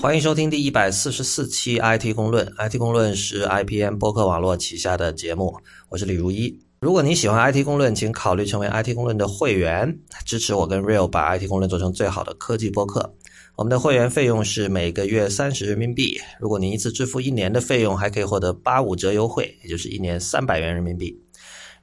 [0.00, 2.50] 欢迎收听第一百四十四期 IT 公论。
[2.56, 5.54] IT 公论是 IPM 播客网络旗下的节目，
[5.90, 6.58] 我是李如一。
[6.80, 13.14] 如果你喜欢 IT 公论，请考虑成为 IT 公论的会员，支持我跟 Real 把 IT 公论做成最好的科技播客。
[13.56, 16.18] 我们的会员费用是每个月三十人民币。
[16.38, 21.14] 如果您一次支付一年的费用，还可以获得八五折优惠，也就是一年三百元人民币。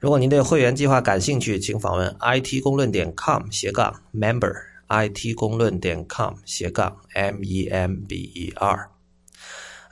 [0.00, 4.52] 如果您对会员计划感兴趣，请访问 it 公论点 com 斜杠 member
[4.88, 8.88] it 公论点 com 斜杠 m e m b e r。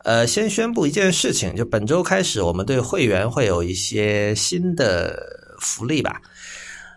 [0.04, 5.20] 呃，先宣布一件事情，就本周开始，我们对会员会有一些新的
[5.60, 6.22] 福利吧。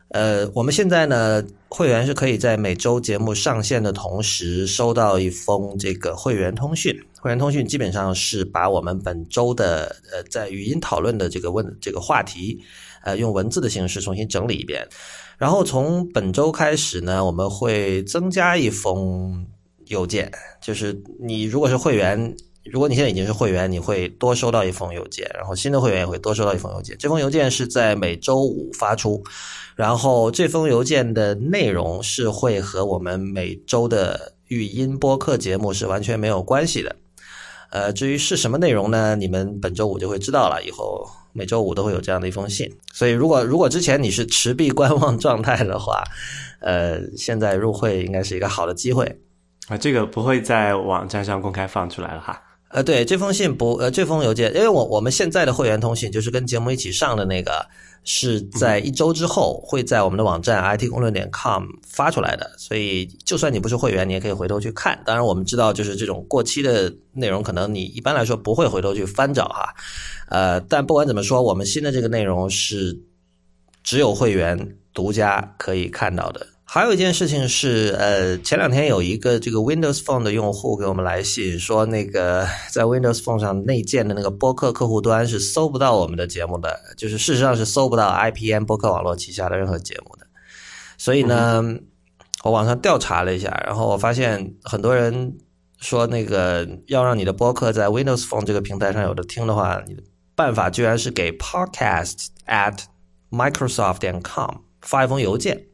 [0.09, 6.95] 呃，我们现在呢，会员是可以在每周节目上线的同时，收到一封这个会员通讯。
[7.19, 12.59] 会员通讯基本上是把我们本周的呃在语音讨论的这个问这个话题，
[13.03, 14.87] 呃用文字的形式重新整理一遍。
[15.39, 19.47] 然后从本周开始呢，我们会增加一封
[19.87, 22.35] 邮件，就是你如果是会员。
[22.65, 26.95] 如果你现在已经是会员，你会多收到一封邮件，然后新的会员也会多收到一封邮件。
[26.99, 29.23] 这封邮件是在每周五发出，
[29.75, 36.95] 然后这封邮件的内容是会和我们每周的语音播客节目是完全没有关系的。
[37.71, 39.15] 呃，至于是什么内容呢？
[39.15, 40.61] 你们本周五就会知道了。
[40.63, 42.69] 以后每周五都会有这样的一封信。
[42.93, 46.03] 所以，如果如果之前你是持币观望状态的话，
[46.59, 49.05] 呃，现在入会应该是一个好的机会
[49.69, 49.77] 啊。
[49.77, 52.41] 这个不会在网站上公开放出来了哈。
[52.71, 57.65] 呃，对，这封信不，呃，这封邮件，因为我我们现在的会员通信就是跟节目一起上的那个，
[58.03, 65.01] 是在一周之后会在我们的网站 it 公论点 com 发出来的，所以就算你不是会员，你也可以回头去看。
[65.05, 69.73] 当然，我们知道就是这种过期的内容，可能你一般来说不会回头去翻找哈。
[70.29, 72.99] 呃，但不管怎么说，我们新的这个内容是
[73.83, 76.47] 只有会员独家可以看到的。
[76.71, 90.27] 还有一件事情是，呃，前两天有一个这个 Windows Phone 的用户给我们来信，说那个 在 Windows Phone 上内建的那个播客客户端是搜不到我们的节目的，就是事实上是搜不到 IPN 播客网络旗下的任何节目的。
[90.95, 91.63] 所以呢，
[92.43, 95.35] 我网上调查了一下，然后我发现很多人
[95.81, 100.03] 说，那个要让你的播客在 Windows Phone 这个平台上有的听的话，你的
[100.35, 102.81] 办法居然是给 Podcast at
[103.31, 105.68] Microsoft 点 com 发一封邮件。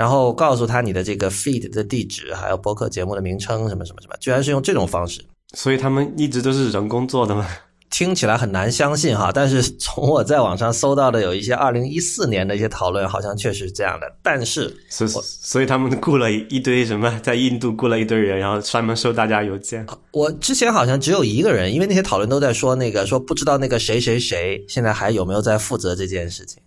[0.00, 5.22] 然后告诉他你的这个 feed 的地址，还有播客节目的名称什么什么什么，居然是用这种方式，
[5.52, 7.46] 所以他们一直都是人工做的吗？
[7.90, 14.10] 听起来很难相信哈，但是从我在网上搜到的有一些二零一四年的一些讨论，好像确实是这样的。
[14.22, 19.86] 但是，所所以他们雇了一堆什么，在印度雇了一堆人，然后专门收大家邮件。
[20.12, 26.62] 我之前好像只有一个人，因为那些讨论都在说那个说不知道那个谁谁谁现在还有没有在负责这件事情。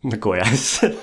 [0.00, 0.94] 那果然是。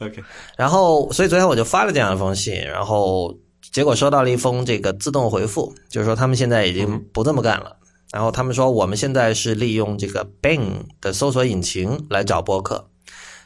[0.00, 0.22] OK，
[0.56, 3.36] 然后，所以昨天我就发了这样一封信，然后
[3.72, 7.76] 结果收到了一封这个自动回复，就是说他们现在已经不这么干了。
[8.12, 12.88] 然后他们说我们现在是利用这个 Bing 的搜索引擎来找播客，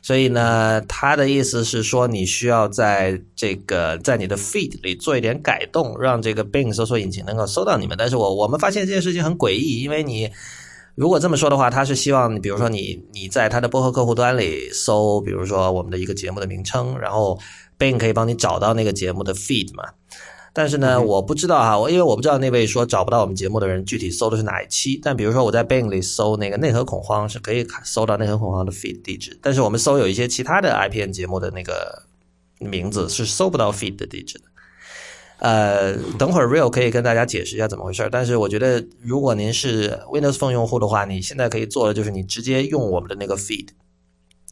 [0.03, 7.97] 所以呢，他的意思是说你需要在这个在你的 feed 里做一点改动，让这个 Bing 搜索引擎能够搜到你们。
[7.99, 10.31] 但是我我们发现这件事情很诡异，因为你。
[10.95, 17.39] 如果这么说的话，他是希望你，比如说你你在他的播客客户端里搜，比如说我们的一个节目的名称，然后
[17.79, 19.85] Bing 可以帮你找到那个节目的 feed 嘛。
[20.53, 25.01] 但是呢，我不知道哈，我因为我不知道那位说找不到我们节目的人具体搜的是哪一期。
[25.03, 32.03] 但比如说我在 Bing 里搜那个内核恐慌是可以搜到内核恐慌的 feed 地址，但是我们搜有一些其他的 IPN 节目的那个
[32.59, 34.45] 名字是搜不到 feed 的地址的。
[35.43, 43.67] 呃，等会儿 Real 可以跟大家解释一下怎么回事儿但是我觉得，如果您是 Windows Phone 用户的话，你现在可以做的就是你直接用我们的那个 feed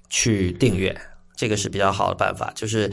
[0.09, 1.01] 去订阅，
[1.37, 2.53] 这个是比较好的办法。
[2.57, 2.93] 就是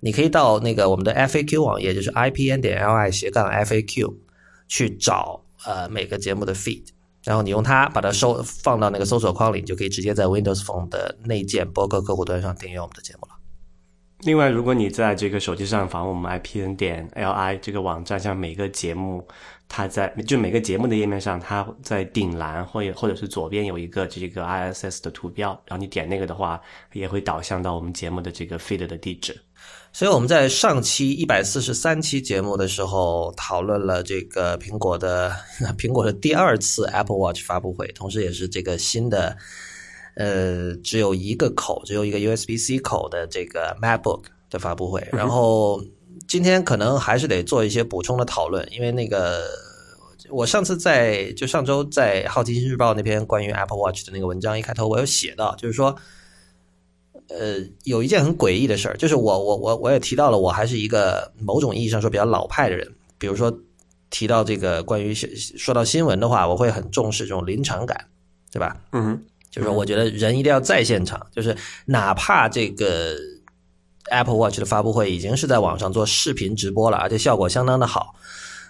[0.00, 4.14] 你可以到那个我们的 FAQ 网页，就是 IPN 点 LI 斜杠 FAQ
[4.68, 6.84] 去找呃每个节目的 feed，
[7.24, 13.37] 然后你用它把它收放到那个搜索框里，你就可以直接在 Windows Phone 的内建播客客户端上订阅我们的节目了。
[14.24, 19.24] 另外，如果你在这个手机上访问我们 IPN 点 LI 这个网站，像每个节目，
[19.68, 26.60] 它在就每个节目的页面上，它在顶栏或者或者是左边有一个这个 ISS 的图标，然后你点那个的话，
[26.92, 29.40] 也会导向到我们节目的这个 feed 的地址。
[29.92, 35.32] 所以我们在上期一百四十三期节目的时候，讨论了这个苹果的
[35.78, 39.38] 苹果的第二次 Apple Watch 发布会，同时也是这个新的。
[40.18, 45.06] 呃，只有一个口，只有一个 USB-C 口的这个 MacBook 的发布会。
[45.12, 45.80] 然后
[46.26, 49.44] 今天可能还是得做一些补充的讨论，因为那个
[50.28, 55.94] 我上次在就上周在《好奇心日报》那篇关于 Apple Watch 的那个文章一开头，我有写到，就是说，
[57.28, 63.56] 呃，有一件很诡异的事儿，就是我我我我也提到了，我还是一个某种意义上说比较老派的人，比如说
[64.10, 68.04] 提到这个关于说到新闻的话，我会很重视这种临场感，
[68.50, 68.76] 对吧？
[68.92, 71.56] 嗯，就是我觉得人一定要在现场，就是
[71.86, 73.16] 哪怕这个
[74.10, 78.14] Apple Watch 的发布会已经是在网上做视频直播了，而且效果相当的好。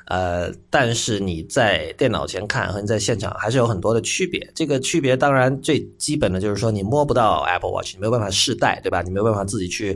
[0.07, 4.51] 呃，但是你在电脑前看和你在现场还是有很多的区别。
[4.55, 9.03] 这个区别当然最基本的就是说你摸不到 Apple Watch，你没有办法试戴，对吧？
[9.03, 9.95] 你没有办法自己去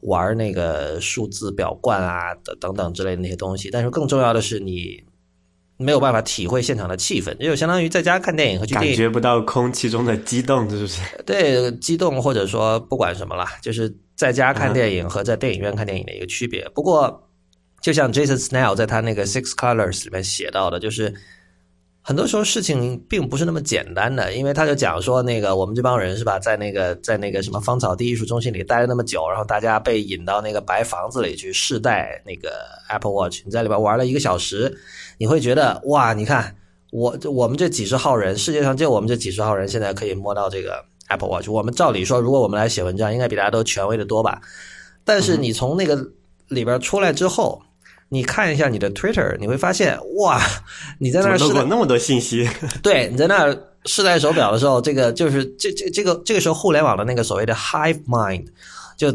[0.00, 3.70] 玩那个数字表冠啊等等等之类的那些东西。
[3.70, 5.02] 但是更重要的是你
[5.76, 11.00] 没有办法体会现场的气氛，就相当于在家看电影和去电影感觉不到空气中的激动，是不是？
[11.26, 16.68] 对，激动或者说不管什么啦，就是在家看电影和在电影院看电影的一个区别。
[16.74, 17.20] 不过。
[17.82, 21.12] 就像 Jason Snell 在他那个 Six Colors 里面写到的，就是
[22.00, 32.54] 很多时候事情并不是那么简单的，因为他就讲说，那个我们这帮人是吧，在那个在那个什么芳草地艺术中心里待了那么久，然后大家被引到那个白房子里去试戴那个
[32.88, 34.74] Apple Watch，你在里边玩了一个小时，
[35.18, 36.54] 你会觉得哇，你看
[36.90, 44.40] 我我们这几十号人，世界上就我们这几十号人现在可以摸到这个 Apple Watch，我们照理说，如果我们来写文章，应该比大家都权威的多吧？
[45.04, 45.98] 但是你从那个
[46.48, 47.62] 里边出来之后。
[48.10, 50.40] 你看一下你的 Twitter，你会发现哇，
[51.00, 52.48] 你在那儿试那么多信息。
[52.80, 58.44] 对，你在那儿试戴手表的时候，这个就是这这这个这个时候互联网的那个所谓的 Hive Mind
[58.96, 59.10] 就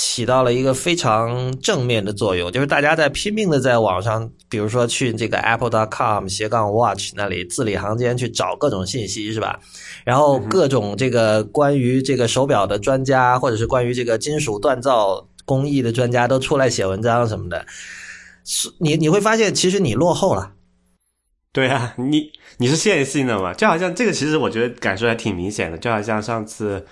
[0.00, 9.58] 起到了一个非常正面的作用，就是大家在拼命的在网上，比如说去这个 Apple.com 斜杠 Watch 那里字里行间去找各种信息，是吧？
[10.04, 17.66] 然后各种这个关于这个手表的专家，或者是关于这个金属锻造工艺的专家都出来写文章什么的。
[18.44, 20.52] 是你你会发现，其实你落后了。
[21.52, 23.52] 对啊，你你是线性的嘛？
[23.52, 25.76] 就好像这个，其实我觉得感受还挺明显的。
[25.76, 26.86] 就好像上次，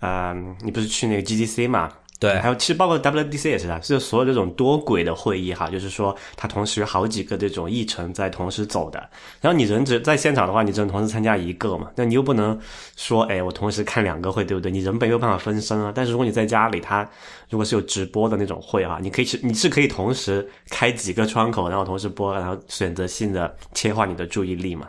[0.00, 1.92] 嗯，你不是去那个 GDC 嘛？
[2.20, 8.98] 对，还有其实包括 WDC 也是的，是所有这种多轨的会议哈，就是说它同时好几个这种议程在同时走的。
[9.40, 12.60] 然后你人只在现场的话，你只能同时参加一个嘛，那你又不能
[12.94, 14.70] 说哎，我同时看两个会，对不对？
[14.70, 15.90] 你人没有办法分身啊。
[15.94, 17.08] 但是如果你在家里，它
[17.48, 24.88] 如果是有直播的那种会啊，你可以去，你是可以同时开几个窗口，然后同时播，然后选择性的切换你的注意力嘛。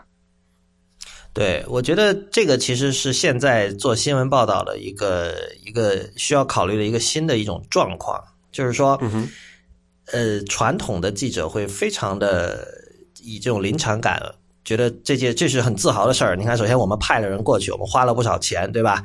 [1.33, 5.33] 对，我觉得这个其实是现在做新闻报道的一个
[5.65, 9.01] 一个需要考虑的一个新的一种状况，就是说，
[10.11, 12.67] 呃，传统的记者会非常的
[13.21, 14.21] 以这种临场感，
[14.65, 16.35] 觉得这件这是很自豪的事儿。
[16.35, 19.01] 你看，首先我们派了人过去，我们花了不少钱，对吧？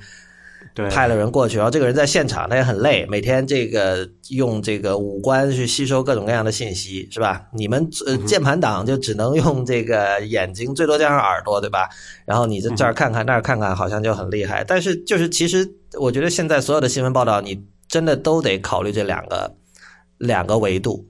[0.91, 7.47] 派了人过去，然后这个人在现场，他也很累，每天这个用这个五官去吸收各种各样的信息，是吧？
[7.53, 11.89] 你们呃键盘党就只能用这个眼睛，最多加上耳朵，对吧？
[12.27, 14.63] 然后你在这儿看看那儿看看，好像就很厉害。
[14.65, 15.67] 但是就是其实，
[15.99, 17.59] 我觉得现在所有的新闻报道，你
[17.89, 19.57] 真的都得考虑这两个
[20.19, 21.07] 两个维度，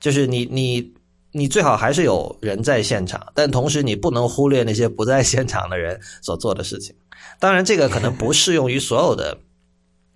[0.00, 0.92] 就是你你
[1.30, 6.94] 你最好还是有人在现场，但同时你不能忽略那些不在现场的人所做的事情。
[7.40, 9.38] 当然，这个可能不适用于所有的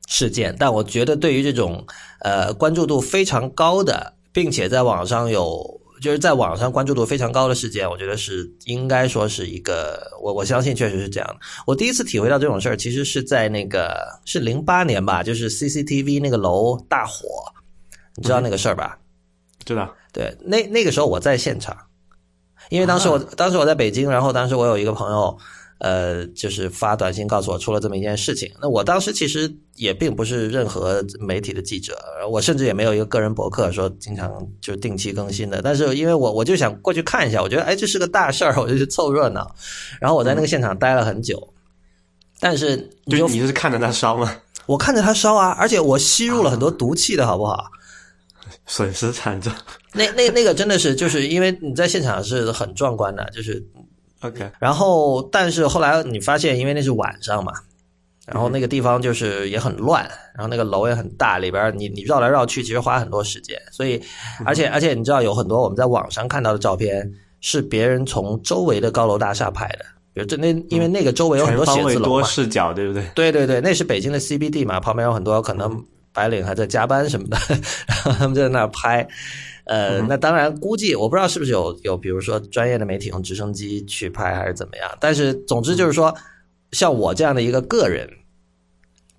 [0.09, 1.87] 事件，但我觉得对于这种
[2.21, 11.37] 呃关注度非常高的，并且在网上有就是在网上关注度非常高的事件，我觉得是应该说是一个我我相信确实是这样的。
[11.65, 17.53] 我第一次体会到这种事儿，其实是在那个是零八年吧，就是 CCTV 那个楼大火，
[18.17, 18.99] 你知道那个事儿吧？
[19.65, 19.95] 知道。
[20.13, 21.77] 对，那那个时候我在现场，
[22.69, 25.39] 因为当时我当时我在北京，然后当时我有一个朋友。
[25.83, 28.49] 呃，就是发短信告诉我出了这么一件事情。
[28.61, 31.99] 那我当时其实也并不是任何媒体的记者，
[32.31, 35.61] 我甚至也没有一个个人博客说经常就定期更新的。
[35.61, 39.53] 但是因为我我就想过去看一下，我觉得哎这是个大事儿，我就去凑热闹。
[40.01, 41.53] 然后我在那个现场待了很久。
[42.39, 44.37] 但是你就你是看着他烧吗？
[44.67, 47.65] 我看着他烧啊，而且我吸入了很多毒气的好不好？
[48.67, 49.53] 损失惨重。
[49.93, 53.61] 那那那个真的是就是因为你在现场是很壮观的，就是。
[54.23, 57.53] OK，然后但是后来你发现，因为那是晚上嘛，
[58.27, 60.03] 然后那个地方就是也很乱，
[60.35, 63.61] 然后那个楼也很大，里边你你绕来绕去，其实花很多时间。
[63.73, 64.01] 所以，
[64.45, 73.05] 而且而且你知道，有很多我们在网上看到的照片是别人从周围的高楼大厦拍的，比如这那因为那个周围有很多写字楼多视角，对不对？
[73.17, 77.37] 对对对，那是北京的 CBD 嘛，旁边有很多可能白领还在加班什么的，
[77.89, 79.09] 然后他们就在那儿拍。
[79.65, 84.91] 呃，那当然，估计我不知道是不是有有，比如说专业的媒体用直升机去拍还是怎么样。
[85.01, 86.13] 但是总之就是说，
[86.73, 88.09] 像我这样的一个个人，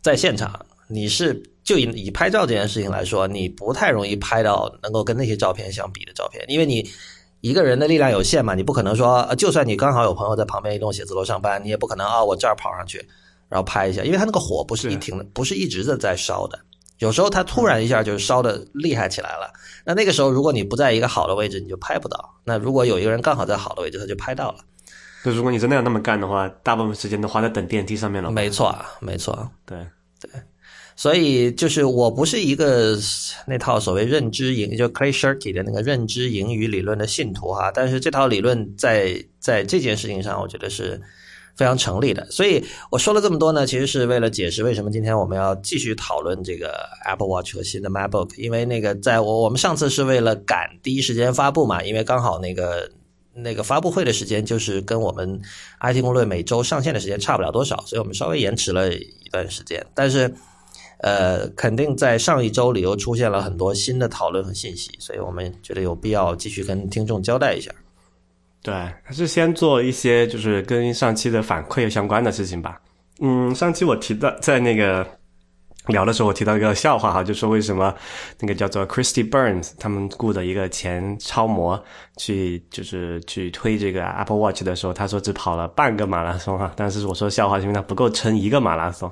[0.02, 6.86] 在现场，你是就以以拍照这件事情来说，你不太容易拍到能够跟那些照片相比的照片，因为你
[7.40, 12.98] 一个人的力量有限嘛，你不可能说，就算你刚好有朋友在旁边一栋写字楼上班，你也不可能啊，我这儿跑上去
[13.48, 16.60] 然后拍一下，因为他那个火不是一停，不是一直的在烧的。
[17.03, 19.51] 有时候它突然一下就烧的厉害起来了。
[19.83, 22.33] 那那个时候，如果你不在一个好的位置，你就拍不到。
[22.45, 24.60] 那如果有一个人刚好在好的位置，他就拍到了。
[25.25, 28.31] 就如果你真的要那么干的话，大部分时间都花在等电梯上面了。
[28.31, 29.77] 没错，没错，对
[30.22, 30.31] 对。
[30.95, 32.98] 所以就是我不是一个
[33.45, 37.69] 那套所谓认知盈，就 Clay Shirky 的那个认知盈余理论的信徒哈。
[37.74, 41.01] 但是这套理论在在这件事情上，我觉得是
[41.55, 42.25] 非常成立的。
[42.31, 46.74] 所以我说了这么多呢，其实是为了解释为什么今天我们要继续讨论这个
[47.05, 48.36] Apple Watch 和新的 MacBook。
[48.38, 52.89] 因为那个在我我们上次是为了赶第一时间发布嘛，因为刚好那个
[53.33, 55.41] 那个发布会的时间就是跟我们
[55.81, 60.33] IT 公论每周上线的时间差不了多少，所以我们稍微延迟了一段时间，但是。
[61.00, 67.69] 呃，肯定在上一周里又出现了很多新的讨论和信息，所以我们觉得有必要继续跟听众交代一下。
[68.63, 72.79] 对，还是先做一些就是跟上期的反馈相关的事情吧。
[73.20, 75.05] 嗯，上期我提到在那个
[75.88, 77.93] 聊的时候，我提到一个笑话哈，就说为什么
[78.39, 81.84] 那个叫做 Christy Burns 他们雇的一个前超模
[82.15, 89.12] 去就是去推这个 Apple Watch 的时候，他说只跑了半个马拉松哈，但是我说笑话是因为他不够撑一个马拉松。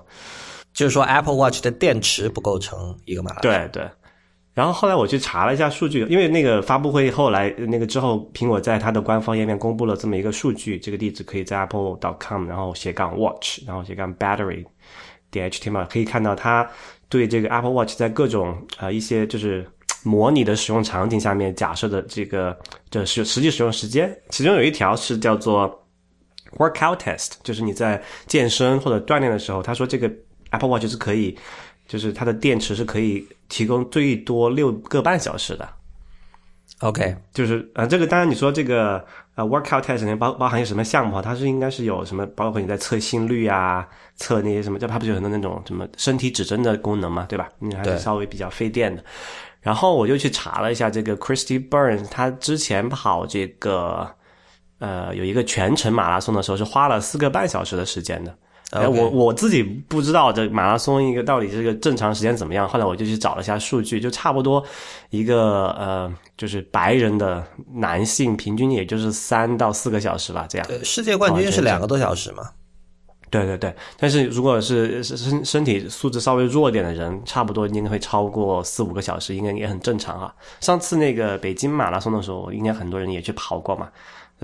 [0.74, 3.52] 就是说，Apple Watch 的电池不够成一个马拉松。
[3.52, 3.86] 对对。
[4.54, 14.66] 然后后来我去查了一下数据，因为那个发布会后来那个之后，苹果在它的官方页面公布了这么一个数据，这个地址可以在 apple.com，然后斜杠 watch，然后斜杠 battery
[15.30, 16.70] 点 html 可以看到它
[17.08, 19.66] 对这个 Apple Watch 在各种呃一些就是
[20.04, 22.58] 模拟的使用场景下面假设的这个
[22.90, 25.88] 就是实际使用时间，其中有一条是叫做
[26.58, 30.12] workout test，就是你在健身或者锻炼的时候，他说这个。
[30.52, 31.34] Apple Watch 是可以，
[31.92, 35.68] 就是它的电池是可以提供最多六个半小时的。
[36.80, 39.06] OK，就是呃，这个当然你说这个
[39.36, 41.22] 呃 workout test 里面包包含有什么项目？
[41.22, 47.50] 它是应该是有什么，包括你在测心率啊，测那些什么，就它不是有很多那种什么身体指针的功能嘛，对吧？
[47.60, 49.04] 你还是稍微比较费电的。
[49.60, 54.10] 然后我就去查了一下这个 Christy Burns，他之前跑这个
[54.80, 58.34] 呃有一个全程马拉松的时候是花了四个半小时的时间的。
[58.72, 62.68] 哎，我我自己不知道这马拉松一个到底这个正常时间怎么样。
[62.68, 64.64] 后来我就去找了一下数据，就差不多
[65.10, 70.66] 一个呃，就是白人的男性平均也就是三到四个小时吧，这样。
[70.68, 72.44] 对，世界冠军是两个多小时嘛？
[73.30, 80.34] 对对对，但是如果是身身体素质稍微弱点的人，差不多应该会超过四五个小时，应该也很正常啊。
[80.60, 83.90] 上次那个北京马拉松的时候，应该很多人也去跑过嘛。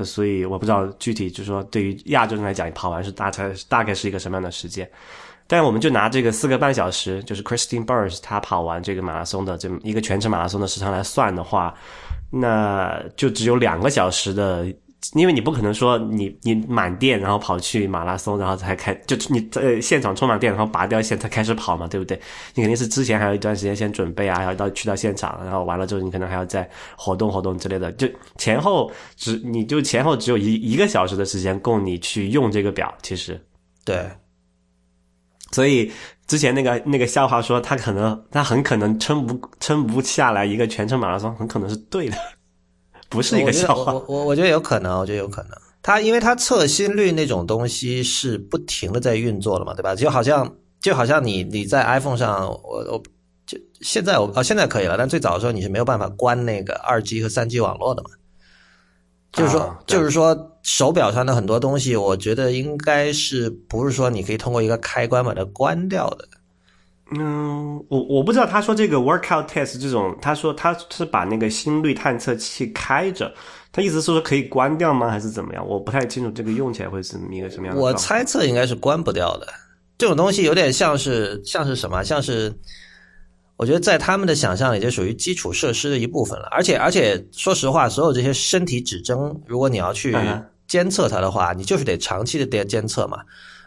[0.04, 4.90] 所以我不知道具体就是说对于亚洲人来讲，跑完是大概大概是一个什么样的时间。
[5.48, 11.74] 但我们就拿这个四个半小时，就是 Christine Burns 她跑完这个马拉松的这么一个全程马拉松的时长来算的话，
[12.30, 14.68] 那就只有两个小时的。
[15.14, 22.20] 因为你不可能说你你满电然后跑去马拉松然后才开就你在现场充满电然后拔掉线才开始跑嘛对不对？
[22.56, 33.40] 你肯定是之前还有一段时间先准备啊，然后到去到现场，然后完了之后你可能还要再活动活动之类的，就前后只你就前后只有一一个小时的时间供你去用这个表，其实
[33.86, 34.06] 对。
[35.54, 35.90] 所以
[36.28, 42.18] 之前那个那个笑话说他可能他很可能撑不撑不下来一个全程马拉松，很可能是对的。
[43.10, 45.52] 不是一个笑话，我我我觉得有可能，我觉得有可能。
[45.82, 49.96] 它因为它测心率那种东西是不停的在运作的嘛，对吧？
[49.96, 53.02] 就好像就好像你你在 iPhone 上，我我
[53.46, 58.10] 就现在我哦现在可以了，但最早的时候你是没有办法关那个二 G 和三 G 网络的嘛。
[59.32, 66.28] 就是说就是说手表上的很多东西，我觉得应该是不是说你可以通过一个开关把它关掉的。
[67.12, 73.34] 嗯，我我不知道他说这个 workout test 这种，他说他是把那个心率探测器开着，
[73.72, 75.10] 他意思是说可以关掉吗？
[75.10, 75.66] 还是怎么样？
[75.66, 77.82] 我不太清楚这个用起来会是一个什么样的。
[77.82, 79.48] 我猜测应该是关不掉的。
[79.98, 82.04] 这种东西有点像是像是什么？
[82.04, 82.54] 像是
[83.56, 86.48] 我觉得在他们的想象里就属于基础设施的一部分了。
[86.52, 90.14] 而且而且说实话，所有这些身体指征，如果你要去
[90.68, 93.20] 监测它的话，你就是得长期的监监测嘛。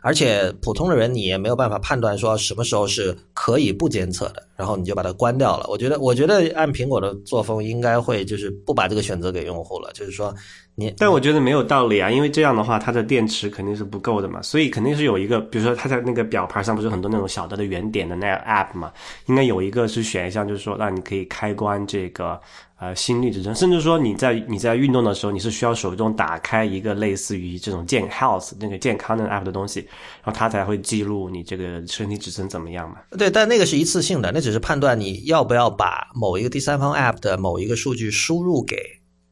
[0.02, 5.66] 而且普通的人你也没有办法判断说什么时候是可以不监测的，然后你就把它关掉了。
[5.68, 10.34] 我觉得，我觉得按苹果的作风，应该会就是不把这个选择给用户了，就是说
[10.74, 10.94] 你。
[10.98, 18.92] 但我觉得没有道理啊，因为这样的话，它的电池肯定是不够的嘛，所以肯定是有一个，比如说它在那个表盘上不是很多那种小的的圆点的那个 app 嘛，
[19.26, 22.40] 应该有一个是选项，就是说让你可以开关这个。
[22.80, 32.96] 呃，心率指针，甚至说你在你在运动的时候，你是需要手动打开一个类似于这种健 health 那个健康的 app 的东西，然后它才会记录你这个身体指针怎么样嘛？
[33.18, 38.78] 对，但那个是一次性的，那只是判断你要不要把某一个第三方 app 的某一个数据输入给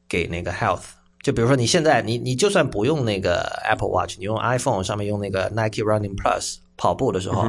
[0.07, 0.83] 给那个 health。
[1.23, 7.49] 就比如说你现在你你就算不用那个 Apple Watch，你用 iPhone 上面用那个 Nike Running Plus 跑步的时候。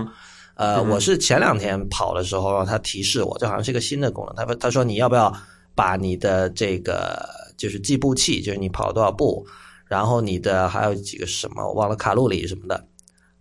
[0.55, 4.35] 呃，我是前两天跑的时候让他提示我，这好像是一个新的功能。
[4.35, 5.33] 他他说你要不要
[5.75, 9.45] 把你的这个就是计步器，就是你跑了多少步，
[9.85, 12.88] 然后你的还有几个什么忘了卡路里什么的，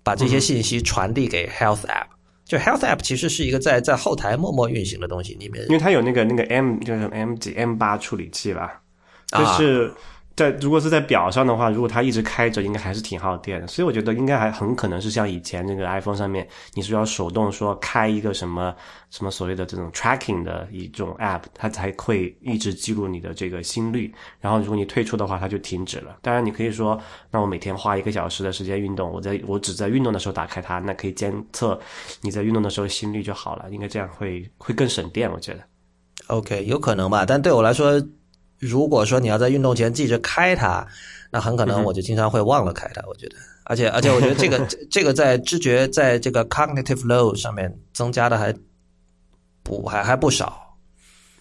[0.03, 2.07] 把这些信息传递给 Health App。
[2.45, 8.81] 就 Health App 其实是一个在在后台默默运行的东西，里面因为它有那个那个 M 就是 M 几 M 八处理器吧，
[9.31, 9.93] 就是。
[10.39, 13.67] 在如果是在表上的话，如果它一直开着，应该还是挺耗电的。
[13.67, 18.73] 所以我觉得应该还很可能是像以前那个 iPhone 上面，你是要手动说开一个什么
[19.11, 24.15] 什么所谓的这种 tracking 的一种 app，它才会一直记录你的这个心率。
[24.41, 26.19] 然后如果你退出的话，它就停止了。
[26.23, 26.97] 当然你可以说，
[27.33, 31.77] 那我每天花一个小时的时间运动，我在我只在运动的时候打开它，那可以监测
[32.21, 33.67] 你在运动的时候心率就好了。
[33.73, 35.61] 应该这样会会更省电，我觉得。
[36.29, 38.01] OK，有可能吧，但对我来说。
[38.59, 40.87] 如果说你要在运动前记着开它，
[41.31, 43.03] 那很可能我就经常会忘了开它。
[43.07, 48.55] 我觉得，而且而且我觉得这个 这个在知觉在这个 cognitive load 上面增加的还
[49.63, 50.77] 不还还不少。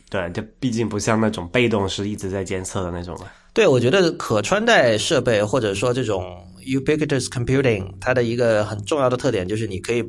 [0.09, 3.31] 对，这毕竟不像那种被动式一直在监测的那种了。
[3.53, 10.03] 对，我觉得可穿戴设备或者说这种 ubiquitous computing，它的一个很重要的特点就是你可以，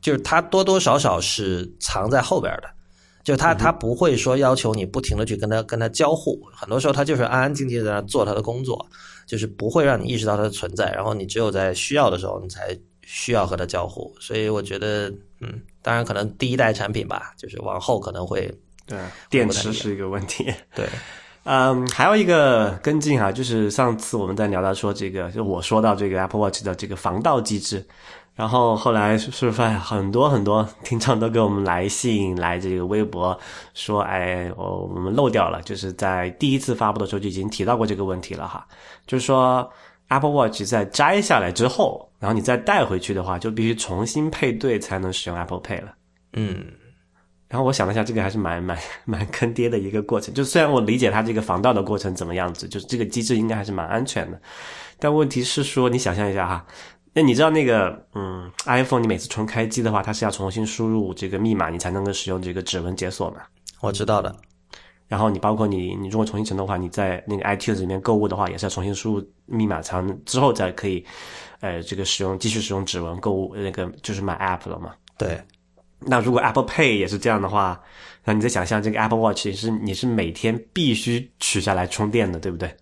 [0.00, 2.68] 就是它多多少少是藏在后边的。
[3.28, 8.86] 就他他不会说要求你不停的去跟他跟他交互，很多时候他就是安安静静在那做他的工作，
[9.26, 14.10] 就是不会让你意识到它的存在，然后你只有在需要的时候你才需要和他交互。
[14.18, 15.10] 所以我觉得，
[15.42, 18.50] 嗯，当然可能第一代产品吧，就是往后可能会
[18.86, 20.50] 对电池是一个问题。
[20.74, 20.88] 对，
[21.44, 27.84] 嗯，还有一个跟进哈，就是上次我们在聊到说这个，就我说到这个 Apple Watch 的这个防盗机制。
[28.38, 33.36] 然后后来是发现很多很多听众都给我们来信来这个微博
[33.74, 38.64] 说，哎，我我们漏掉了，就是在第一次发布的时候就已经提到过这个问题了哈，
[39.08, 39.68] 就是说
[40.06, 45.92] Apple Watch 在摘下来之后，然后你再带回去的话，就必须重新配对才能使用 Apple Pay 了。
[46.34, 46.64] 嗯，
[47.48, 50.32] 然后我想了一下，这个还是蛮 蛮蛮坑爹的一个过程。
[50.32, 54.40] 就虽然我理解它这个防盗的过程怎么样子，就是这个机制应该还是蛮安全的，
[55.00, 56.64] 但问题是说，你想象一下哈。
[57.18, 63.38] 那你知道那个，嗯，iPhone 你每次重开机的话，它是要重新输入这个密码，你才能够使用这个指纹解锁嘛？
[63.80, 64.32] 我知道的。
[65.08, 71.04] 然后你包括你，你如果重新乘的话，你在那个 iTunes 里面购物的话，也是要重新输入密码，才能之后再可以，
[71.58, 74.94] 呃，这个使用继续使用指纹购物，那个就是买 App 了嘛？
[75.16, 75.40] 对。
[75.98, 77.80] 那如果 Apple Pay 也是这样的话，
[78.22, 82.72] 那你再想象这个 Apple Watch 是你是每天必须取下来充电的，对不对？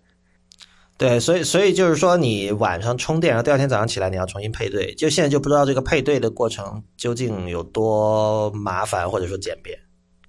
[0.97, 9.77] 对，所以所以就是说，你晚上充电，然后第二天早上起来你要重新配对，就现在就不知道这个配对的过程究竟有多麻烦或者说简便。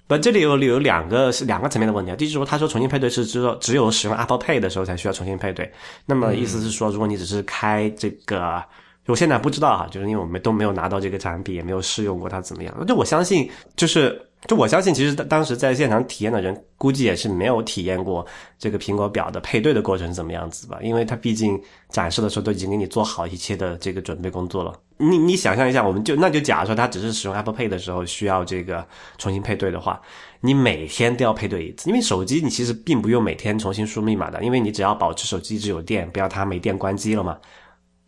[0.06, 2.16] 不，这里有有两个是两个层面的问题啊。
[2.16, 5.72] 第一是说，他说重新配对是只有只有使用 Apple Pay 的时候才需要重新配对。
[6.04, 8.62] 那么意思是说，如果你只是开这个，
[9.06, 12.86] 我现在不知道哈，就是因为我们都没有拿到这个产品，也没有试用过它怎么样。
[12.86, 14.20] 就我相信，就是。
[14.46, 18.24] 就我相信，其实当时在现场体验的人，估计也是没有体验过
[18.58, 20.78] 这个苹果表的配对的过程怎么样子吧？
[20.80, 24.72] 因为它毕竟展示的时候都已经给你做好一切的这个准备工作了。
[24.96, 28.86] 你你想象一下，我们就那就假如说它只是使用 Apple Pay 的时候需要这个
[29.18, 30.00] 重新配对的话，
[30.40, 37.36] 你每天都要配对一次，因为手机你其实并不用每天重新输密码的，因为你只要保持手机一直有电，不要它没电关机了嘛。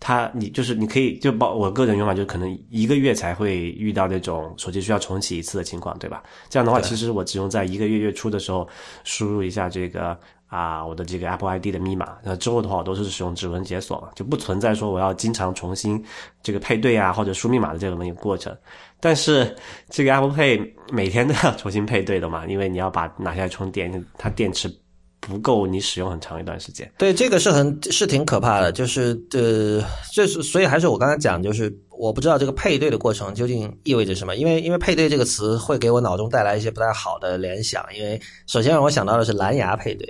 [0.03, 6.23] 它你就是你可以就包我个人用法，就可能一个月才会遇到那种手机需要重启一次的情况，对吧？
[6.49, 8.67] 这样的话，其实我只用在一个月月初的时候
[9.05, 16.03] 输入一下这个啊我的这个 Apple ID 的密码，那之后的话我都是使用指纹解锁嘛，就不存在说我要经常重新
[16.43, 18.57] 这个配对啊或者输密码的这么一个过程。
[19.01, 19.55] 但是
[19.91, 24.75] 这个 Apple Pay 每天都要重新配对的嘛，因为你要把拿下来充电，它电池。
[25.21, 40.07] 不够你使用很长一段时间，对这个是很是挺可怕的，就是呃，这是所以还是我刚才讲，就是我不知道这个配对的过程究竟意味着什么，因为因为配对这个词会给我脑中带来一些不太好的联想，因为首先让我想到的是蓝牙配对，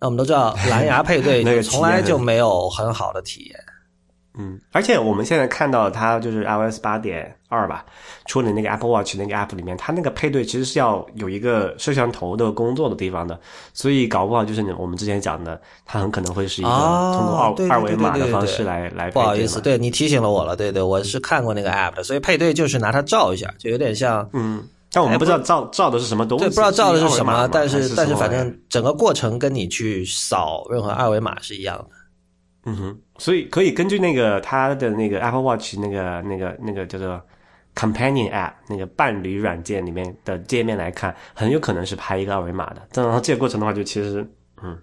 [0.00, 3.63] 那我们都知道蓝牙配对 从来就没有很好的体验。
[4.36, 7.84] 嗯，而且我们现在看到它就是 iOS 八点二吧，
[8.26, 13.38] 出了那个 Apple Watch 那个 App 里面，它那个配对其实是要有一个摄像头的工作的地方的，
[13.72, 19.10] 所以搞不好就是我们之前讲的，它很可能会是一个通过二、哦、二维码的方式来来。
[19.10, 24.62] 不好意思，对你提醒了我了，对对，我是看过那个 App 的，所以配对就是拿它照一下，就有点像嗯。
[24.92, 31.86] 但我们不知道照照的是什么东西，对，不知道照的是什么，但是但是反正整个过程跟你去扫任何二维码是一样的。
[32.66, 37.20] 嗯哼，所以可以根据那个它的那个 Apple Watch 那个那个那个叫做
[37.74, 42.82] Companion App 那个伴侣软件里面的界面来看，很有可能是拍一个二维码的。
[42.94, 44.26] 然后这个过程的话，就其实
[44.62, 44.76] 嗯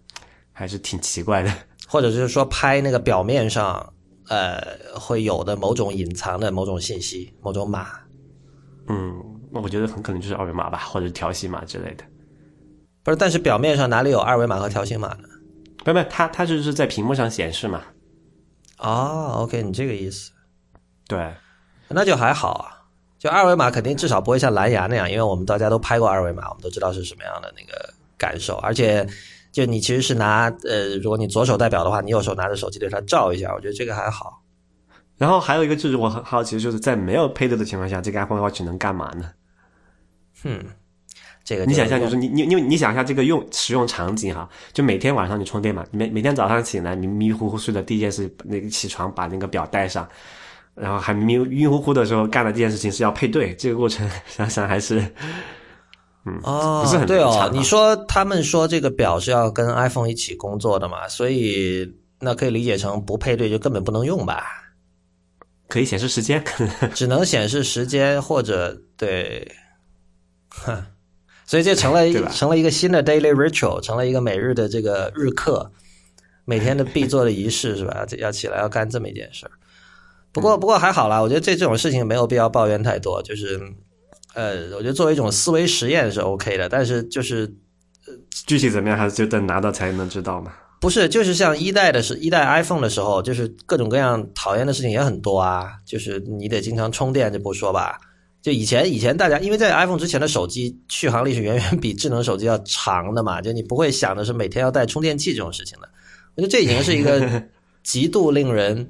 [0.51, 1.53] 还是挺奇怪的，
[1.87, 3.93] 或者是说拍那个表面上
[4.29, 4.59] 呃
[4.95, 7.87] 会有的某种隐藏的某种信息、某种码。
[8.87, 9.13] 嗯，
[9.51, 12.03] 那我觉得很可能就是二维码吧，或者是条形码之类的。
[13.03, 15.27] 不是，但是表面上哪里有二维码和条形码呢？
[15.83, 17.81] 不不，它它就是在屏幕上显示嘛。
[18.81, 20.31] 哦，OK，你这个意思，
[21.07, 21.33] 对，
[21.87, 22.77] 那就还好啊。
[23.19, 28.55] 就二维码肯定至少不会像蓝牙那样，因为我们大家都拍过二维码，我们都知道是什么样的那个感受。
[28.55, 29.07] 而且，
[29.51, 34.41] 就你其实是拿呃，如果你左手代表的话，你右手拿着手机对它照一下，我觉得这个还好。
[35.17, 39.31] 然后还有一个就是我很好奇，就是在没有配对的情况下，这个 Apple Watch 能干嘛呢？
[40.43, 40.65] 嗯，
[41.43, 50.07] 这个你想象就是你你你你想一下这个用使用场景哈，就每天晚上你充电嘛，每每天早上醒来你迷迷糊糊睡的第一件事，那个起床把那个表带上。
[50.73, 54.99] 然后还迷晕乎乎的时候干的这件事情是要配对，这个过程 想想还是，
[56.25, 57.49] 嗯，哦，不是很对哦。
[57.51, 61.85] 你说他们说这个表是要跟 iPhone 一起工作的嘛，所以
[62.21, 64.45] 那可以理解成不配对就根本不能用吧？
[65.67, 66.41] 可以显示时间，
[66.95, 69.45] 只能显示时间或者对，
[70.49, 70.81] 哼，
[71.51, 75.69] 所以这成了成了一个新的 daily ritual，成了一个每日的这个日课，
[76.45, 78.05] 每天的必做的仪式是吧？
[78.19, 79.51] 要起来要干这么一件事儿。
[80.31, 83.21] 不过，不过还好啦，我觉得这这种事情没有必要抱怨太多。
[83.21, 83.59] 就是，
[84.33, 87.53] 呃，我觉得作为一种思维实验是 OK 的，但是就是
[88.07, 88.13] 呃，
[88.47, 90.53] 具体怎么样还是就等拿到才能知道嘛。
[90.79, 95.73] 不是，就是像一代的是一代 iPhone 的时候，就是各种各样讨厌的事情也很多啊。
[95.85, 97.99] 就是你得经常充电，就不说吧。
[98.41, 105.89] 就以前以前大家因为在 iPhone 之前的手机续航力是远远比智能手机要长的嘛，就你不会想的是每天要带充电器这种事情的。
[106.35, 107.43] 我觉得这已经是一个
[107.83, 108.89] 极度令人。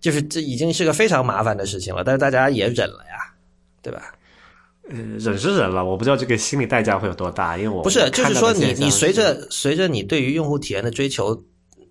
[0.00, 3.18] 就是这已经是个非常麻烦的事情了，但是大家也忍了呀，
[3.82, 4.00] 对吧？
[4.88, 11.38] 呃，忍是忍了，我不知道这个心理代价会有多大，因为我不是，就是说你你随着随着你对于用户体验的追求，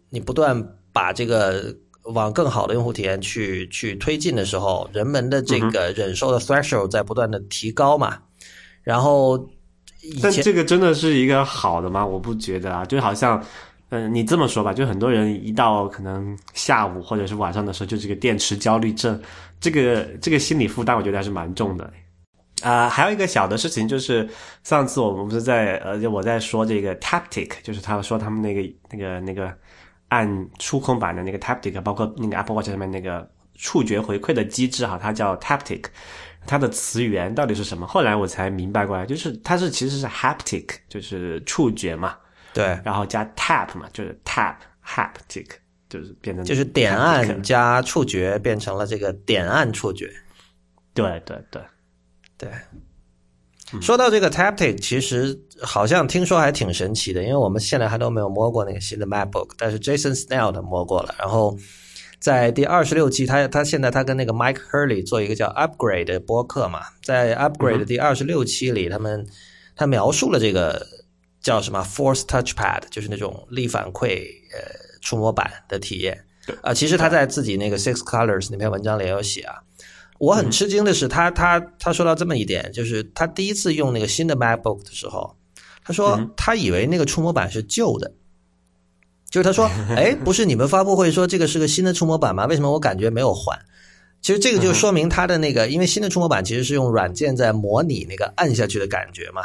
[0.10, 0.60] 你不断
[0.92, 1.72] 把这个
[2.14, 8.18] 往更好的用户体验去去推进的时候，人们的这个忍受的 threshold 在不断的提高嘛。
[8.84, 9.38] 然后，
[10.22, 12.06] 但这个真的是一个好的吗？
[12.06, 13.44] 我不觉得啊，就好像。
[13.92, 19.20] 嗯，你这么说吧，就很多人一到可能下午或者是晚上的时候，就这个电池焦虑症，
[19.60, 21.92] 这个这个心理负担，我觉得还是蛮重的。
[22.62, 24.30] 啊，还有一个小的事情就是，
[24.64, 29.52] 上次我们不是在呃，就我在说这个 Taptic，就是他说他们那个那个那个
[30.10, 35.86] 按触控板的那个 Taptic，包括那个 Apple Watch 上面那个触觉回馈的机制哈，它叫 Taptic，
[36.46, 37.88] 它的词源到底是什么？
[37.88, 42.18] 后来我才明白过来，就是它是其实是 Haptic，就是触觉嘛。
[42.54, 45.48] 对，然后加 tap 嘛，就是 tap haptic，
[45.88, 50.12] 就是变成就是点按加触觉变成了这个点按触觉。
[50.96, 51.62] 对对对
[52.38, 52.50] 对。
[53.82, 61.16] 说到这个 taptic，其实好像听说还挺神奇的，因为我们现在还都没有摸过那个新的 MacBook，但是 Jason Snell 他摸过了。
[61.20, 61.58] 然后
[62.20, 69.26] 在第二十六期，他他现在他跟那个 Mike Hurley 做一个叫 Upgrade 的播客嘛，在 Upgrade 的第二十六期里，他们
[69.76, 70.86] 他描述了这个。
[71.42, 74.60] 叫什么 Force Touchpad，就是那种力反馈呃
[75.00, 76.26] 触摸板的体验
[76.62, 76.74] 啊。
[76.74, 79.56] 其实他在自己那个 Six Colors 那篇文章里也有写啊。
[80.20, 85.36] 我很吃惊的是，他他他说到这么一点，就是他第一次用那个新的 MacBook 的时候，
[85.84, 88.12] 他说他以为那个触摸板是旧的，
[89.30, 92.46] 就是他说，哎，不是你们发布会说这个是个新的触摸板吗？
[92.46, 93.58] 为什么我感觉没有换？
[94.22, 99.42] 其实这个就说明他的那个，因为新的触摸板其实是用软件在模拟那个按下去的感觉嘛。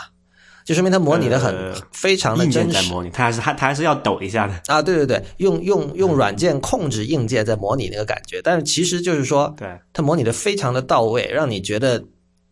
[0.64, 1.54] 就说明它模拟的很
[1.92, 4.80] 非常的真实，模拟它还是它它还是要抖一下的啊！
[4.80, 12.02] 对对对，用用用软件控制硬件在模拟那个感觉，但是其实就是说，对它模拟的非常的到位，让你觉得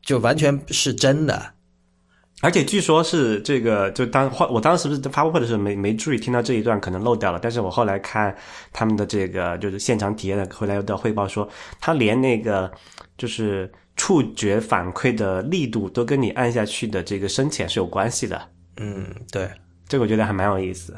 [0.05, 1.42] 就完全是真的。
[2.42, 7.38] 而且据说是这个，就当我当时不是发布会的时候没没注意听到这一段，可能漏掉了。
[7.40, 8.37] 但是我后来看
[8.75, 11.48] 他们的这个就是现场体验的回来的汇报说，
[11.81, 12.70] 他连那个
[13.16, 13.72] 就是。
[13.96, 18.40] 触觉反馈的力度都跟你按下去的这个深浅是有关系的。
[18.78, 19.50] 嗯，对，
[19.87, 20.96] 这个我觉得还蛮有意思。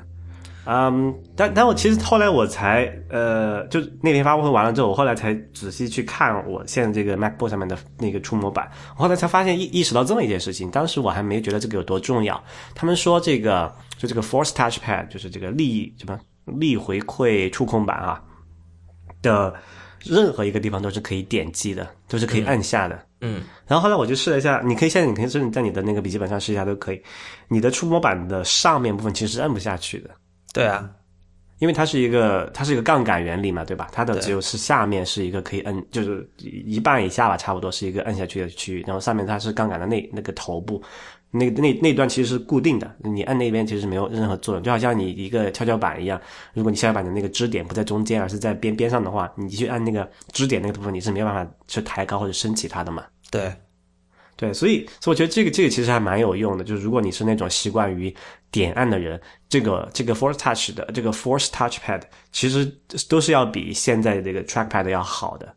[0.67, 10.71] 嗯，但但我其实后来我才呃，就那天发布会完了之后，我后来才仔细去看我现在这个 MacBook 上面的那个触摸板，我后来才发现意意识到这么一件事情。
[10.71, 12.43] 当时我还没觉得这个有多重要。
[12.75, 18.23] 他们说这个就这个 Force Touchpad 就是这个力什么力回馈触控板啊
[19.21, 19.53] 的。
[20.05, 23.07] 任何一个地方都是可以点击的，都是可以按下的。
[23.21, 27.03] 嗯，然后后来我就试了一下，你可以现在你可以甚至在你的那个笔记本上试一下都可以。
[27.49, 30.11] 你的触摸板的上面部分其实是按不下去的。
[30.53, 30.91] 对啊，
[31.59, 33.89] 因为它是一个它是一个杠杆原理嘛，对吧？
[33.93, 40.83] 它的只有是下面是一个可以摁，就是一半以下吧，差不多是一个摁下去的区域，然后上面它是杠杆的那那个头部。
[41.37, 46.21] 那那那段其实是固定的，你按那边其实没有任何作用，就好像你一个跷跷板一样，
[46.53, 53.05] 如果你跷跷板的那个支点不在中间，而是在边边上的话，你去按那个支点那个部分，你是没有办法去抬高或者升起它的嘛？
[53.33, 53.53] 对，
[54.37, 58.15] 对，所以所以我觉得这个这个其实还蛮有用的，就是如果你是那种习惯于
[58.53, 62.65] 点按的人，这个这个 Force Touch 的这个 Force Touchpad 其实
[63.09, 65.53] 都是要比现在这个 Trackpad 要好的。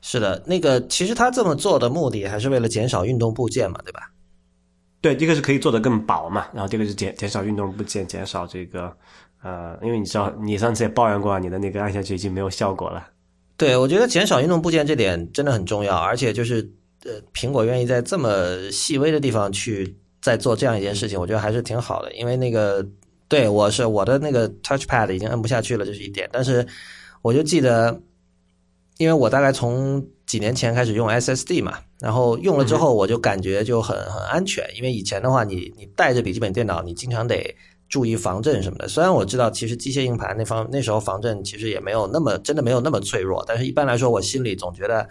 [0.00, 4.10] 是的，那个其实他这么做的目的还是为了减少运动部件嘛，对吧？
[5.04, 8.90] 对，这个是可以做的更薄嘛，然后这个是减减少运动部件，减少这个
[9.42, 13.06] 呃，因为你知道你上次也抱怨过，你的那个按下去已经没有效果了。
[13.58, 16.66] 对，我觉得减少运动部件这点真的很重要，而且就是
[17.04, 22.10] 呃，苹果愿意在这么细微的地方去再做这样一件事情，我觉得还是挺好的。
[22.14, 22.82] 因为那个
[23.28, 26.26] 对我是我的那个 Touchpad 已经摁不下去了，这是一点。
[26.32, 26.66] 但是
[27.20, 28.00] 我就记得，
[28.96, 37.54] 因为我大概从几年前开始用 SSD 嘛，然后用了之后我就感觉就很很安全，因为以前的话你你带着笔记本电脑，你经常得。
[37.86, 38.88] 注意防震什么的。
[38.88, 45.06] 虽然我知道，其实机械硬盘那方那时候防震其实也没有那么真的没有那么脆弱，但是一般来说，我心里总觉得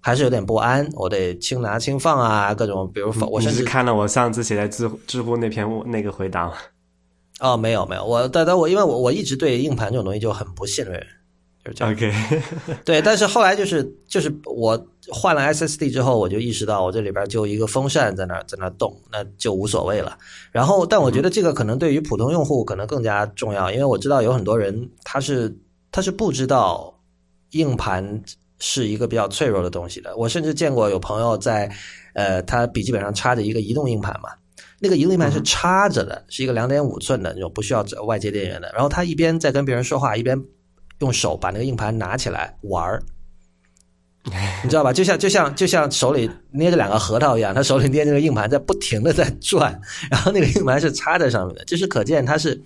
[0.00, 0.88] 还是有点不安。
[0.94, 6.50] 我得轻拿轻放啊，各种比如我甚至看了我上次写在知知乎那篇那个回答。
[7.40, 11.04] 哦，没有没有，我但但我因为我我一直对硬盘这种东西就很不信任。
[11.64, 12.12] OK，
[12.84, 14.76] 对，但是后来就是就是我
[15.12, 20.18] 换了 SSD 之后，我就意识到我这里边就一个风扇在那在那动，那就无所谓了。
[20.50, 25.56] 然后，但我觉得这个可能对于普通用户可能更加重要，因为我知道有很多人他是
[25.92, 26.98] 他是不知道
[27.50, 28.20] 硬盘
[28.58, 30.16] 是一个比较脆弱的东西的。
[30.16, 31.70] 我甚至见过有朋友在
[32.14, 34.30] 呃，他笔记本上插着一个移动硬盘嘛，
[34.80, 38.68] 那个移动硬盘是插着的，是一个两点五寸的那种不需要外接电源的。
[38.74, 40.44] 然后他一边在跟别人说话，一边。
[41.02, 43.02] 用手把那个硬盘拿起来玩儿，
[44.62, 44.92] 你知道吧？
[44.92, 52.62] 就像就像就像手里捏着两个核桃一样，他手里捏着个硬盘在不停的在转，然后那个硬盘是插在上面的，就是可见他是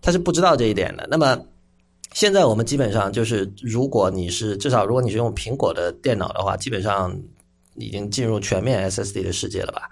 [0.00, 1.04] 他是不知道这一点的。
[1.10, 1.36] 那么
[2.12, 7.12] 现在我们基本上就是，如果你是至少如果你是用苹果的电脑的话，基本上
[7.74, 9.88] 已经进入全面 SSD 的世界了吧？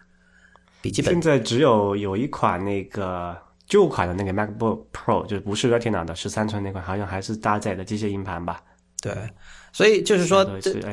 [0.81, 3.37] 笔记本现在只有有一款那个。
[3.71, 8.61] 旧款的那个 MacBook Pro 就是不是 Retina 的十三寸那款，好像还是搭载的机械硬盘吧？
[9.01, 9.15] 对，
[9.73, 10.45] 所以就是说，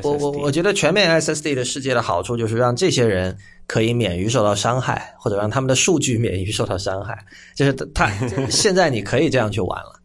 [0.04, 3.36] 我我我觉得全面 SSD 的世界的好处就是让这些人
[3.66, 7.18] 可以免于受到伤害，或者让他们的数据免于受到伤害。
[7.56, 8.10] 就是他
[8.50, 10.00] 现在你可以这样去玩了。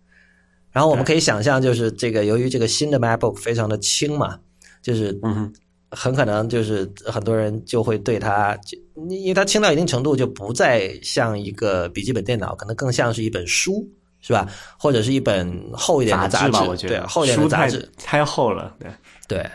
[0.72, 4.40] 然后我们可以想象，就是这个由于这个新的 MacBook 非常的轻嘛，
[4.80, 5.52] 就是嗯。
[5.94, 8.78] 很可能就是很多人就会对它，就
[9.10, 13.86] 因为它轻到一定程度，就不再像一个笔记本电脑，可能更像是一本书，
[14.22, 14.48] 是吧？
[14.78, 16.62] 或者是一本厚一点的杂志吧？
[16.62, 18.90] 我觉得，对，厚一点的杂志太厚了，对
[19.28, 19.50] 对，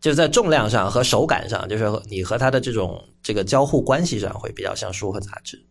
[0.00, 5.62] 就是在重量上和手感上，就是你和它的这种这个交互关系上，会比较像书和杂志。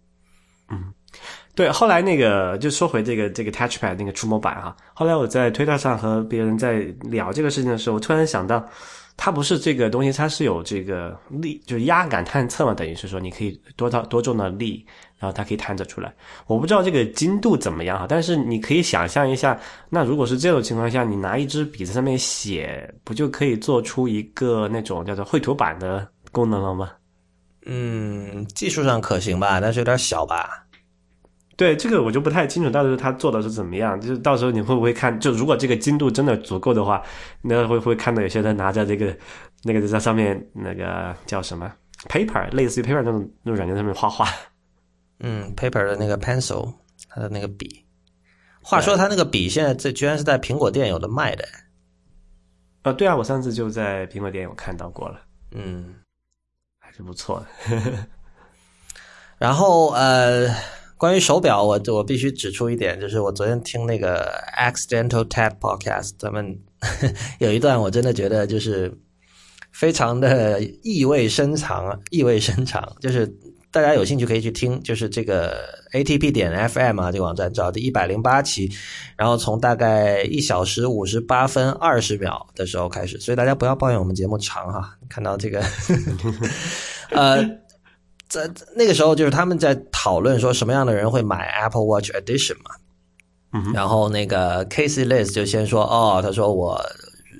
[0.69, 0.93] 嗯，
[1.56, 1.71] 对。
[1.71, 8.63] 后来那个就说回这个这个 Touchpad 那个触摸板哈，后来我在推特上和别人在聊这个事情的时候，我突然想到。
[9.15, 14.86] 它不是这个东西，它是有这个力，就是压感探测嘛，等于是说你可以多大多重的力，
[15.17, 16.13] 然后它可以探测出来。
[16.47, 19.58] 我不知道这个精度怎么样哈，但是你可以想象一下，
[19.89, 26.91] 那如果是这种情况下，你拿一支笔在上面写，不就可以做出一个那种叫做绘图板的功能了吗？
[27.65, 30.62] 嗯，技术上可行吧，但是有点小吧。
[31.55, 33.99] 对这个我就不太清楚，到时候他做的是怎么样？
[34.01, 35.19] 就是到时候你会不会看？
[35.19, 37.03] 就如果这个精度真的足够的话，
[37.41, 39.15] 那会不会看到有些人拿着这个
[39.61, 41.71] 那个在上面那个叫什么
[42.09, 44.27] paper，类似于 paper 那种那种软件上面画画？
[45.19, 46.73] 嗯，paper 的那个 pencil，
[47.07, 47.85] 它的那个笔。
[48.61, 51.45] 话说他那个笔现在这居然是在苹果店有的卖的。
[52.81, 55.21] 呃，对啊，我上次就在苹果店有看到过了。
[55.51, 55.93] 嗯，
[56.79, 58.07] 还是不错的。
[59.37, 60.47] 然后呃。
[60.97, 66.58] 关于手表，我我必须指出一点，就是我昨天听那个 Accidental Tech Podcast，他们
[67.39, 68.97] 有一段我真的觉得就是
[69.71, 72.95] 非常的意味深长啊，意味深长。
[73.01, 73.27] 就是
[73.69, 75.58] 大家有兴趣可以去听，就是这个
[75.93, 78.71] ATP 点 FM 啊，这个网站找第一百零八期，
[79.17, 84.97] 然后从大概一小时五十八分二十秒的时候开始，所以大家不要抱怨我们节目长哈。
[85.10, 85.62] 看到这个，
[87.12, 87.62] 呃。
[88.34, 92.72] 在那个时候，就是他们在讨论说什么样的人会买 Apple Watch Edition 嘛。
[93.54, 96.82] 嗯，然后那个 Casey Liz 就先说，哦，他说我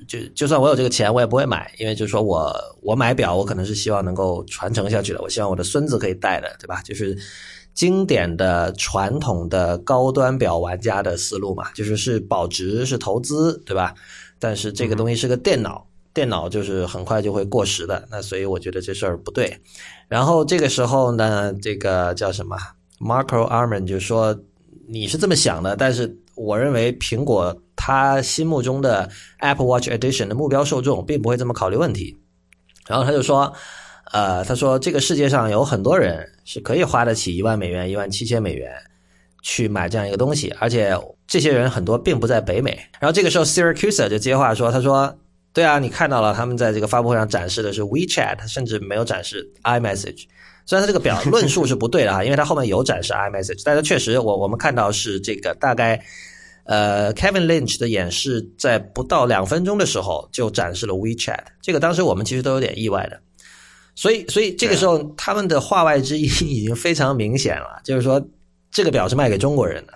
[0.06, 6.80] 就就算我有这个钱，我也不会买，因为就是说我我买表，我可能是希望能够传承下去的，我希望我的孙子可以戴的，对吧？
[6.82, 7.18] 就是
[7.74, 13.92] 经典的传统的高端表玩家的思路嘛，就是是保值是投资，对吧？
[14.38, 15.84] 但是这个东西是个电脑。
[16.14, 19.54] 电脑就是很快就会过时的，那所以我觉得这事儿不对。
[20.08, 22.56] 然后这个时候呢，这个叫什么
[23.00, 24.38] ？Marco Arman 就说
[24.86, 32.16] 你是这么想的，但是我认为苹果他心目中的 Apple Watch Edition 的目标受众并不会这么考虑问题。
[32.86, 33.52] 然后他就说，
[34.12, 38.72] 呃，他说这个世界上有很多人是可以花得起一万美元、一万七千美元
[39.42, 40.96] 去买这样一个东西，而且
[41.26, 42.78] 这些人很多并不在北美。
[43.00, 45.18] 然后这个时候，Syracuse 就接话说：“他说，
[45.54, 50.24] 对啊，你看到了，他们在这个发布会上展示的是 WeChat，甚至没有展示 iMessage。
[50.66, 55.98] 虽然他这个表论述是不对的啊， 因为他后面有展示 iMessage，但是确实我我们看到是这个大概。”
[56.66, 63.20] 呃，Kevin Lynch 的演示在不到两分钟的时候就展示了 WeChat，这个当时我们其实都有点意外的，
[63.94, 68.18] 所以，所以这个时候他们的话外之意已经非常明显了，就是说
[68.70, 69.92] 这个表是卖给中国人的。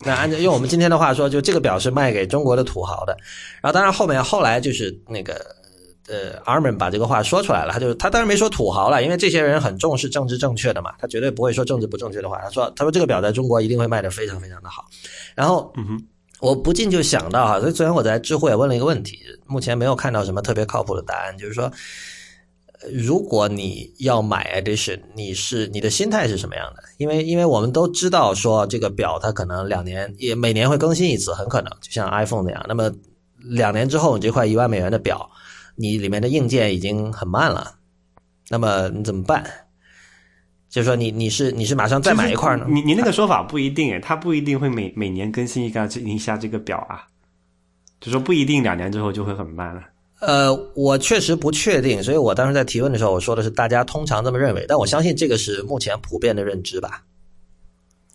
[0.00, 3.16] 那按照用我们今天的话说，就这个表是卖给中国的土豪的。
[3.60, 5.40] 然后，当然后面后来就是那个。
[6.06, 12.38] 呃，Armin 把这个话说出来了，他就他当然没说土豪了，因为这些人很重视政治正确的嘛，他绝对不会说政治不正确的话。
[12.42, 14.84] 他说，他说这个表在中国一定会卖的非常非常的好。
[15.34, 16.06] 然后，嗯哼，
[16.40, 21.72] 我不禁就想到哈，所以昨天我在知乎也问了一个问题，目前没有看到什么特别靠谱的答案，就是说，
[22.92, 26.82] 如果你要买 Edition，你是你的心态是什么样的？
[26.98, 32.64] 因为因为我们都知道说这个表它可能两年也每年会更新一次，很可能就像 iPhone 那样。
[32.68, 32.92] 那么
[33.38, 35.30] 两年之后，你这块一万美元的表。
[35.76, 37.74] 你里面的硬件已经很慢了，
[38.48, 39.44] 那么你怎么办？
[40.68, 42.64] 就是说，你你是你是马上再买一块呢？
[42.68, 47.08] 你你那个说法不一定，它不一定会每每年更新一个一下这个表啊，
[48.00, 49.82] 就说不一定两年之后就会很慢了。
[50.26, 57.02] 呃，我确实不确定，所以我当时在提问的时候，我说的是大家通常这么认为，但我相信这个是目前普遍的认知吧。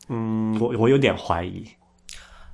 [0.10, 1.63] 嗯，我我有点怀疑。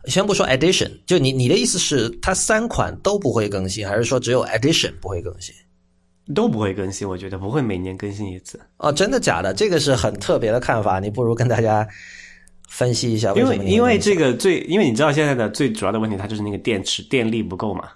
[0.06, 5.56] 先不说 Edition，就你你的意思是它三款都不会更新，还是说只有 Edition 不会更新？
[6.34, 8.60] 都不会更新，我觉得不会每年更新一次。
[8.78, 9.54] 哦，真的假的？
[9.54, 11.88] 这个是很特别的看法，你不如跟大家
[12.68, 13.56] 分析一下为什么？
[13.56, 17.90] 因为因为这个最，因为你知道现在的最主要的问题，它就是那个电池电力不够嘛。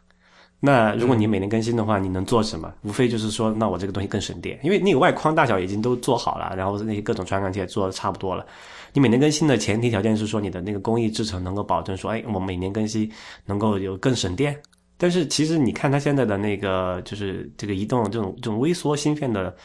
[0.61, 2.73] 那如果你每年更新的话，你能做什么？
[2.83, 8.45] 无非就是说，那我这个东西更省电，因为那个外框大小已经都做好了，然后那些各种传感器也做的差不多了。
[8.91, 13.09] 你每年更新的前提条件是说，你的那个工艺制成能够保证说，哎，我每年更新
[13.45, 14.59] 能够有更省电。
[14.97, 19.55] 但是其实你看它现在的那个，就是这个移动这种这种微缩芯片的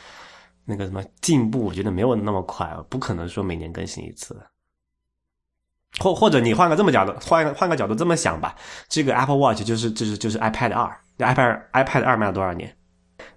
[0.64, 4.40] 那个什么进步，我觉得没有那么快，不可能说每年更新一次。
[6.00, 8.54] 或或者你换个这么角度，换个换个角度这么想吧，
[8.88, 12.74] 这个 Apple Watch 就是就是就是 iPad 二，iPad iPad 二卖了多少年？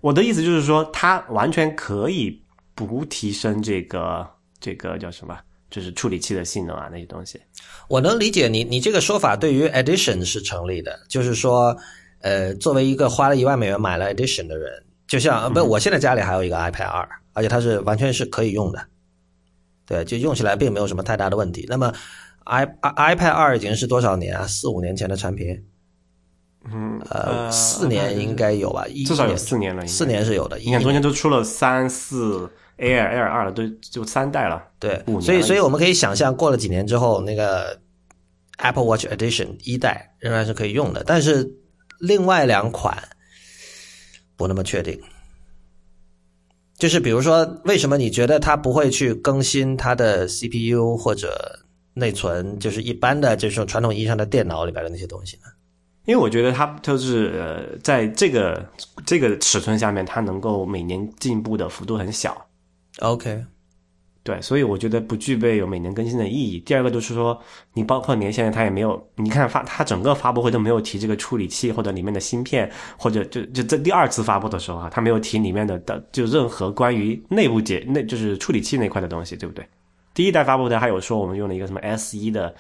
[0.02, 2.44] 我的意思就是说，它完全可以
[2.74, 4.28] 不提升这个
[4.60, 5.38] 这个叫什么，
[5.70, 7.40] 就是处理器的性能啊那些东西。
[7.88, 11.78] 我能理解你你这个说法对于 Edition 是成立的，就是说，
[12.22, 18.84] 呃，作为一个花了一万美元买了 Edition 的人，就像不，我现在家里还有一个 iPad 二，而且它是完全是可以用的，
[19.86, 21.66] 对，就用起来并没有什么太大的问题。
[21.70, 21.94] 那么。
[22.48, 24.48] I i iPad 二已经是多少年啊？
[24.48, 25.62] 四五年前的产品，
[26.72, 28.86] 嗯，呃，四年应该有吧？
[29.06, 30.58] 至少有四年了，四年是有的。
[30.60, 34.64] 你看中间都出了三四 Air Air 二了，都就三代了。
[34.80, 37.78] 对，所以所以我们可以想象，过了几年之后，那个
[38.60, 41.52] Apple Watch Edition 一代仍然是可以用的，但是
[42.00, 42.98] 另外两款
[44.38, 44.98] 不那么确定。
[46.78, 51.67] 就是比如说，为什么你觉得它不会去更新它的 CPU 或者？
[51.98, 55.44] 内存就是一般的，就是传统意义上的电脑里边的那些东西呢？
[56.06, 58.66] 因为我觉得它就是呃，在这个
[59.06, 62.48] 这个尺寸下面，它能够每年进步的幅度很小。
[63.00, 63.44] OK，
[64.24, 66.60] 对，所以我觉得不具备有每年更新的意义。
[66.60, 67.38] 第二个就是说，
[67.74, 79.68] 你包括年限，在它也没有，你看发它整个发布会都没有提这个处理器或者里面的芯片，或者就就在第二次发布的时候啊，它没有提里面的的就任何关于内部解那就是处理器那块的东西，对不对？
[80.18, 82.56] 第一代发布的还有说我们用了一个什么 S 一的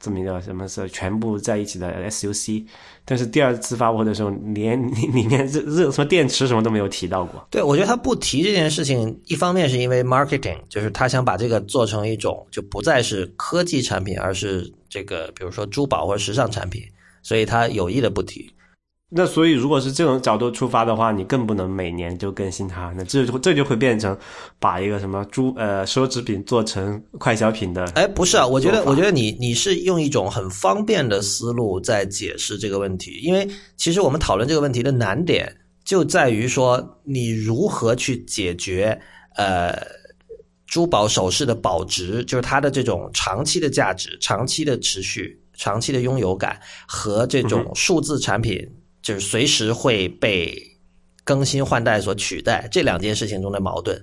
[0.00, 2.64] 这么一个什么是全部在一起的 SUC，
[3.04, 4.80] 但是第二次发布的时候连
[5.12, 7.46] 里面热热什么电池什么都没有提到过。
[7.50, 16.82] 对，我觉得他不提这件事情，一方面是因为 marketing，就是他想把这个做成一种就不再是科技产品，而是这个比如说珠宝或者时尚产品，
[17.22, 18.50] 所以他有意的不提。
[19.14, 22.90] 那所以，如果是这种角度出发的话，你更不能每年就更新它。
[22.96, 24.16] 那这就这就会变成
[24.58, 27.84] 把一个什么珠呃奢侈品做成快消品的。
[27.94, 33.20] 哎，不是啊，我觉得我觉得你你是用一种很方便的思路在解释这个问题。
[33.22, 33.46] 因为
[33.76, 35.54] 其实我们讨论这个问题的难点
[35.84, 38.98] 就在于说，你如何去解决
[39.36, 39.78] 呃
[40.66, 46.58] 珠宝首饰的保值，就是它的这种长期的价值、长期的持续、长期的拥有感
[46.88, 48.66] 和这种数字产品。
[49.02, 50.56] 就是随时会被
[51.24, 54.02] 更新换代所取代，这两件事情中的矛盾。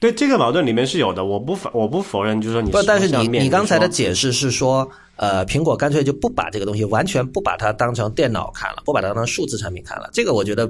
[0.00, 10.66] 对这个矛盾里面是有的，我不否我不否认，就是说你不，但是你你刚才的解释是说，呃，苹果干脆就不把这个东西完全不把它当成电脑看了，不把它当成数字产品看了，这个我觉得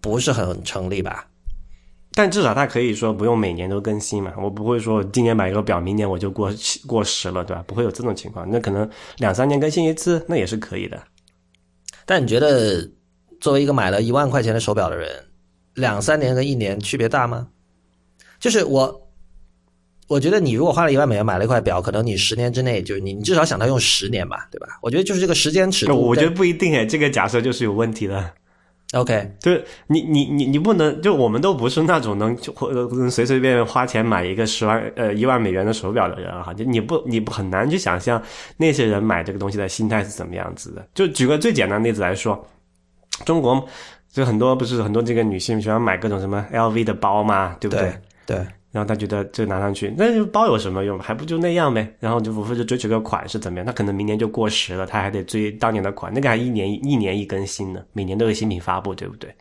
[0.00, 1.28] 不是很成立吧？
[2.12, 6.50] 但至少它可以说不用每年都更新嘛，我不会说今年买一个表，明年我就过
[6.88, 7.62] 过时了，对吧？
[7.68, 11.00] 不会有这种情况，那可能两三年更新一次，那也是可以的。
[12.06, 12.88] 但你觉得
[13.40, 15.10] 作为一个买了一万块钱的手表的人，
[15.74, 17.48] 两三年跟一年区别大吗？
[18.38, 19.08] 就是我，
[20.06, 24.78] 我觉得你如果花了一万美元买了一块表，可能你十年之内就是你，你至少想到用十年吧，对吧？
[24.80, 28.32] 我觉得就是这个时间尺度，我觉得不一定诶，这个假设就是有问题的。
[28.92, 38.22] OK，就是你你你你不能，就我们都不是那种能或能随随便便花钱买一个十万呃一万美元的手表的人哈，就你不你不很难去想象
[38.56, 40.86] 那些人买这个东西的心态是怎么样子的。
[40.94, 42.46] 就举个最简单的例子来说，
[43.24, 43.62] 中国
[44.12, 47.92] 就很多不是很多这个女性喜欢买各种什么 LV 的包嘛，对不对？
[48.24, 48.46] 对。
[48.76, 50.98] 然后他觉得这拿上去，那就包有什么用？
[50.98, 51.90] 还不就那样呗。
[51.98, 53.64] 然后就无非就追求个款式怎么样？
[53.64, 56.12] 他可能明年就过时了，他还得追当年的款。
[56.12, 59.34] 那个还一年一年一更新呢，每年都有新品发布，对不对？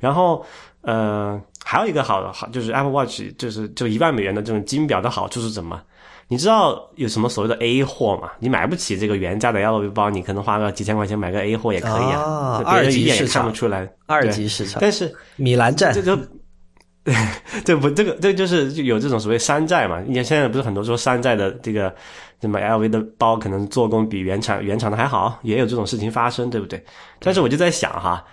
[0.00, 0.44] 然后
[0.80, 5.80] 呃，还有一个好的好就是 Apple Watch，就是就一万美元的这种金表的好处是什么？
[6.26, 8.30] 你知道有什么所谓的 A 货吗？
[8.40, 12.60] 你买不起这个原价的 LV 包，你可能花个几千块钱买个 A 货也可以啊。
[12.66, 14.80] 二级市场看不出来，二级市场。
[14.80, 16.18] 但是米兰站这
[17.64, 17.64] 对。
[17.64, 20.00] 这不，这个这就是有这种所谓山寨嘛？
[20.06, 21.94] 你现在不是很多说山寨的这个
[22.40, 26.82] 什么 LV 的包，可能做工比原厂原厂的还好，也有这种事情发生，对不对？
[27.18, 28.24] 但是我就在想哈，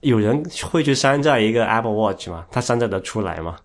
[0.00, 2.44] 有人会去山寨一个 Apple Watch 吗？
[2.50, 3.56] 他山寨得出来吗？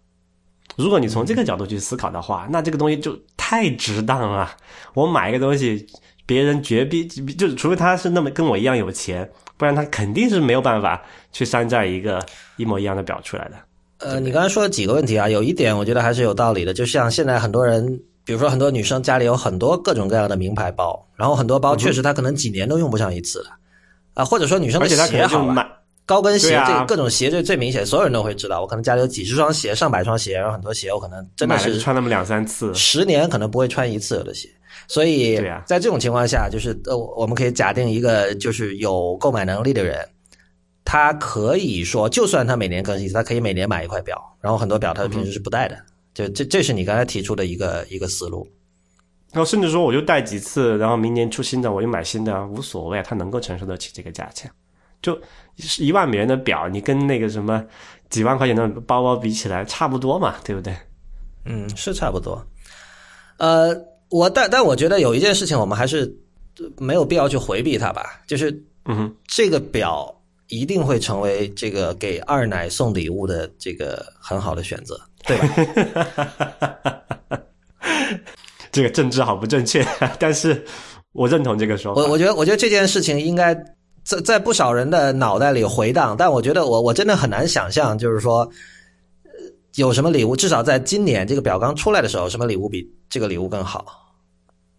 [0.77, 4.49] 如果你从这个角度去思考的话，那这个东西就太值当了。
[4.93, 5.85] 我买一个东西，
[6.25, 11.01] 别人绝逼就是除非他是那么跟我一样有钱，不然他肯定是没有办法
[11.33, 13.55] 去山寨一个一模一样的表出来的。
[13.99, 15.27] 呃，你刚才说了几个问题啊？
[15.27, 17.85] 有一点我觉得还是有道理的，就像现在很多人，
[18.23, 23.49] 比如说很多女生家里有很多各种各样的名牌包，然后很多包确实她可能几年都用不上一次的，
[24.13, 25.67] 啊，或者说女生的鞋好买
[26.05, 34.47] 高跟鞋这各种鞋最最明显，所有人都会知道，我可能家里有几十双鞋、上百双鞋，然后很多鞋我可能真的是穿那么两三次，十年可能不会穿一次有的鞋，
[34.87, 39.99] 所以在这种情况下，就是呃，我们可以假定一个就是有购买能力的人。
[40.91, 45.77] 他可以说，就算他每年更新，他可以每年买一块表，然后很多表他平时是不戴的。
[46.15, 48.49] 就这，这是你刚才提出的一个一个思路。
[49.31, 54.49] 然后甚至说，我就戴几次，然后明年出新的我就买新的，无所谓，他能够承受得起这个价钱。
[54.99, 55.15] 就
[55.77, 57.63] 一万美元的表，你跟那个什么
[58.09, 60.75] 几万块钱的包包比起来，差不多嘛，对不对？
[61.45, 62.43] 嗯，是差不多。
[63.37, 63.69] 呃，
[64.09, 66.11] 我但但我觉得有一件事情，我们还是
[66.79, 70.15] 没有必要去回避它吧，就是嗯，这个表。
[70.49, 77.01] 一定会成为这个给二奶送礼物的这个很好的选择，对吧？
[78.71, 79.83] 这个政治好不正确，
[80.19, 80.63] 但是
[81.11, 82.01] 我认同这个说法。
[82.01, 83.55] 我我觉得，我觉得这件事情应该
[84.03, 88.47] 在在不少人的脑袋里回荡，但我觉得我我真的很难想象，就是说，
[89.75, 93.85] 有什么礼物，至少在今年这个表刚出来的时候，什么礼物比这个礼物更好？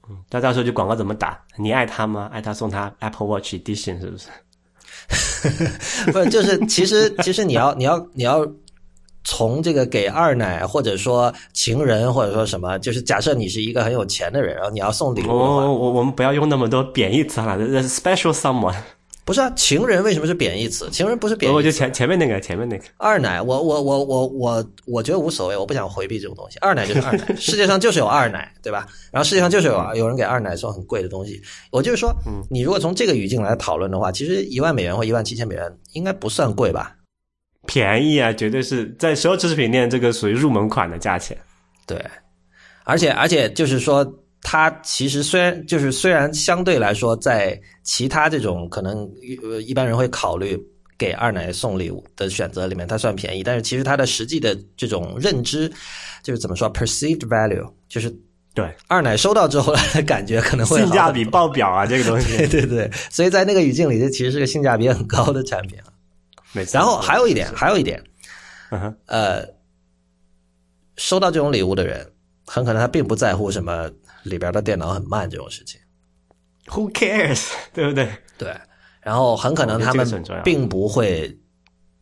[0.08, 1.40] 嗯，那到时候就广告怎么打？
[1.56, 2.28] 你爱他吗？
[2.32, 4.28] 爱他送他 Apple Watch Edition 是不是？
[6.12, 8.46] 不是，就是其实其实你要你要你要
[9.24, 18.74] 从这个给二奶或者说情人或者说什么，就是假设你是一个很有钱的人，然后你要送礼物的话，我我们不要用那么多贬义词哈，special someone。
[19.30, 20.90] 不是啊，情人为什么是贬义词？
[20.90, 21.56] 情人不是贬义词。
[21.56, 26.58] 我就前前面那个，前面那个二奶，我我我我我我觉得无所谓，我不想回避这种东西。
[26.58, 28.88] 二奶就是 二奶，世界上就是有二奶，对吧？
[29.12, 31.40] 然后世界上就是有有人给二奶送很贵的东西。
[31.70, 32.12] 我就是说，
[32.50, 36.96] 你如果从这个语境来讨论的话，其实一万美元或一万七千美元应该不算贵吧？
[37.68, 41.38] 便宜啊，绝对是在所有奢侈品店这个属于入门款的价钱。
[41.86, 42.04] 对，
[42.82, 44.04] 而且而且就是说。
[44.42, 49.08] 它其实虽然就是虽然相对来说，在其他这种可能
[49.42, 50.58] 呃一般人会考虑
[50.96, 55.70] 给二奶送礼物的选择里面，它算便宜，但是其实它的实际的这种认知，
[56.22, 58.10] 就是怎么说，perceived value，就是
[58.54, 65.92] 对二奶收到之后的感觉可能会性价比爆表啊，这个东西，对对对，所以在那个语境里，这其实是个性价比很高的产品啊。
[66.52, 66.78] 没错。
[66.78, 68.02] 然后还有一点，还有一点，
[69.04, 69.46] 呃，
[70.96, 72.10] 收到这种礼物的人，
[72.46, 73.90] 很可能他并不在乎什么。
[74.22, 75.80] 里边的电脑很慢这种事情
[76.66, 77.50] ，Who cares？
[77.72, 78.08] 对不对？
[78.36, 78.54] 对，
[79.00, 81.38] 然后很可能他们并不会，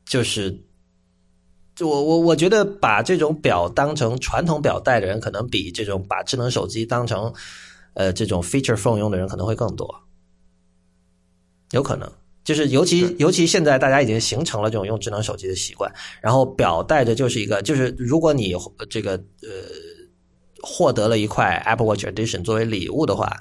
[0.04, 0.62] 就是，
[1.74, 7.32] 就我我我觉得把这种表当成传统表带的人，可能比这种把智能手机当成
[7.94, 10.02] 呃这种 feature phone 用的人可能会更多，
[11.70, 12.10] 有可能
[12.44, 18.54] 就是尤其尤其现在大家已经形成了这种用智能手机的习惯，然后表带着就是一个就是如果你
[18.90, 19.87] 这个呃。
[20.62, 23.36] 获得了一块 Apple Watch Edition 作为礼物的话，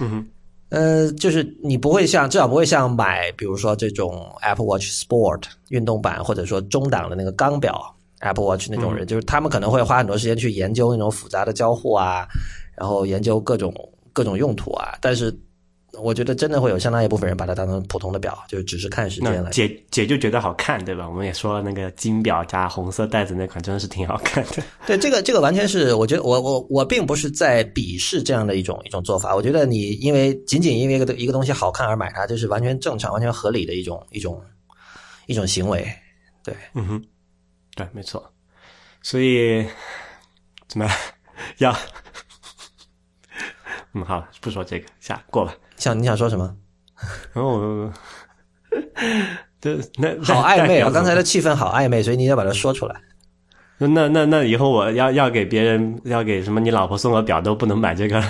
[0.00, 0.26] 嗯，
[0.68, 12.26] 呃，就是你不会像，至少不会像买，比如说这种 Apple Watch Sport 运动版，或者说中档的那个钢表 Apple Watch 那种人，就是他们可能会花很多时间去研究那种复杂的交互啊，
[12.76, 13.72] 然后研究各种
[14.12, 15.36] 各种用途啊，但是。
[16.00, 19.50] 我觉得真的会有相当一部分人把它当成普通的表，就只是看时间了。
[19.50, 21.08] 姐姐就觉得好看，对吧？
[21.08, 24.62] 我们也说了，那个金表加红色带子那款真的是挺好看的。
[24.86, 29.34] 对，这个这个完全是，我觉得我我我并不是在鄙视这样的一种一种做法。
[29.34, 34.42] 我觉得你因为仅仅因为一个一个东西好看而买它，这是完全正常、完全合理的一种一种
[35.26, 35.86] 一种行为。
[36.42, 37.04] 对，嗯哼，
[37.74, 38.32] 对，没错。
[39.02, 39.66] 所以
[40.66, 40.88] 怎么
[41.58, 41.74] 要？
[43.94, 45.54] 嗯，好，不说这个，下过吧。
[45.78, 46.56] 想你想说什么？
[47.32, 47.92] 然后我，
[49.60, 50.90] 这那 好暧昧啊！
[50.90, 53.00] 刚才的气氛好暧昧，所以你要把它说出来。
[53.78, 58.20] 那那那以后我要要给别人要给什么你老婆送个表都不能买这个。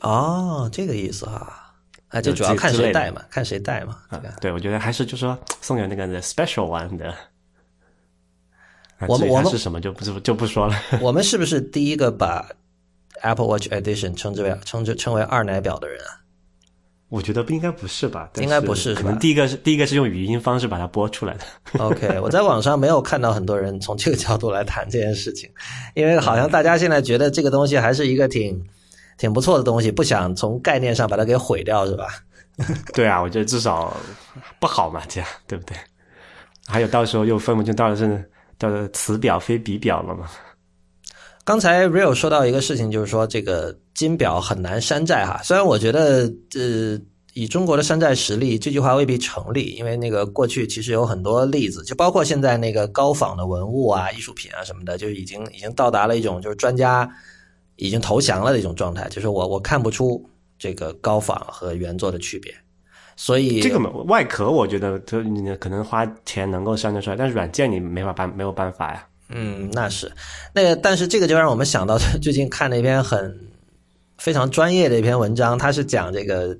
[0.00, 1.60] 哦，这个意思哈。
[2.08, 3.98] 啊，就主要看谁戴嘛，看谁戴嘛。
[4.40, 7.14] 对，我觉得还是就说送给那个 special one 的。
[9.06, 10.74] 我们我们是什么就不就不说了。
[11.02, 12.48] 我们是不是第一个把
[13.20, 16.23] Apple Watch Edition 称之为称之称为二奶表的人啊？
[17.14, 18.28] 我觉得不应该不是吧？
[18.38, 21.44] 应该不是，可能第一个是第一个是用语音方式把它播出来的。
[21.78, 25.48] OK， 我在网上没有看到很多人从这个角度来谈这件事情，
[25.94, 28.60] 因为好像大家现在觉得这个东西还是一个挺
[29.16, 32.08] 挺不错的东西，不想从概念上把它给毁掉，是吧？
[32.92, 33.96] 对啊，我觉得至少
[34.58, 35.76] 不好嘛，这样对不对？
[36.66, 40.28] 还有到时候又分不清到底是叫做此表非彼表了嘛？
[41.44, 45.40] 刚才 Real 说到一个事情，就是说这个金表很难山寨哈。
[45.42, 47.00] 虽然我觉得，呃，
[47.32, 57.08] 以中国的山寨实力，这句话未必成立，因为那个过去其实有很多例子，就包括现在那个高仿的文物啊、艺术品啊什么的，就已经已经到达了一种就是专家
[57.76, 60.24] 已经投降了的一种状态，就是我我看不出
[60.58, 62.54] 这个高仿和原作的区别。
[63.16, 69.06] 所以这个外壳，我觉得就你可能花钱能够山寨出来，但是软件你没法办，没有办法呀。
[69.28, 70.10] 嗯，那是，
[70.52, 73.40] 那个，但是这个就让我们想到最近看了一篇很
[74.24, 76.56] 非常专业的一篇文章，它是讲这个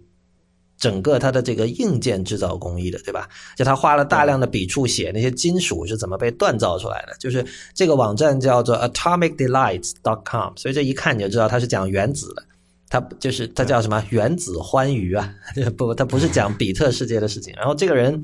[0.77, 3.27] 整个它的这个硬件制造工艺的，对吧？
[3.57, 7.43] 就他花了大量的笔触写那些金属是怎么被锻造出来的，就是
[7.73, 12.45] 这个网站叫做 atomicdelights.com，所以这一看你就知道它是讲原子的，
[12.91, 15.35] 它就是它叫什么原子欢愉啊，
[15.79, 17.55] 不，它不是讲比特世界的事情。
[17.57, 18.23] 然后这个人。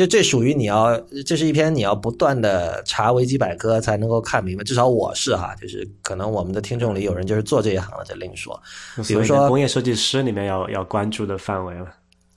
[0.00, 8.58] 就这属于你要，这是一篇你要不断的查维基百科才能够看明白，至少我是哈，就是可能我们的听众里有人就是做这一行的，就另说。
[9.06, 11.86] 比如说工业设计师里面要要关注的范围了。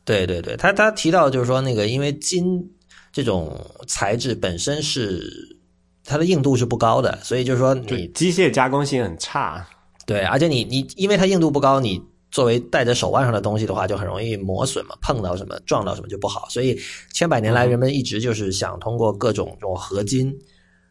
[0.04, 2.70] 对对对，他他提到就是说那个，因为金
[3.14, 3.58] 这种
[3.88, 5.58] 材质本身是
[6.04, 9.66] 它的硬度是不高的，所以就是说你机械加工性很差。
[10.06, 12.04] 对，而且你你因为它硬度不高，你。
[12.34, 16.48] 作为戴在手腕上的东西的话，就很容易磨损嘛，碰到什么撞到什么就不好。
[16.50, 16.76] 所以
[17.14, 20.36] 千百年来，人们一直就是想通过各种这种合金，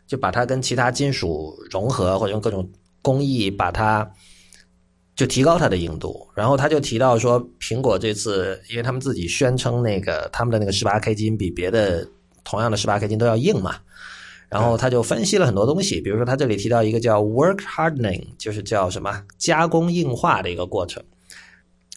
[0.06, 2.70] 就把它跟其他金属融合，或者用各种
[3.02, 4.08] 工艺把它
[5.16, 6.28] 就提高它的硬度。
[6.32, 12.06] 然后他就提到说，苹果这次，因为他们自己宣称那个他们的那个十八 K 金比别的
[12.44, 13.74] 同样的十八 K 金都要硬嘛，
[14.48, 21.02] 然后他就分析了很多东西，比如说他这里提到一个叫 work hardening，就是叫什么加工硬化的一个过程。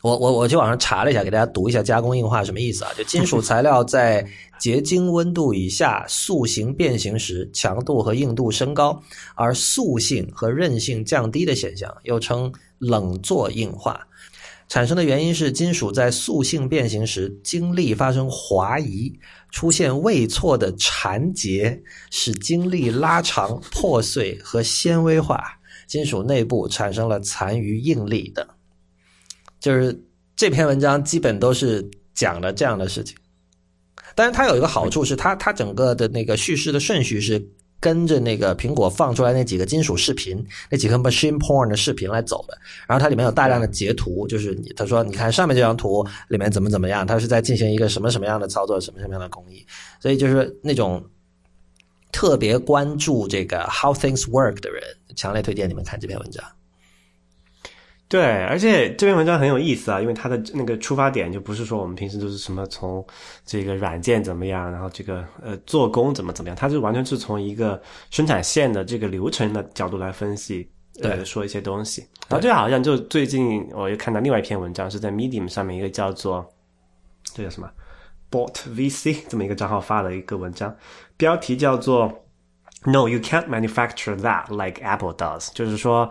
[0.06, 2.91] 我我我去网上查了一下，给大家读一下加工硬化什么意思啊？
[2.95, 4.24] 就金属材料在
[4.60, 9.01] 结晶温度以下塑形变形时，强度和硬度升高，
[9.34, 13.99] 而塑性和韧性降低的现象，又称冷作硬化。
[14.68, 19.12] 产生的原因是金属在塑性变形时，晶粒发生滑移，
[19.49, 21.82] 出现未错的缠结，
[22.12, 25.43] 使晶粒拉长、破碎和纤维化，
[25.88, 28.45] 金属内部产生了残余应力等。
[29.66, 29.99] 就是
[30.36, 33.18] 这篇文章基本都是讲了这样的事情，
[34.13, 37.43] 但是它有一个好处是，它它整个的那个叙事的顺序是
[37.80, 42.55] 跟着那个苹果放出来那几个金属视频，那几个 machine porn 的视频来走的。
[42.86, 49.66] 然后它里面有大量的截图，就是你他说你看上面这张图里面怎么怎么样，它是在进行一个什么什么样的操作，什么什么样的工艺。
[49.99, 51.03] 所以就是那种
[52.11, 54.84] 特别关注这个 how things work 的人，
[55.16, 56.45] 强烈推荐你们看这篇文章。
[58.08, 63.03] 对，而且这篇文章很有意思啊，因为它的那个出发点就不是说我们平时都是什么从
[63.43, 67.82] 这个软件怎么样，然后这个呃做工怎么怎么样，它是完全是从一个
[68.12, 70.70] 生产线的这个流程的角度来分析，
[71.01, 72.06] 对，说一些东西。
[72.28, 76.47] 然后这好像就最近我又看到另外一篇文章，是在 Medium 上面一个叫做
[77.34, 77.68] 这叫什么
[78.30, 80.74] Bot VC 这么一个账号发的一个文章，
[81.18, 82.08] 标题叫做
[82.84, 86.08] No, you can't manufacture that like Apple does，就是说。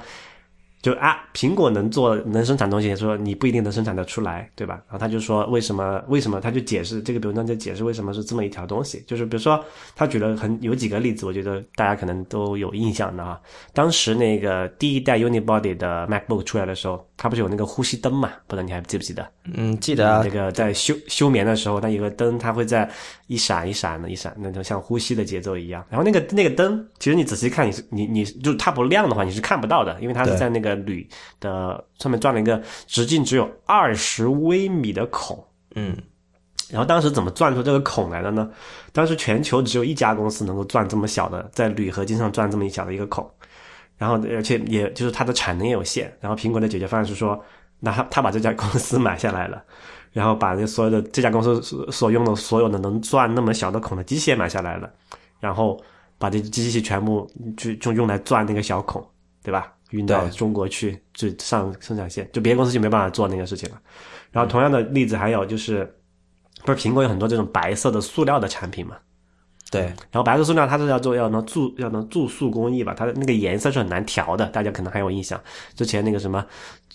[0.85, 4.75] 就啊，苹果能做能生产东西，说你不一定能生产得出来，对吧？
[4.87, 6.43] 然后他就说为什么为什么？
[6.43, 9.65] 他就解释这个文章就解释为什么是这么一条东西，就是比如说
[9.97, 13.41] 他举了很有几个例子，我觉得大家可能都有印象的啊。
[13.73, 18.33] 当时那个第一代 Unibody 的 MacBook 出来的时候，它不是有那个呼吸灯嘛？
[18.47, 19.27] 不知道你还记不记得？
[19.55, 20.21] 嗯，记得啊。
[20.23, 22.87] 那个在休休眠的时候，它有个灯，它会在
[23.27, 25.85] 一闪一闪的，一闪那种像呼吸的节奏一样。
[25.89, 31.09] 然后那个那个灯，其实你仔细看，你是你你就是它不亮的话，你是看不到的，因为它是在那个铝
[31.41, 31.65] 的。
[31.65, 35.43] 呃，上面钻了一个直径只有二十微米的孔，
[35.77, 35.97] 嗯，
[36.69, 38.51] 然后当时怎么钻出这个孔来的呢？
[38.93, 43.27] 当时全球只有一家公司能够钻这么小的，在铝合金上钻这么一小的一个孔，
[43.97, 47.41] 然后而且也就是它的产能也有限，然后苹果的解决方案是说，
[47.79, 49.65] 那他他把这家公司买下来了，
[50.15, 54.89] 然后把那所有的这家公司所所用的所有的能钻那么小的孔的机械买下来了，
[55.41, 55.79] 然后
[56.19, 59.05] 把这机器全部就就用来钻那个小孔，
[59.43, 59.73] 对吧？
[59.91, 63.81] 运到中国去，就上生产线，就别的公司就没办法做那个事情了。
[64.31, 65.85] 然后同样的例子还有就是，
[66.65, 68.97] 不是苹果有很多这种白色的塑料的产品嘛？
[69.75, 69.87] 对。
[70.11, 72.95] 然后白色塑料它是要做要能注要能注塑工艺吧？
[72.97, 75.41] 它的那个颜色是很难调的，大家可能还有印象。
[75.75, 76.45] 之前那个什么，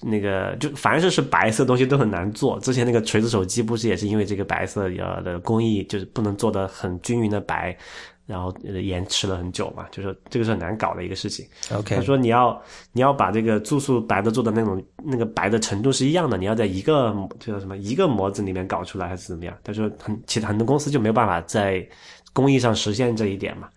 [0.02, 2.60] 那个就凡是是白色东西都很难做。
[2.62, 7.78] 之前那个锤子手机不是也是因为这个白色的工艺就是不能做的很均匀的白。
[8.26, 11.44] 然后延迟了很久嘛，就是这个是很难搞的一个事情。
[11.74, 12.62] OK，他说你要
[12.92, 19.58] 你要把这个注塑白的做的那种那个白的程度是一样的，你要在一个叫什么一个模子里面搞出来还是怎么样？
[19.64, 21.84] 他说很其他很多公司就没有办法在
[22.34, 23.70] 工艺上实现这一点嘛。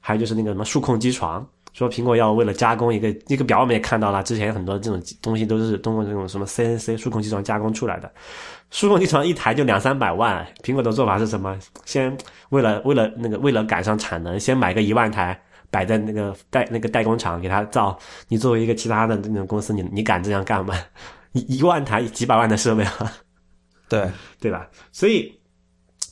[0.00, 1.46] 还有就是那个什么数控机床。
[1.74, 8.10] 说苹果要为了加工一个一个表，我们也看到了，之前很多这种东西都是通过这种什么 CNC 数控机床加工出来的。
[8.70, 11.56] 数控机床一台就两三百万，苹果的做法是什么？
[11.84, 12.16] 先
[12.48, 15.40] 为了为了那个为了赶上产能，先买个一万台
[15.70, 17.96] 摆在那个代那个代工厂给他造。
[18.26, 20.74] 你作为一个其他的那种公司，你你敢这样干吗？
[21.32, 23.12] 一一万台几百万的设备啊，
[23.88, 24.66] 对对吧？
[24.90, 25.37] 所以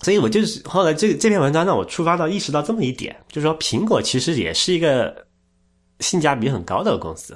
[0.03, 5.25] 所以我就是后来这这篇文章让我触发到意识到这么一点，就是说苹果其实也是一个。
[6.01, 7.35] 性价比很高的公司，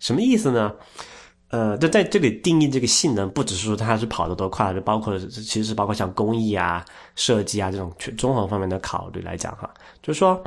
[0.00, 0.74] 什么意思呢？
[1.46, 6.84] 呃，就在这里定义这个性能，不只是说它是跑得多快，就包括其实包括像工艺啊、
[7.14, 9.72] 设计啊这种综合方面的考虑来讲哈。
[10.02, 10.42] 就是说，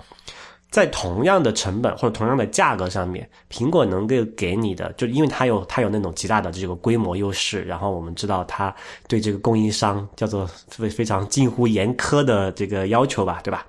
[0.76, 8.76] 在同样的成本或者同样的价格上面，苹果能够给你的，就因为它有它有那种极大的这个规模优势，然后我们知道它
[9.08, 13.66] 对这个供应商叫做非非常近乎严苛的这个要求吧，对吧？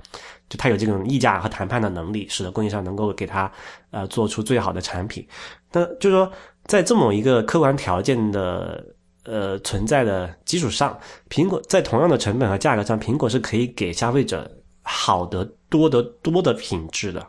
[0.49, 3.49] 就他有这种议价和谈判的能力，使得供应商能够给他
[3.93, 5.25] 呃做出最好的产品。
[5.71, 6.33] 那就是说，
[6.65, 8.85] 在这么一个客观条件的
[9.25, 10.99] 呃存在的基础上，
[11.31, 14.51] 苹果在同样的成本和价格上，苹果是可以给消费者
[14.89, 17.27] 好得多得多的品质的。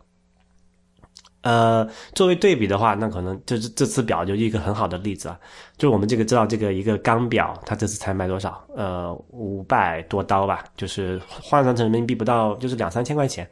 [1.41, 5.39] 呃，作为对比的话，那可能这这次表就一个很好的例子啊。
[5.77, 8.61] 就我们这个知道，这个一个钢表，它这次才卖多少？
[8.75, 13.49] 呃，五百多刀吧，就是换算成人民币不到，就是两三千块钱。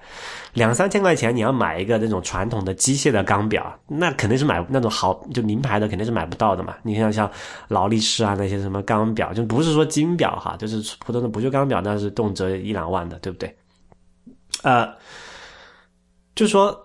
[0.55, 6.75] 两三千块钱，你要买一个那种传统的机械的钢表，那肯定是买那种好就名牌的，肯定是买不到的嘛。
[6.83, 7.31] 你像像
[7.69, 13.55] 劳力士啊那些什么钢表，就不是说金表哈，就是普通的不锈钢表，那是动辄一两万的，对不对？
[14.63, 14.93] 呃，
[16.35, 16.81] 就说。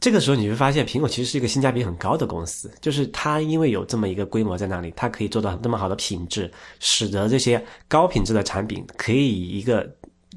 [0.00, 9.90] 这个时候你会发现，苹果其实是一个性价比很高的公司，就是它因为有这么一个规模在那里，它可以做到那么好的品质，使得这些高品质的产品可以以一个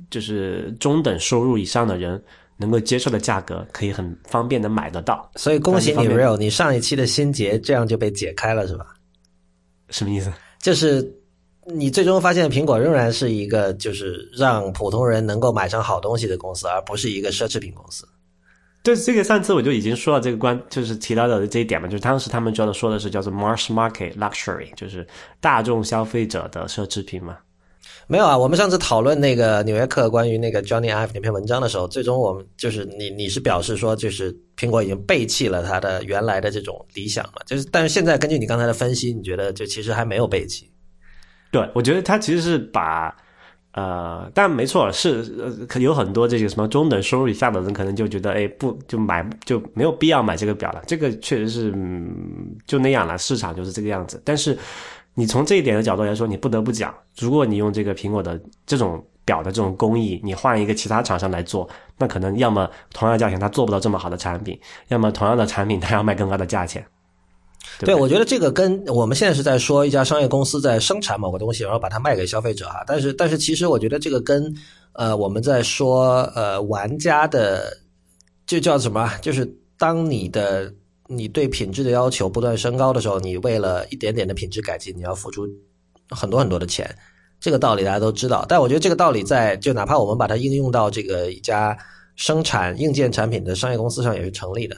[0.09, 2.23] 就是中等收入以上的人
[2.55, 5.29] 能够接受的价格，可以很方便的买得到。
[5.35, 8.85] 所以恭喜你，Real，你上一期的心结这样就被解开了，是吧？
[9.89, 10.31] 什么意思？
[10.61, 11.03] 就是
[11.73, 18.07] 你最终发现，苹果仍然是一个就是让普通人能够买上好东西的公司，而不是一个奢侈品公司。
[18.83, 25.05] 对这个上次我就已经说到这个关，就是提到的这一点嘛，就是当时他们主要说的是叫做 mass market luxury，就是
[25.41, 27.37] 大众消费者的奢侈品嘛。
[28.07, 37.41] 没有啊，我们上次讨论那个《纽约客》关于那个 Johnny Ive 那篇文章的时候，最终我们就是你你是表示说，就是苹果已经背弃了它的原来的这种理想嘛？
[37.45, 40.69] 就是但是现在根据你刚才的分析，你觉得就其实还没有背弃？
[41.51, 43.15] 对，我觉得他其实是把。
[43.73, 45.23] 呃，但没错，是，
[45.79, 50.81] 有很多这个什么中等收入以下的人，可能就觉得，哎，不就买就没有必要买这个表了。
[50.87, 54.19] 这个确实是嗯就那样了，市场就是这个样子。
[54.25, 54.57] 但是
[55.13, 61.69] 你从这一点的角度来说，你不得不讲，如果你用这个苹果的这种表的这种工艺，你换一个其他厂商来做，
[61.99, 66.83] 那可能要么同样价钱他做不到这么好的产品，要么同样的产品他要卖更高的价钱。
[67.79, 72.83] 对，我觉得这个跟我们现在是在说一家商业公司在生产某个东西，然后把它卖给消费者哈。
[72.87, 74.53] 但是，但是其实我觉得这个跟
[74.93, 77.77] 呃我们在说呃玩家的
[78.45, 79.47] 就叫什么，就是
[79.77, 80.73] 当你的
[81.07, 85.47] 你对品质的要求不断升高的时候，你为了一点点的品质改进，你要付出
[86.09, 86.89] 很多很多的钱。
[87.39, 91.77] 这个道理大家都知道，但我觉得这个道理在就哪怕我们把它应用到这个一家
[92.15, 94.75] 生产硬件产品的商业公司上也是成立的。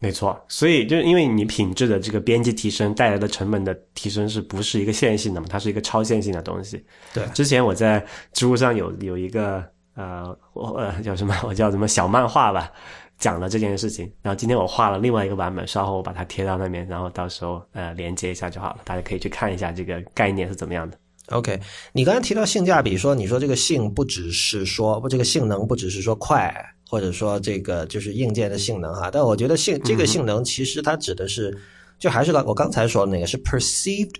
[0.00, 5.46] 没错，所以就是因为你品质的这个边际提升带来的成本的提升，是不是一个线性的嘛？
[5.50, 6.84] 它是一个超线性的东西。
[7.12, 9.60] 对，之前我在知乎上有有一个
[9.96, 11.34] 呃，我呃叫什么？
[11.44, 12.70] 我叫什么小漫画吧，
[13.18, 14.08] 讲了这件事情。
[14.22, 20.96] 然后今天我画了另外一个版本，稍后我把它贴到那边，然后到时候呃连接一下就好了，大家可以去看一下这个概念是怎么样的。
[21.30, 21.58] OK，
[21.92, 26.54] 你刚才提到性价比，说你说这个性不只是说这个性能不只是说快。
[26.90, 31.54] 或者说这个就是硬件的性能哈，但我觉得性这个性能其实它指的是，
[31.98, 34.14] 就还是我刚才说的那个是 perceived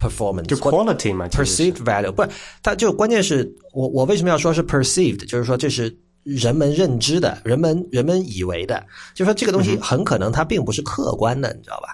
[0.00, 2.30] performance，就 quality 嘛，perceived value 不是，
[2.62, 8.82] 它就关键是我我为什么要说是 perceived，就是说这是人们认知的，人们人们以为的，
[9.12, 11.88] 就说这个东西很可能它并不是客观的，你知道吧？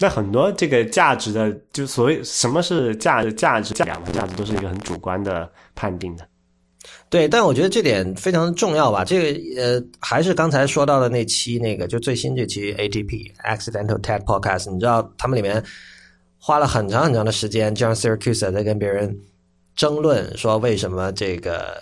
[0.00, 6.26] 那很多这个价值的，就所谓什么是价值，价值两个价值都是一个很主观的判定的。
[7.08, 9.04] 对，但我觉得这点非常重要吧。
[9.04, 15.62] 这个呃，还是刚才说到的那期那个，就最新这期 ATP Accidental TED Podcast，你知道他们里面
[16.38, 19.16] 花了很长很长的时间，John Siracusa 在跟别人
[19.76, 21.80] 争论说为什么这个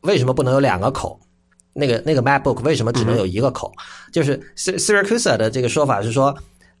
[0.00, 1.20] 为什么不能有两个口？
[1.72, 3.70] 那个那个 MacBook 为什么只能有一个口？
[4.12, 6.34] 就是 Siracusa 的这个说法是说，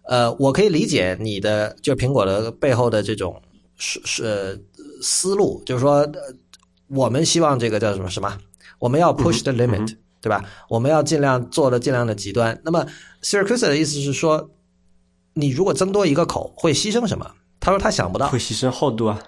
[0.04, 3.40] 呃，我可以理解你的，就苹果的背后的这种
[3.76, 4.64] 是是
[5.02, 6.10] 思路，就是说。
[6.90, 8.36] 我们希望这个叫什么什么？
[8.78, 10.44] 我们要 push the limit，对吧？
[10.68, 12.58] 我们要尽量做的尽量的极端。
[12.64, 12.84] 那么
[13.22, 14.50] Siracusa 的意思是说，
[15.34, 17.30] 你如果增多一个口，会牺牲什么？
[17.60, 19.22] 他说他想不到，会牺牲厚度啊。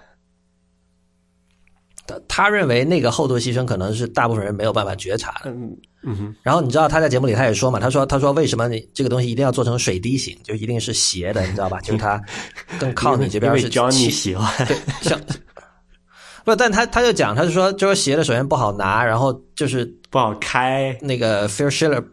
[2.05, 5.51] 他他认为那个厚度牺牲可能是大部分人没有办法觉察的。
[5.51, 6.35] 嗯嗯哼。
[6.41, 11.79] 然后你知道他在节目里他也说嘛，他说他说为什么你这个东西一定要做成水滴形，就一定是斜的，你知道吧？
[11.85, 12.21] 就是它
[12.77, 13.69] 更靠你这边是。
[13.69, 14.67] 教你喜欢。
[14.67, 15.17] 对，像。
[16.43, 20.97] 不，但他他就讲，他就说，就说斜的首先不好拿，然后就是不好开。
[21.01, 22.03] 那个 Fair Schiller，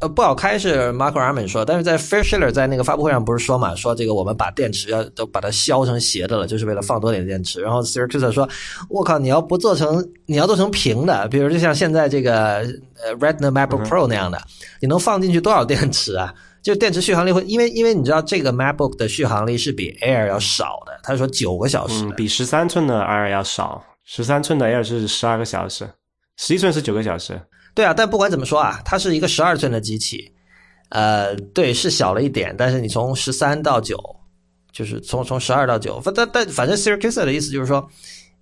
[0.00, 7.60] 呃，不好开是 Mark Arman 说，但是在 Fair Schiller 在那个发布会上不是说嘛，说这个我们把电池要都把它削成斜的了，就是为了放多点电池。
[7.60, 8.48] 然后 Siracusa 说，
[8.88, 12.66] 我靠，你要不做成，你要做成平的，比如就像现在这个
[13.04, 14.42] 呃 Retina MacBook Pro 那样的，
[14.80, 16.34] 你能放进去多少电池啊？
[16.62, 25.90] 就电池续航力会，因为因为你知道这个 MacBook 的续航力是比 Air 要少的，他说九个小时，比十三寸的 Air 要少，十三寸的 Air 是十二个小时，
[26.36, 27.40] 十一寸是九个小时。
[27.74, 30.32] 对啊，但不管怎么说啊，它是一个十二寸的机器，
[30.90, 33.98] 呃，对，是小了一点，但是你从十三到九，
[34.70, 37.84] 就是从从十二到九，但但反正 Siracusa 的意思就是说，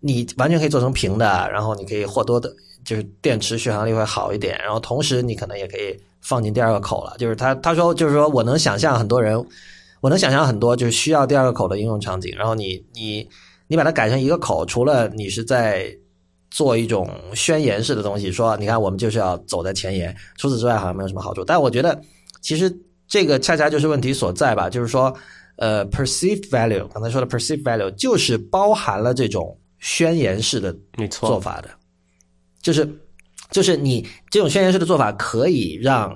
[0.00, 2.54] 你完全可以做成平的，然后你可以或多的，
[2.84, 5.98] 就是电池续航力会好一点，然后同时你可能也可以。
[6.20, 9.42] 放进第二个口了，就是他他说就是说我能想象很多人，
[10.00, 12.34] 我能想象很多就是需要第二个口的应用场景。
[12.36, 13.26] 然后你你
[13.66, 15.86] 你把它改成一个口，除了你是在
[16.50, 21.42] 做一种宣言式的东西，说你看我们就是要走在前沿，除此之外好像没有什么好处。
[21.44, 22.00] 但我觉得
[22.40, 22.70] 其实
[23.08, 25.14] 这个恰恰就是问题所在吧，就是说
[25.56, 30.76] 呃，perceived value，刚才说的 perceived value 就是包含了这种宣言式的
[31.10, 31.70] 做法的，
[32.60, 32.86] 就是。
[33.50, 36.14] 就是你这种宣言式的做法，可以让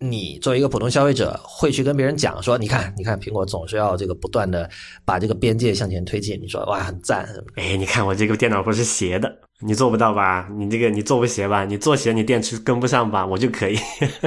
[0.00, 4.68] 你作为一个普通消费者，会去跟别人讲说：“你看，你看，苹果总是要这个不断的
[5.04, 7.26] 把这个边界向前推进。”你说哇，很赞。
[7.56, 10.48] 哎，你看我这个电脑不是斜的，你做不到吧？
[10.58, 11.64] 你这个你做不斜吧？
[11.64, 13.24] 你做斜，你电池跟不上吧？
[13.26, 13.78] 我就可以，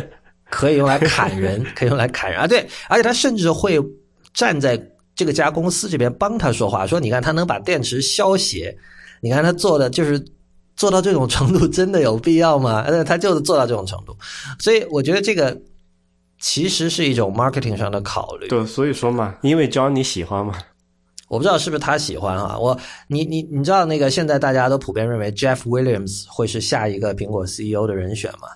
[0.49, 2.47] 可以用来砍人，可以用来砍人啊！
[2.47, 3.79] 对，而且他甚至会
[4.33, 4.81] 站在
[5.15, 8.75] 这个家公司这边帮他说话，说：“你看，他能把电池削斜，
[9.21, 10.23] 你看他做的就是。”
[10.77, 12.83] 做到这种程度真的有必要吗？
[12.87, 14.15] 呃，他就是做到这种程度，
[14.59, 15.59] 所以我觉得这个
[16.39, 18.47] 其实是一种 marketing 上的考虑。
[18.47, 20.53] 对，所以说嘛，因为 John 你喜欢嘛，
[21.27, 22.57] 我不知道是不是他喜欢啊。
[22.59, 28.47] 我，你你你知道那个现在大家都普遍认为 Jeff Williams 会是下一个苹果 CEO 的人选嘛？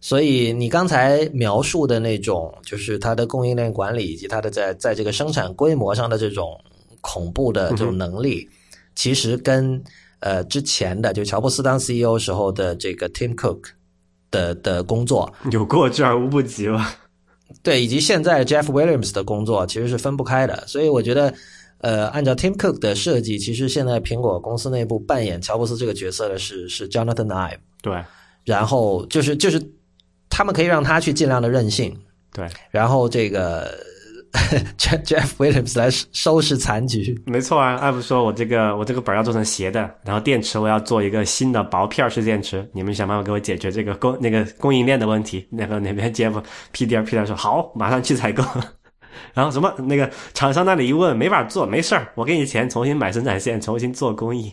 [0.00, 6.58] 所以你刚才描述的那种，就是他的供应链管理以及他的在在这个生产规模上的这种
[7.00, 8.48] 恐怖的这种能力，
[8.96, 9.80] 其实跟。
[10.20, 13.60] 呃，之前的就乔布斯当 CEO 时候的这个 Tim Cook
[14.30, 16.94] 的的工作有过之而无不及吧？
[17.62, 20.64] 对，以及现在 Jeff Williams 的工作其实是分不开的。
[20.68, 21.34] 所以我觉得，
[21.78, 27.58] 呃，按照 Tim Cook 的设计，其实现在苹果公司内部扮演乔布斯这个角色的是是 Jonathan Ive。
[27.82, 28.04] 对，
[28.44, 29.60] 然后就是就是
[30.28, 31.98] 他们可以让他去尽量的任性。
[32.32, 33.76] 对，然后这个
[34.78, 37.20] Jeff Jeff Williams 来收拾残局。
[37.26, 45.46] 没错啊，艾弗说我这个我这个本要做成斜的，然后电池我要做一个新的薄片式电池，你们想办法给我解决这个供那个供应链的问题。
[45.50, 48.44] 那个那边 Jeff P D R P D R 说好，马上去采购。
[49.34, 54.52] 然后什么那个厂商那里一问没法做，没事儿，我给你钱重新买生产线，重新做工艺。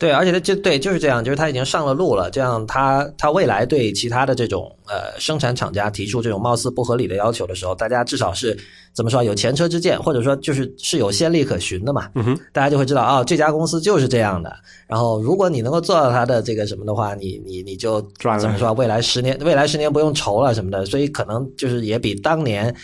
[0.00, 2.30] 对，而且他就对就是这样，就是他已经上了路了。
[2.30, 8.58] 这样，他他未来对其他的这种呃生产厂家提出这种貌似不合理的要求的时候，大家至少是
[8.94, 12.08] 怎么说有前车之鉴，或者说就是是有先例可循的嘛。
[12.14, 14.50] 嗯哼，大家就会知道哦，这家公司就是这样的。
[14.86, 18.72] 然后，如果你能够做到他的这个什么的话，你你你就赚了怎么说？
[18.72, 20.86] 未来十年，未来十年不用愁了什么的。
[20.86, 22.74] 所以可能就是也比当年，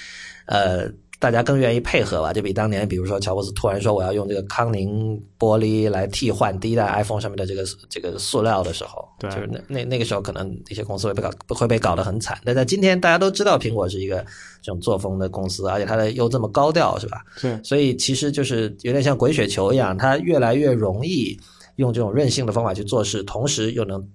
[0.44, 0.86] 呃。
[1.18, 12.38] 大家更愿意配合吧，就比当年，比如说乔布斯突然说我要用这个康宁玻璃来替换第一代 iPhone 上面的这个这个塑料的时候，对，就是那那那个时候可能一些公司会被搞会被搞得很惨。
[12.44, 14.18] 但在今天，大家都知道苹果是一个
[14.60, 17.22] 这种作风的公司，而且它的又这么高调，是吧？
[17.36, 21.38] 是，所以其实就是有点像滚雪球一样，它越来越容易
[21.76, 24.06] 用这种任性的方法去做事，同时又能。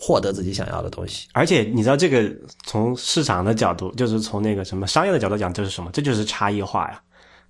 [0.00, 2.30] 获得自己想要的东西，而且你知道这个
[2.64, 5.90] 从市场的角度，就是从那个什么商业的角度讲，这是什么？
[5.92, 7.00] 这就是差异化呀。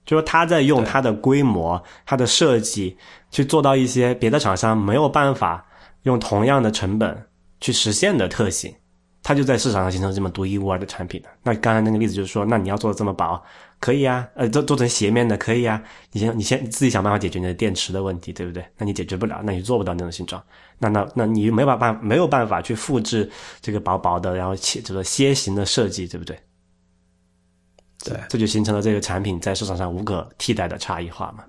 [0.06, 2.96] 就是他在用他的规模、他的设计
[3.30, 5.62] 去做到一些别的厂商没有办法
[6.04, 7.14] 用同样的成本
[7.60, 8.74] 去实现的特性。
[9.22, 11.28] 他就在市场上形成这么独一无二的产品的。
[11.42, 13.38] 那刚才那个例子就是说，那你要做的这么薄，
[13.78, 15.82] 可以啊，呃，做做成斜面的可以啊。
[16.12, 18.64] 你先你先自己想办法解决你的电池的问题，对不对？
[18.78, 20.42] 那你解决不了，那你做不到那种形状。
[20.78, 26.38] 那那那你没办法没有办法去复制这个薄薄的，然后切这个楔形的设计，对不对？
[28.04, 31.44] 对，这就形成了这个产品在市场上无可替代的差异化嘛。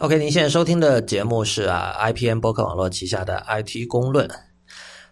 [0.00, 4.30] OK，您现在收听的节目是啊，IPN 博客网络旗下的 IT 公论。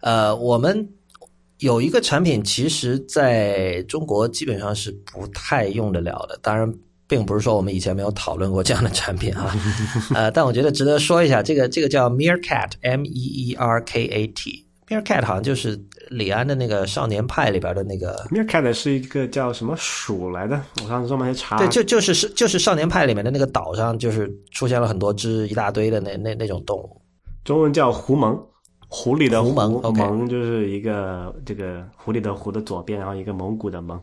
[0.01, 0.91] 呃，我们
[1.59, 6.39] 有一个产品，其实在中国基本上是不太用得了的。
[6.43, 6.73] 当然，
[7.07, 9.55] 并不是说我们以前没有讨论过这样的产品啊。
[10.15, 14.67] 呃，但我觉得值得说一下，这个这个叫 Meerkat，M E E R K A T。
[14.89, 15.77] Meerkat 好像就是
[16.11, 18.25] 李安的那个《少年派》里边的那个。
[18.31, 20.63] Meerkat 是一个叫什么鼠来的？
[20.81, 21.57] 我上次专门去查。
[21.57, 27.03] 对，就就是是就是《少年派》里面的那个岛上，就是出现了很多只一大堆的那那那种动物。
[27.45, 28.41] 中文叫狐獴，
[28.89, 34.01] 狐狸的狐蒙，蒙就是一个这个狐狸的狐的左边，然后一个蒙古的蒙。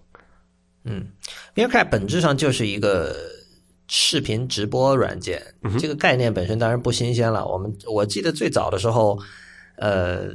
[0.83, 1.07] 嗯
[1.55, 3.15] ，Meerkat 本质上就是一个
[3.87, 5.41] 视频直播软件，
[5.79, 7.47] 这个概念本身当然不新鲜了。
[7.47, 9.19] 我们我记得最早的时候，
[9.77, 10.29] 呃。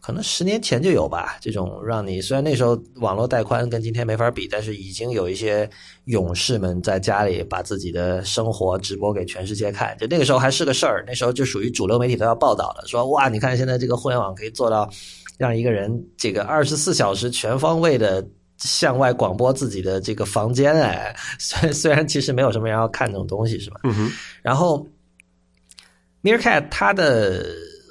[0.00, 5.68] 可能十年前就有吧，这种让你虽然那时候网络带宽跟今天没法比，但是已经有一些
[6.06, 14.90] 勇士们在家里把自己的生活直播给全世界看，就那个时候还是个事儿，那时候就属于主流媒体都要报道了，说哇，你看现在这个互联网可以做到
[15.36, 18.26] 让一个人这个二十四小时全方位的
[18.56, 23.80] 向外广播自己的这个房间，哎，虽虽然其实没有什么人要看这种东西，是吧？
[23.84, 24.10] 嗯哼。
[24.40, 24.86] 然后
[26.22, 27.44] ，Meerkat 它的。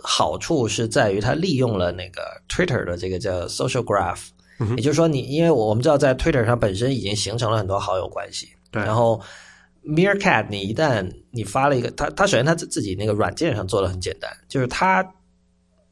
[0.04, 4.28] 好处是在于它利用了那个 Twitter 的这个叫 Social Graph，
[4.76, 8.82] 也就是说，你因为我们知道在 Twitter 上本身已经形成了很多好友关系，对。
[8.82, 9.22] 然后
[9.86, 15.06] Meerkat，你一旦你发了一个，它它首先它自自己那个软件上做的很简单，就是它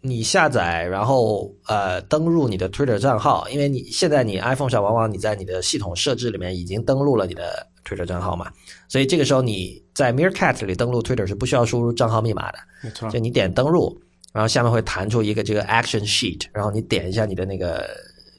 [0.02, 8.52] 你下载然后呃登录你的 Twitter 账号，因为你现在你 iPhone 上往往你在你的系统设置里面已经登录了你的 Twitter 账号嘛，
[8.90, 13.10] 所以这个时候你在 Meerkat 里登录 Twitter 是不需要输入账号密码的，没错。
[13.10, 13.98] 就你点登录。
[14.34, 17.90] 然后下面会弹出一个这个 action sheet，然后你点一下你的那个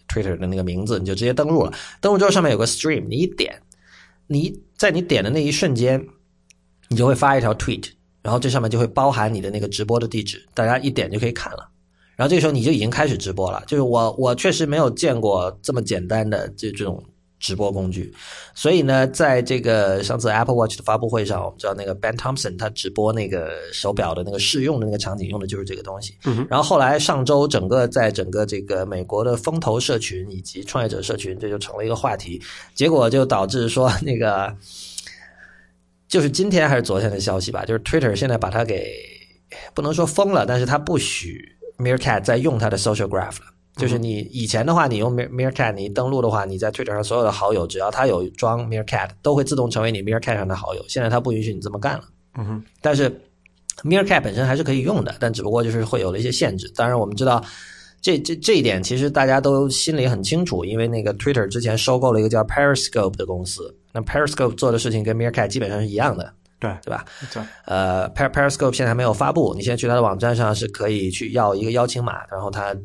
[0.06, 1.72] Twitter 的那个名字，你就直接登录了。
[2.00, 3.60] 登录之后上面有个 stream，你一点，
[4.28, 6.06] 你在你点的那一瞬间，
[6.86, 7.90] 你就会发一条 tweet，
[8.22, 11.68] 然后这上面就会包含你的那个直播的地址，大家一点就可以看了。
[12.14, 13.64] 然后这个时候你就已经开始直播了。
[13.66, 17.02] 就是我我确实没有见过这么简单的这这种。
[17.38, 18.12] 直播工具，
[18.54, 26.16] 所以呢，在这个上次 Apple Watch 的发布会上，我们知道那个 Ben Thompson 他直播那个手表的那个试用的那个场景用的就是这个东西。
[26.50, 32.42] 然后后来上周整个在整个这个美国的风投社群以及创业者社群，这就成了一个话题。
[32.74, 34.52] 结果就导致说那个
[36.08, 38.92] 就是今天还是昨天的消息吧，就是 Twitter 现在把它给
[39.74, 43.46] 不能说封了，但是它不许 Meerkat 再用它的 Social Graph 了。
[43.78, 50.84] 就是你以前的话，你用 Meerkat，你登录的话，你在 Twitter 上所有的好友，只要他有装 Meerkat，都会自动成为你 Meerkat 上的好友。
[50.88, 52.04] 现在他不允许你这么干了。
[52.36, 52.64] 嗯哼。
[52.82, 53.08] 但是
[53.84, 56.70] Meerkat 本身还是可以用的，但只不过就是会有了一些限制。
[56.74, 57.42] 当然，我们知道
[58.02, 67.04] 这这这一点，其实大家都心里很清楚，因为那个 Twitter 之前收购了一个叫 Periscope 的公司，那 Periscope 做的事情跟 Meerkat 基本上是一样的，对对吧？
[67.32, 72.76] 对，呃，Per Periscope 现在还没有发布，你现在去它的网站上是可以去要一个邀请码，然后它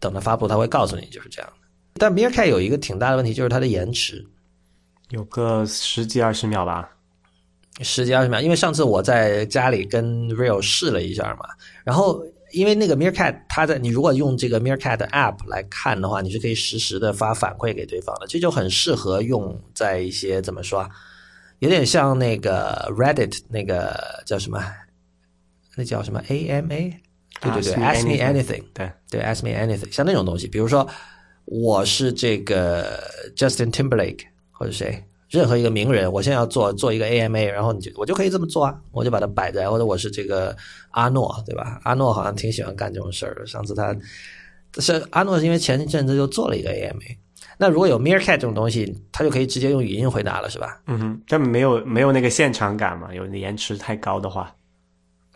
[0.00, 1.68] 等它发布，它会告诉你就是这样的。
[1.94, 4.26] 但 Meerkat 有一个挺大的问题，就是它的延迟，
[5.10, 6.90] 有个十几二十秒吧。
[7.82, 8.40] 十几二十秒。
[8.40, 11.46] 因为上次我在家里跟 Real 试了一下嘛，
[11.84, 20.90] 然后因为那个 Meerkat 它在你如果用这个 Meerkat 的 App 来看的话，你是可以实时的发反馈给对方的，这就很适合用在一些怎么说啊，
[21.58, 24.62] 有点像那个 Reddit 那个叫什么，
[25.76, 26.94] 那叫什么 AMA。
[27.40, 30.86] 对对对 Ask，Ask me anything，对对，Ask me anything，像那种东西，比如说
[31.46, 33.02] 我是这个
[33.36, 34.20] Justin Timberlake
[34.50, 40.56] 或者谁，任何一个名人，我现在要做做一个 AMA，然后你就我就可以这么做啊，我就把它摆在，或者我是这个
[40.90, 41.80] 阿诺，对吧？
[41.84, 43.96] 阿诺好像挺喜欢干这种事儿的，上次他
[44.78, 47.16] 是阿诺是因为前一阵子就做了一个 AMA，
[47.56, 50.80] 那如果有 Meerkat 这种东西，他就可以直接用语音回答了，是吧？
[50.86, 54.54] 嗯哼，但没有没有那个现场感嘛，有延迟太高的话。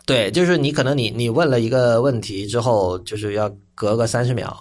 [0.05, 4.55] 对，就是你可能你你问了一个问题之后，就是要隔个三十秒，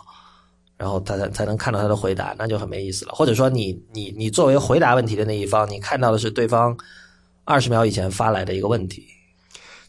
[0.79, 3.13] 然后他才才能看到他的回答，那就很没意思了。
[3.15, 6.75] 或者说你你你作为回答问题的那一方，你看到的是对方
[7.45, 9.05] 二十秒以前发来的一个问题，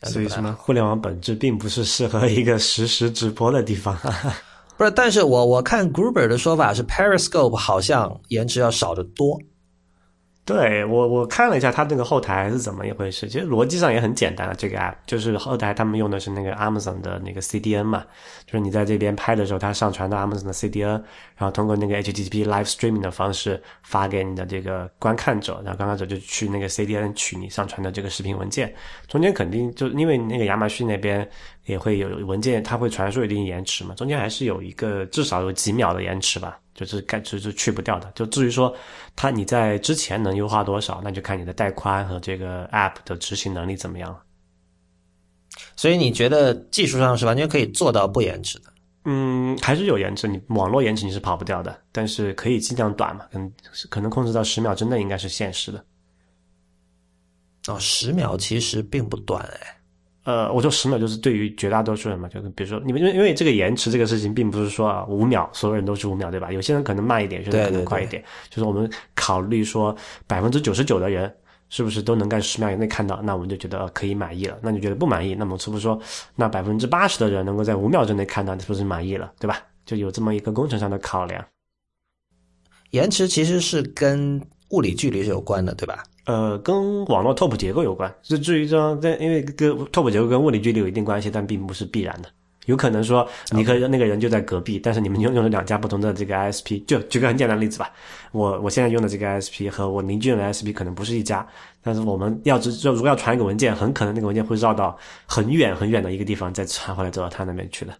[0.03, 3.97] 所以什么互联网本质并不是适合一个实时直播的地方。
[4.77, 9.39] 不是，但是我我看 Gruber 的说法是 Periscope 好像延迟要少得多。
[10.45, 14.53] 对我我看了一下它那个后台是怎么一回事，其实逻辑上也很简单啊。
[14.55, 18.05] 这个 app 就是后台他们用的是那个 Amazon 的那个 CDN 嘛，
[18.45, 21.01] 就是你在这边拍的时候，它上传到 Amazon 的 CDN，
[21.35, 28.71] 然后通过那个 HTTP live streaming 的方式发给你的这个观看者，然后观看者就去那个 CDN 取你上传的这个视频文件，
[29.07, 31.27] 中间肯定就因为那个亚马逊那边
[31.65, 36.59] 也会有文件，它会传输一定延迟嘛，中间还是有一个至少有几秒的延迟吧。
[36.75, 38.11] 就是该就是去不掉的。
[38.13, 38.75] 就至于说，
[39.15, 44.21] 它你在之前能优化多少，那就看你的带宽和这个 App 的执行能力怎么样了。
[45.77, 48.73] 所以你觉得技术上是完全可以做到不延迟的？
[49.05, 53.53] 嗯，还是有延迟，你网络延迟你是跑不掉的，但是可以尽量短嘛，可能
[53.89, 55.85] 可能控制到十秒之内应该是现实的。
[57.67, 59.74] 哦，十秒其实并不短哎。
[60.25, 66.51] 呃，我说十秒就是对于绝大多数人嘛，就是比如说你们因为因为这个延迟这个事情，并不是说啊五秒所有人都是五秒，对吧？
[66.51, 68.23] 有些人可能慢一点，有些人可能快一点。
[68.49, 69.95] 就是我们考虑说
[70.25, 71.31] 百分之九十九的人
[71.69, 74.57] 是不是都能在十秒以内看到，那我们就觉得可以满意了。
[74.63, 75.99] 那你觉得不满意，那么是不是说
[76.35, 79.61] 那百分之八十的人能够在五秒之内看到，是不是满意了，对吧？
[79.85, 81.45] 就有这么一个工程上的考量。
[82.89, 86.03] 延迟其实是跟物理距离是有关的，对吧？
[86.25, 88.13] 呃，跟网络拓扑结构有关。
[88.21, 92.29] 就至于说，在因为跟拓扑结构跟物理距离有一定关系，但并不是必然的。
[92.65, 96.83] 有可能说，你和那个人就在隔壁，但是你们用用了两家不同的这个 ISP。
[96.85, 97.91] 就举个很简单的例子吧，
[98.31, 101.47] 我我现在用的这个 ISP 和我邻居用的 ISP 可能不是一家，
[101.83, 104.97] 但是我们要知就如果要传一个文件，很可能那个文件会绕到
[105.27, 107.93] 很远很远的一个地方再传回来走到他那边去的。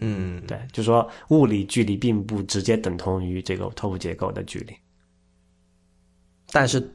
[0.00, 4.74] 嗯，对，就说物理距离并不直接等同于这个拓扑结构的距离，
[6.50, 6.90] 但是。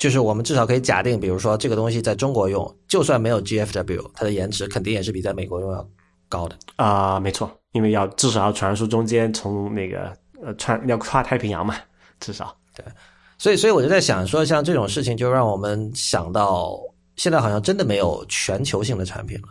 [0.00, 5.86] 就是我们至少可以假定，比如说这个东西在中国用，就算没有 GFW，它的延迟肯定也是比在美国用要
[6.26, 10.10] 高的啊，没错，因为要至少要传输中间从那个
[10.42, 11.76] 呃穿要跨太平洋嘛，
[12.18, 12.82] 至少对，
[13.36, 16.80] 所以所以我就在想说，像这种事情就让我们想到，
[17.16, 19.48] 现在好像真的没有全球性的产品了。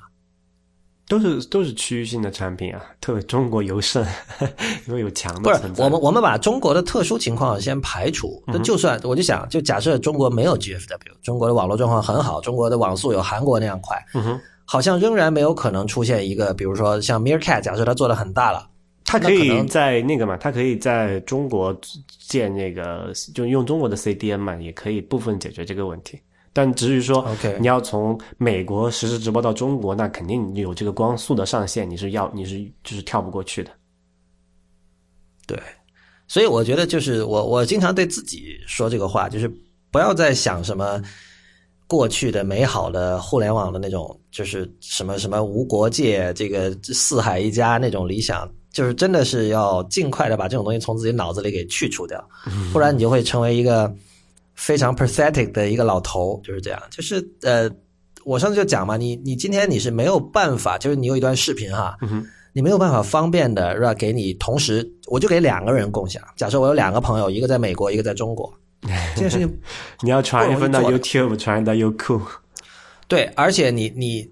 [1.09, 4.05] 都是都是区域性的产品啊，特别中国尤甚，
[4.87, 5.41] 因为有强的。
[5.41, 18.69] 不是我们我们把中国的特殊情况先排除，那就算我就想，就假设中国没有 GFW，中国的网络状况很好，中国的网速有韩国那样快，嗯哼，好像仍然没有可能出现一个，比如说像 Meerkat，假设它做的很大了，
[19.03, 21.75] 它可以在那个嘛，它可以在中国
[22.27, 26.19] 建那个，就用中国的 CDN 嘛，也可以部分解决这个问题。
[26.51, 33.69] 但至于说，OK，你要从美国实时直播到中国，那肯定有这个光速的上限，你是要你是就是跳不过去的。
[35.45, 35.55] 对，
[36.27, 39.47] 所以我觉得就是我我经常对自己说这个话，就是
[39.91, 40.99] 不要再想什么
[41.85, 52.27] 过去的美好的互联网的那种，就是什么什么无国界、这个四海一家那种理想，就是真的是要尽快的把这种东西从自己脑子里给去除掉，
[52.73, 53.93] 不然你就会成为一个。
[54.59, 57.71] 非常 pathetic 的一个老头就是这样，就是呃，
[58.25, 61.97] 我上次就讲嘛，你你今天你是没有办法，就是你有一段视频哈，
[62.51, 63.93] 你没有办法方便的是吧？
[63.93, 66.21] 给你同时，我就给两个人共享。
[66.35, 68.53] 假设我有两个朋友，一个在美国，一个在中国，
[69.15, 69.59] 这件事情
[70.01, 72.21] 你要传一份到 YouTube，传到优酷，
[73.07, 74.29] 对，而且你你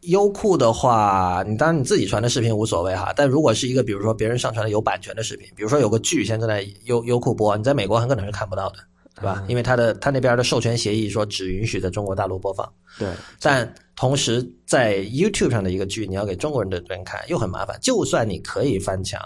[0.00, 8.78] 优酷的话，你当然你自己传的视频无所谓哈，但如果是一个比如说别人上传的有版权的视频，比如说有个剧现在在优优酷播，你在美国很可能是看不到的。
[9.16, 9.42] 对吧？
[9.48, 13.08] 因为他的他那边的授权协议说只允许在中国大陆播放，对，
[13.40, 17.78] 但同时在 YouTube 上的一个剧，你要给中国人的人看又很麻烦。
[17.80, 19.18] 就算你可以翻墙，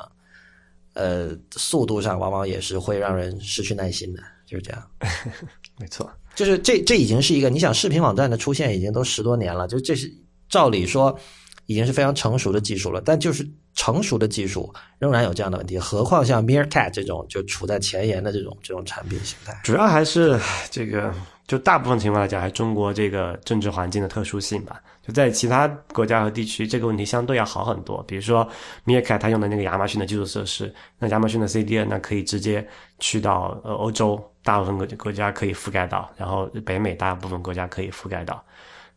[0.95, 4.87] 呃，速度上往往也是会让人失去耐心的，就是这样。
[5.77, 10.09] 没错，就是这这已经是一个，你想视频网站的出现已经都十多年了，就这是
[10.49, 11.19] 照理说
[11.67, 13.45] 已经是非常成熟的技术了，但就是
[13.81, 19.59] 成熟的技术仍然有这样的问题，何况像 Meerkat 这种就处在前沿的这种这种产品形态。
[19.65, 20.39] 主要还是
[20.71, 21.11] 这个，
[21.47, 24.83] 就大部分情况来讲，还中国这个政治环境的特殊性吧。
[25.01, 28.03] 就在其他国家和地区，这个问题相对要好很多。
[28.03, 28.47] 比如说
[28.85, 32.69] Meerkat 它用的那个亚马逊的基础设施，那亚马逊的 CDN 那可以直接
[32.99, 38.45] 去到呃欧洲大部分国国家可以覆盖到，然后北美大部分国家可以覆盖到，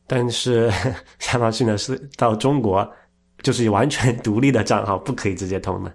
[0.05, 0.69] 但是
[1.31, 2.85] 亚马逊的是到中国
[3.43, 5.93] 就是完全独立的账号，不可以直接通的，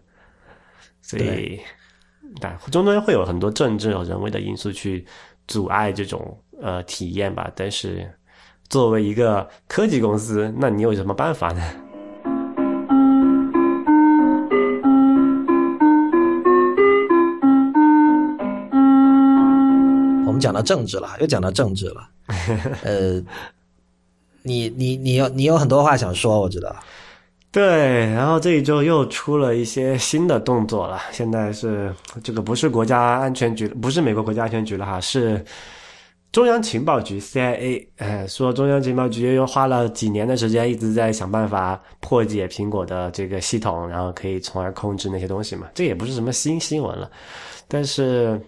[1.02, 1.58] 所以。
[2.40, 5.04] 但中间会有很多政治和人为的因素去
[5.46, 7.50] 阻碍这种呃体验吧。
[7.56, 8.08] 但是
[8.68, 11.62] 作为一个科技公司，那你有什么办法呢？
[20.26, 22.08] 我们讲到政治了，又讲到政治了。
[22.84, 23.24] 呃，
[24.42, 26.76] 你你你有你有很多话想说，我知道。
[27.50, 27.62] 对，
[28.12, 31.00] 然后这一周又出了一些新的动作了。
[31.10, 31.92] 现在是
[32.22, 35.42] 这个不是国家安全局，不是美国国家安全局了哈，是
[36.30, 37.86] 中央情报局 CIA。
[37.96, 45.68] 哎，说中央情报局又花了几年的时间，一直在想办法破解苹果的这个系统，然后可以从而控制那些东西嘛。
[45.74, 47.10] 这也不是什么新新闻了，
[47.66, 48.38] 但是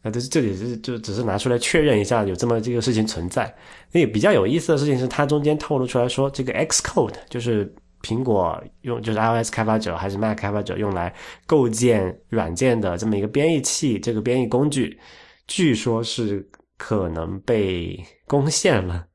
[0.00, 3.54] 啊，这这里是就只是拿出来确认一下有这么这个事情存在。
[3.92, 7.70] 那比较有意思的事情是，它中间透露出来说，这个 Xcode 就是。
[8.02, 11.14] 苹果用就是 iOS 开发者还是 Mac 开发者用来
[11.46, 14.98] 构建软件的这么一个编译器，这个编译工具，
[15.46, 16.48] 据说是
[16.78, 19.06] 可能被攻陷了。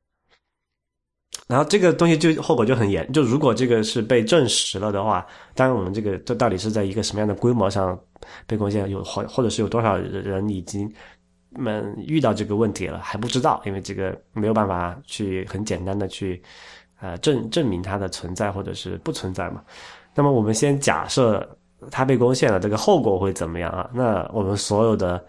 [1.48, 7.98] 然后这个东西就后果就很严，就如果这个是被证实了的话，当然我们这个这到底是在一个什么样的规模上
[8.46, 10.92] 被攻陷，有或或者是有多少人已经
[11.50, 16.42] 们遇到这个问题了还不知道，因为这个没有办法去很简单的去。
[16.98, 19.62] 呃，证证明它的存在或者是不存在嘛？
[20.14, 21.46] 那么我们先假设
[21.90, 23.90] 它被攻陷了，这个后果会怎么样啊？
[23.92, 25.22] 那我们所有的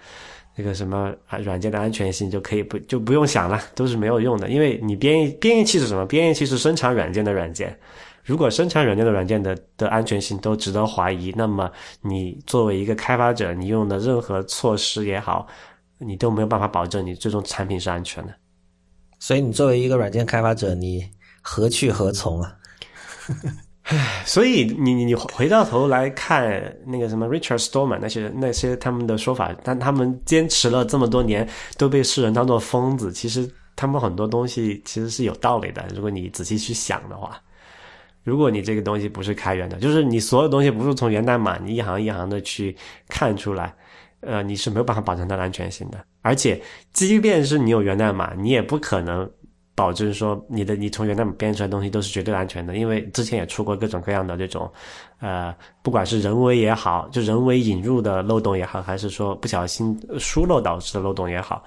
[0.56, 6.06] 那个什么啊软件的安全性就可以不就不用想了，都是没有用的，因为你编译编译器是什么？
[6.06, 7.78] 编译器是生产软件的软件，
[8.24, 11.70] 如果生产软件的软件的的安全性都值得怀疑，那么
[12.02, 15.46] 你作为一个开发者，你用的任何措施也好，
[16.00, 18.34] 你都没有办法保证你最终产品是安全的。
[19.20, 21.06] 所以你作为一个软件开发者，你。
[21.50, 22.54] 何去何从啊？
[23.84, 33.14] 唉，所以你你你回到头来看那个什么 Richard Stallman 那些那些他们的说法，但他们坚持了这么多年，都被世人当做疯子。
[33.14, 35.86] 其实他们很多东西其实是有道理的。
[35.96, 37.42] 如果你仔细去想的话，
[38.26, 42.76] 如果你这个东西不是开源的，就是你所有东西不是从源代码你一行一行的去
[43.08, 43.74] 看出来，
[44.20, 45.98] 呃，你是没有办法保证它的安全性的。
[46.22, 49.32] 而且，即便是你有源代码，你也不可能。
[49.78, 54.68] 保证说你的你从源代码编出来的东西都是绝对安全的，因为之前也出过各种各样的这种，
[55.20, 61.64] 呃，不管是人为也好，就人为引入的漏洞也好，还是说不小心疏漏导致的漏洞也好，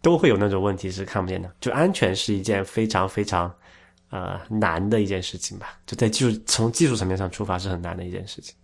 [0.00, 1.52] 都会有那种问题是看不见的。
[1.60, 3.54] 就安全是一件非常非常
[4.08, 8.54] 呃难的一件事情吧，就在技术从技术层面上出发是很难的一件事情。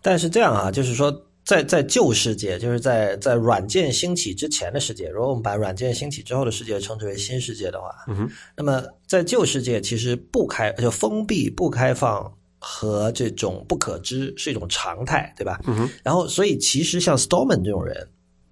[0.00, 1.12] 但是这样啊，就是说。
[1.52, 15.60] 在在旧世界，就是在在软件兴起之前的世界，如果我们把软件兴起之后的世界称之为新世界的话，嗯，那么在旧世界，其实不开就封闭、不开放和这种不可知是一种常态，对吧？
[15.66, 18.08] 嗯，然后所以其实像 Stallman 这种人，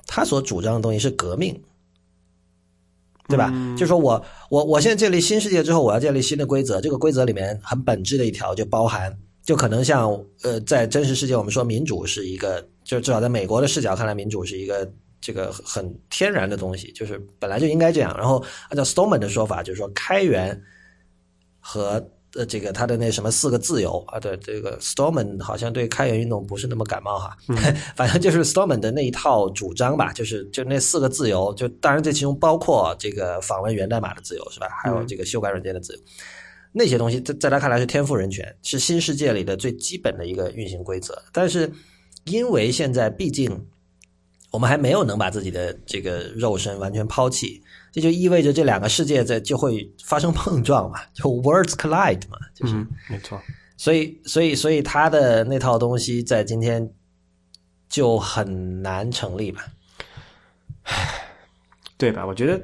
[0.06, 1.58] 他所主张的东西是革命，
[3.28, 3.50] 对吧？
[3.78, 9.18] 就说我我我现在建立新世界之后，我要建立新的规则，这个规则里面很本质的一条就包含。
[9.42, 10.12] 就可能像
[10.42, 14.90] 呃，在真实世界，我们说民主是一个，就至少在美国的视角看来，民主是一个
[15.20, 18.12] 这个很天然的东西，就是本来就应该这样。
[18.18, 20.60] 然后按照 Stallman 的说法，就是说开源
[21.60, 22.04] 和
[22.34, 27.36] 呃这个他的那什么四个自由啊，对这个 Stallman 好像对开源运动不是那么感冒哈，
[27.94, 34.66] 反正就是 Stallman 的那一套主张吧，就是就那四个自由，就当然这其中包括这个访问源代码的自由是吧？
[34.82, 36.00] 还有这个修改软件的自由。
[36.72, 41.20] 那些东西在在他看来是天赋人权，是新世界里的最基本的一个运行规则。
[41.32, 41.70] 但是，
[42.24, 43.66] 因为现在毕竟
[44.50, 52.74] 我们还没有能把自己的这个肉身完全抛弃，这就意味着这两个世界在就会发生碰撞嘛， 就 worlds collide 嘛，就是
[53.08, 53.40] 没错。
[53.76, 56.86] 所以，所以，所以他的那套东西在今天
[57.88, 59.64] 就很难成立吧。
[61.96, 62.26] 对吧？
[62.26, 62.60] 我觉得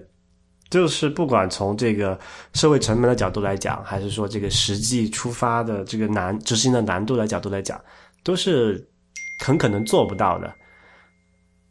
[0.68, 2.18] 就是不管从这个
[2.52, 7.80] 社会成本的角度来讲，还是说这个实际出发的这个难执行的难度的角度来讲，
[8.22, 8.86] 都是
[9.38, 10.52] 很可能做不到的。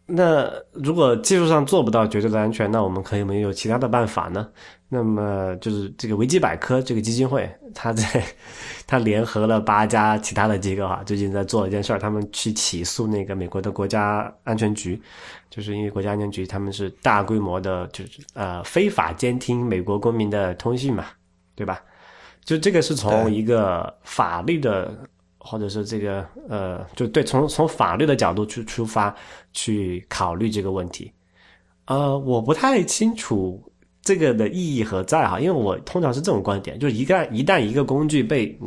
[0.07, 4.47] 那如果技术上做不到绝对的安全，那我们可以没有其他的办法呢？
[4.87, 8.23] 那么就是这个维基百科这个基金会，他在
[8.85, 15.01] 他联合了八家其他的机构哈，最近在做一件事儿，他们去起诉那个美国的国家安全局，
[15.49, 21.05] 就是因为国家安全局他们是大规模的，就是呃非法监听美国公民的通信嘛，
[21.55, 21.81] 对吧？
[22.43, 24.95] 就这个是从一个法律的。
[25.45, 29.15] 或者是这个呃，就对，从从法律的角度去出发
[29.53, 31.11] 去考虑这个问题，
[31.85, 33.61] 呃，我不太清楚
[34.01, 38.57] 这个的意义何在哈，因为我通常是这种观点，就是一旦一旦一个工具被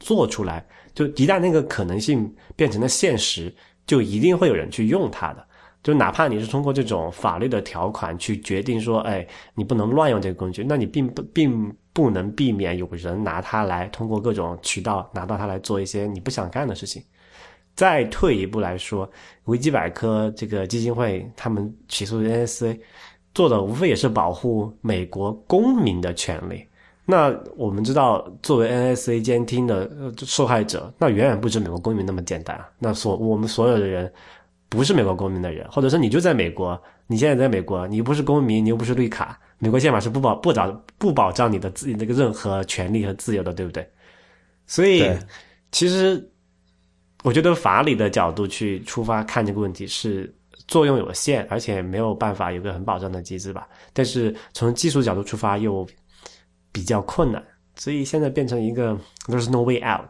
[0.00, 3.54] 做出来，就一旦那个可能性变成了现实，
[3.86, 5.46] 就一定会有人去用它的。
[5.82, 17.02] 就哪怕你是通过这种法律的条款去决定说，哎，你不能乱用这个工具，那你并不并不能避免有人拿它来通过各种渠道拿到它来做一些你不想干的事情。
[17.74, 19.10] 再退一步来说，
[19.44, 22.78] 维基百科这个基金会他们起诉 NSA
[23.34, 26.62] 做的无非也是保护美国公民的权利。
[27.06, 32.68] 那我们知道，作为 NSA 监听的受害者，那远远不止美国公民那么简单啊。
[32.78, 34.12] 那所我们所有的人。
[34.66, 36.76] 不是美国公民的人，或者说你就在美国，
[37.06, 43.88] 你现在在美国，你不是公民，你又不是绿卡，美国宪法是不保不保不保障你的自己那个任何权利和自由的，对不对？
[44.66, 45.08] 所以，
[45.72, 46.30] 其实
[47.22, 50.34] 我觉得法理的角度去出发看这个问题是
[50.68, 53.68] 作用有限，而且没有办法有个很保障的机制吧。
[53.92, 55.86] 但是从技术角度出发又
[56.72, 57.42] 比较困难，
[57.76, 60.08] 所以现在变成一个 there's no way out。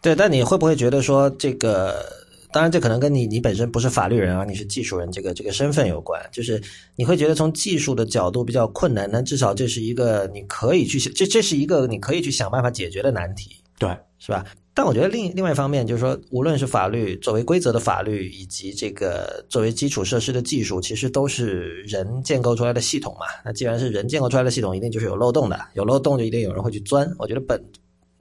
[0.00, 2.21] 对，但你会不会觉得说这个？
[2.52, 6.20] 当然，这可能跟你你本身不是法律人啊，你是技术人，这个这个身份有关。
[6.30, 6.62] 就是
[6.96, 13.88] 你会觉得从技术的角度比较困难，但至少这是一个你可以去想，这这是一个你可以去想办法解决的难题，对，
[14.18, 14.44] 是吧？
[14.74, 23.26] 但我觉得另另外一方面就是说，无论是法律作为规则的法律，以及这个作为基础设施的技术，其实都是人建构出来的系统嘛。
[23.44, 27.06] 那既然是人建构出来的系统，一定就是有漏洞的，有漏洞就一定有人会去钻。
[27.18, 27.62] 我觉得本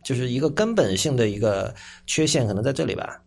[0.03, 1.73] 就是一个根本性的一个
[2.05, 3.21] 缺陷，可能在这里吧。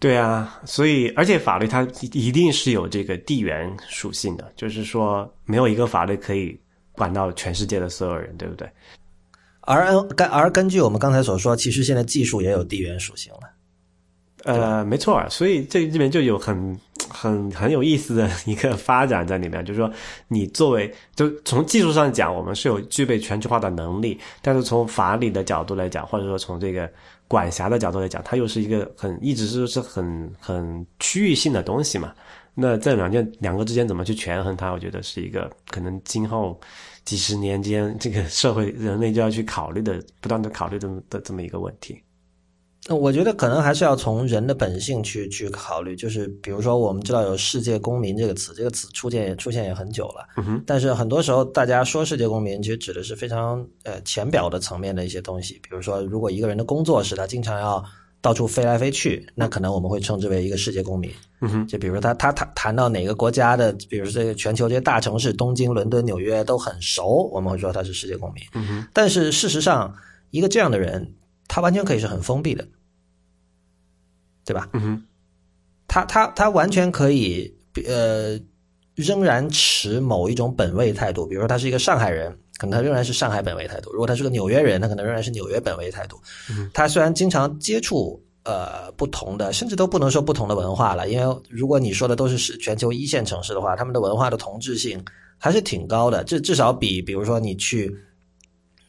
[0.00, 6.56] 对啊，所以而且法律它一定是有这个地缘属性的，就是说没有一个法律可以
[6.92, 8.70] 管到全世界的所有人，对不对？
[9.62, 13.40] 而根而根据我们刚才所说，其实现在技术也有地缘属性了。
[14.44, 19.90] 呃，没错，所以这里面就有很很很有意思的一个发展在里面，就是说
[20.28, 26.88] 你作为就从技术上讲，我们是有具备全球化的能力，但是从法理的角度来讲，或者说从这个。
[27.28, 32.12] 管辖的角度来讲，它又是一个很一直是是很很区域性的东西嘛。
[32.54, 34.72] 那在两件两个之间怎么去权衡它？
[34.72, 36.58] 我觉得是一个可能今后
[37.04, 42.02] 几十年间这个社会人类就要去考虑的、不断的考虑这么的这么一个问题。
[42.88, 50.26] 那我觉得可能还是要从人的本性去去考虑，就是比如说我们知道有“世界公民”这个词，这个词出现也出现也很久了，
[50.66, 57.84] 但是很多时候大家说“世界公民”其实指的是非常呃浅表的层面的一些东西，比如说如果一个人的工作是他经常要
[58.22, 61.10] 到处飞来飞去，那可能我们会称之为一个世界公民。
[61.40, 68.42] 嗯哼，就比如说他他谈谈到哪个国家的，比如这个全球这些大城市，东京、伦敦、纽约都很熟，我们会说他是世界公民。
[68.54, 69.94] 嗯哼，但是事实上，
[70.30, 71.14] 一个这样的人，
[71.46, 72.66] 他完全可以是很封闭的。
[74.48, 74.66] 对吧？
[74.72, 75.02] 嗯哼，
[75.86, 77.54] 他他他完全可以
[77.86, 78.40] 呃，
[78.94, 81.26] 仍然持某一种本位态度。
[81.26, 86.18] 比如说，他是一个上海人，可能他仍然是上海本位态度；如果他是个纽约人，他可能仍然是纽约本位态度。
[86.48, 95.04] 嗯他虽然经常接触呃不同的，甚至都不能说不同的文化了，因为如果你说的都是是全球一线城市的话，他们的文化的同质性
[95.36, 96.24] 还是挺高的。
[96.24, 97.94] 至至少比比如说你去。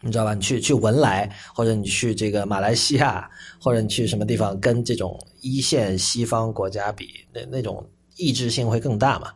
[0.01, 0.33] 你知道吧？
[0.33, 3.29] 你去去文莱，或者你去这个马来西亚，
[3.59, 9.33] 或者你去什么地方，跟这种一线西方国家比，那那种意志性会更大嘛。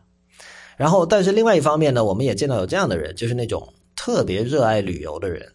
[0.76, 5.52] 然后，但是另外一方面呢，我们也见到有这样的人，就是那种特别热爱旅游的人，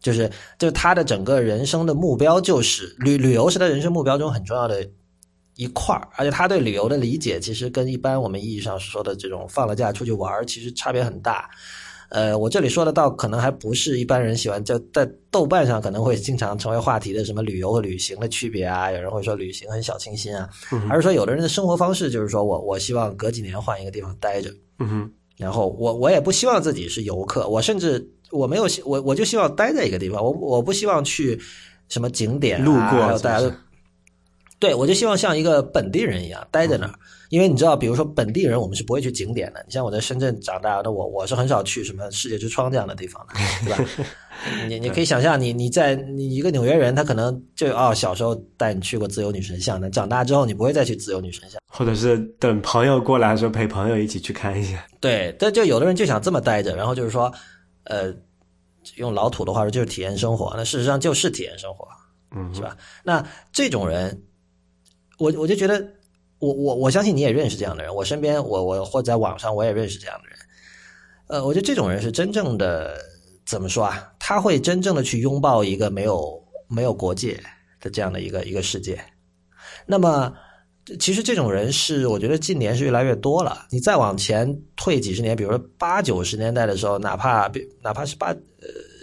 [0.00, 4.88] 就是就是他的整个人生的目标就是旅旅游是他人生目标中很重要的
[5.56, 11.50] 一块，而且他对旅游的理解其实跟一般我们意义上说的这种放了假出去玩其实差别很大。
[12.08, 18.90] 呃，我这里说的倒可能还不是一般人喜欢，在在豆瓣上可能会经常成为话题的什么旅游和旅行的区别啊？
[18.92, 20.48] 有人会说旅行很小清新啊，
[20.88, 31.38] 而是说有的人的生活方式就是说我我希望隔几年换一个地方待着，嗯哼，然后我我也不希望自己是游客，我甚至我没有我我就希望待在一个地方，我我不希望去
[31.88, 33.52] 什么景点路过大家都。
[34.58, 36.94] 对，我就希望像一个本地人一样待在那儿，
[37.28, 39.62] 因为你知道，比如说本地人，我们是不会去景点的。
[39.66, 43.34] 你像我在深圳长大，那我我是很少去什么世界之窗这样的地方的，
[43.64, 43.84] 对吧？
[44.68, 54.86] 你你可以想象，你你在你一个纽约人，他可能就哦小时候带你去过自由女神像，那长大之后你不会再去自由女神像，或者是等朋友过来的时候陪朋友一起去看一下。
[55.00, 57.32] 对，但就有的人就想这么待着，然后就是说，
[57.84, 58.14] 呃，
[58.96, 61.88] 用老土的话说就是体验生活，那事实上就是体验生活，
[62.34, 62.76] 嗯，是吧？
[63.02, 64.22] 那这种人。
[65.18, 65.82] 我我就觉得，
[66.38, 70.38] 我我我相信你也认识这样的人，我身边我我或在网上我也认识这样的人，
[71.28, 72.98] 呃，我觉得这种人是真正的
[73.46, 74.12] 怎么说啊？
[74.18, 77.40] 他会真正的去拥抱一个没有没有国界
[77.80, 79.00] 的这样的一个一个世界。
[79.86, 80.32] 那么，
[81.00, 83.66] 其实这种人是我觉得近年是越来越多了。
[83.70, 87.50] 你再往前退几十年，比如说八九十年代的时候，哪怕
[87.82, 88.36] 哪怕是八呃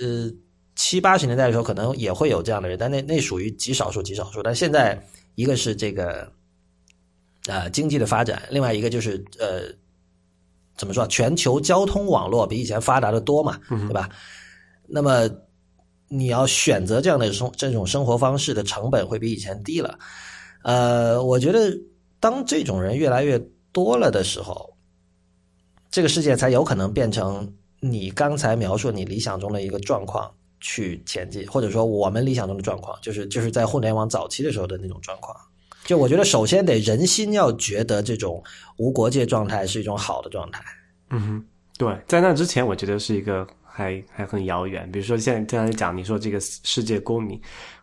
[0.01, 0.31] 呃
[0.75, 4.43] 七八十年代的时候，可能也会有这样的人，但那那属于极少数极少数。
[4.43, 5.03] 但现在。
[5.35, 6.31] 一个是这个，
[7.47, 9.63] 呃，经济的发展，另外一个就是呃，
[10.77, 11.05] 怎么说？
[11.07, 14.09] 全球交通网络比以前发达的多嘛，对吧？
[14.87, 15.29] 那么
[16.07, 19.97] 你要选择这样的生这种生活方式的成本会比以前低了。
[20.63, 21.77] 呃，我觉得
[22.19, 23.39] 当这种人越来越
[23.71, 24.75] 多了的时候，
[25.91, 30.31] 这个世界才有可能变成你刚才描述你理想中的一个状况。
[30.65, 35.35] 去前进，或者说我们理想中的状况，就是就是在互联网早期的时候的那种状况。
[35.85, 38.43] 就我觉得，首先得人心要觉得这种
[38.77, 40.63] 无国界状态是一种好的状态。
[41.09, 41.45] 嗯哼，
[41.77, 44.89] 对，在那之前，我觉得是一个还还很遥远。
[44.91, 47.39] 比如说，现在这样讲，你说这个世界公民，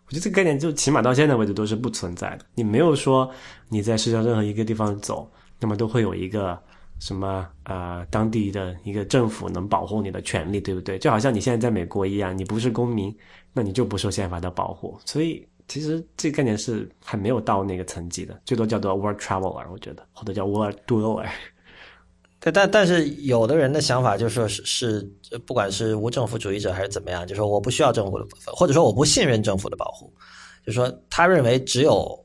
[0.06, 2.44] 我觉得这个概念就起码到现在为止都是不存在的。
[2.54, 3.30] 你没有说
[3.68, 6.58] 你在世界上任何一个地方走，那么都会有一个。
[7.02, 10.98] 什么呃，当地的一个政府能保护你的权利，对不对？
[10.98, 13.10] 就好像你现在在美国一样，你不是公民，
[13.54, 14.98] 那你就不受宪法的保护。
[15.06, 21.28] 所以其实这个概念是还没有到那个层级的，最多叫做 world traveler，我觉得，或者叫 world dweller。
[22.40, 30.12] 对，但但是有的人的想法就是说，是是，不管是无政府主义者还是怎么样，就说我不需要政府的，或者说我不信任政府的保护，
[30.66, 32.18] 就说他认为只有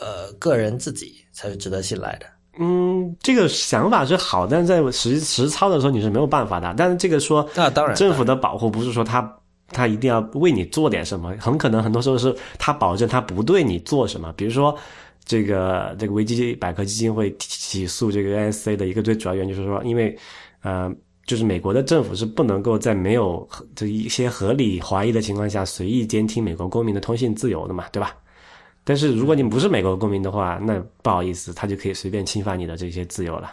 [0.00, 2.26] 呃个人自己才是值得信赖的。
[2.60, 6.74] 嗯，这个想法是好，但是在实实操的时候你是没有办法的。
[6.76, 9.22] 但是这个说，那当然，政府的保护不是说他
[9.68, 14.32] 他一定要为你做点什么，很可能很多时候是他保证他不对你做什么。
[14.36, 14.76] 比如说，
[15.24, 20.16] 这个这个维基百科基金会起诉这个 NSA 的一个最主要原因就是说，因为
[20.62, 20.90] 呃，
[21.26, 23.46] 就是美国的政府是不能够在没有
[23.76, 28.16] 这一些合理怀疑的情况下随意监听美国公民的通信自由的嘛，对吧？
[28.84, 33.52] 但是如果你不是美国公民的话，那不好意思，他就可以随便侵犯你的这些自由了。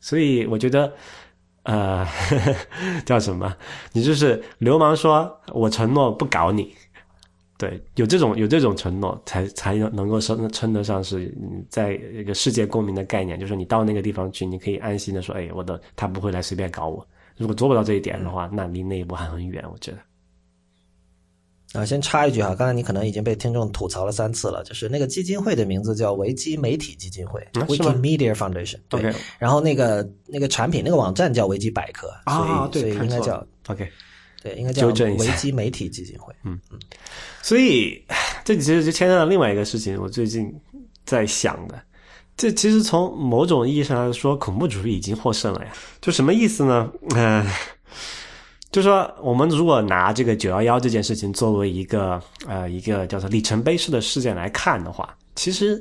[0.00, 0.90] 所以我觉得，
[1.64, 2.06] 呃，
[3.04, 3.54] 叫什么？
[3.92, 6.74] 你就是流氓说，我承诺不搞你。
[7.56, 11.32] 对，有这种有这种承诺，才才能能够称称得上是
[11.68, 13.38] 在一个世界公民的概念。
[13.38, 17.06] 就是你到那个地方去，你可以安心的说，哎，我的他不会来随便搞我。
[17.36, 19.64] 如果做不到这一点的话，那离那一步还很远。
[19.72, 19.98] 我觉得。
[21.74, 28.78] 啊，先插一句哈，刚才你可能已经被听众吐槽了三次了，就是那个基金会的名字叫维基媒体基金会，Wikimedia Foundation。
[28.88, 33.90] 对，然后那个那个产品那个网站叫维基百科，所以所以应该叫 OK，
[34.40, 36.32] 对，应该叫维基媒体基金会。
[36.44, 36.78] 嗯嗯，
[37.42, 38.00] 所以
[38.44, 40.54] 这其实就牵涉到另外一个事情，我最近
[41.04, 41.82] 在想的，
[42.36, 45.72] 这其实从某种意义上来说，恐怖主义已经获胜了呀。
[46.00, 46.88] 就什么意思呢？
[47.16, 47.44] 嗯。
[48.74, 55.80] 就说，我们如果拿这个九幺幺这件事情作为一个呃一个叫做里程碑式的事件来看的话，其实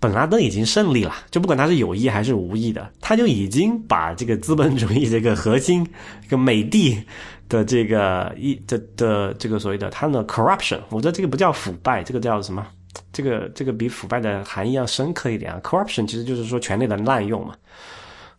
[0.00, 1.14] 本拉登已经胜利了。
[1.30, 5.86] 就不管他是有意还是无意的，他就已经把这个资本主义这个核心，
[6.24, 7.00] 这个美帝
[7.48, 12.66] 的这个一的的这个所谓的他的 corruption，我觉得这个不叫腐败，这个叫什么？
[13.12, 15.60] 这个这个比腐败的含义要深刻一点啊。
[15.62, 17.54] corruption 其实就是说权力的滥用嘛。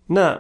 [0.08, 0.38] 那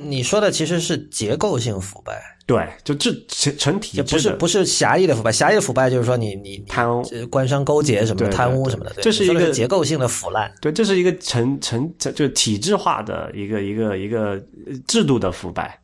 [0.00, 2.14] 你说的其实是结构性腐败。
[2.46, 10.50] 对，就这成成体，不是不是狭义的腐败，狭义的腐败就是说你你贪污、官商勾结什么的贪污什么的，这是一个结构性的腐烂。
[10.62, 14.42] 对，这是一个成成就体制化的一个一个一个
[14.86, 15.78] 制度的腐败。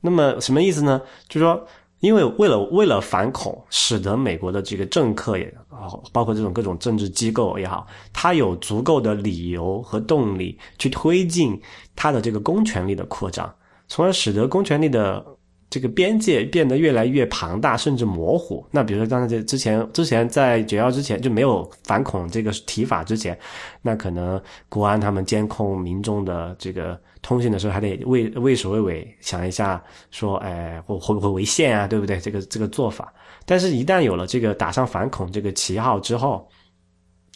[0.00, 1.02] 那么什么意思呢？
[1.28, 1.66] 就是说，
[2.00, 11.60] 因为为了为了反恐，使得美国的这个政客也好，包括这种各种政治机构也好，他有足够的理由和动力去推进
[11.94, 13.54] 他的这个公权力的扩张，
[13.88, 15.24] 从而使得公权力的。
[15.72, 18.66] 这个边界变得越来越庞大，甚至模糊。
[18.72, 23.38] 那比如说，刚才这之前，之前在九幺之前就没有反恐这个提法之前，
[23.80, 31.86] 那可能国安他们监控民众的这个通信的时候，还得畏畏首畏尾，想一下说，哎，会会不会违宪啊？
[31.86, 32.18] 对不对？
[32.20, 33.12] 这个这个做法。
[33.44, 36.48] 但是，一旦有了这个打上反恐这个旗号之后，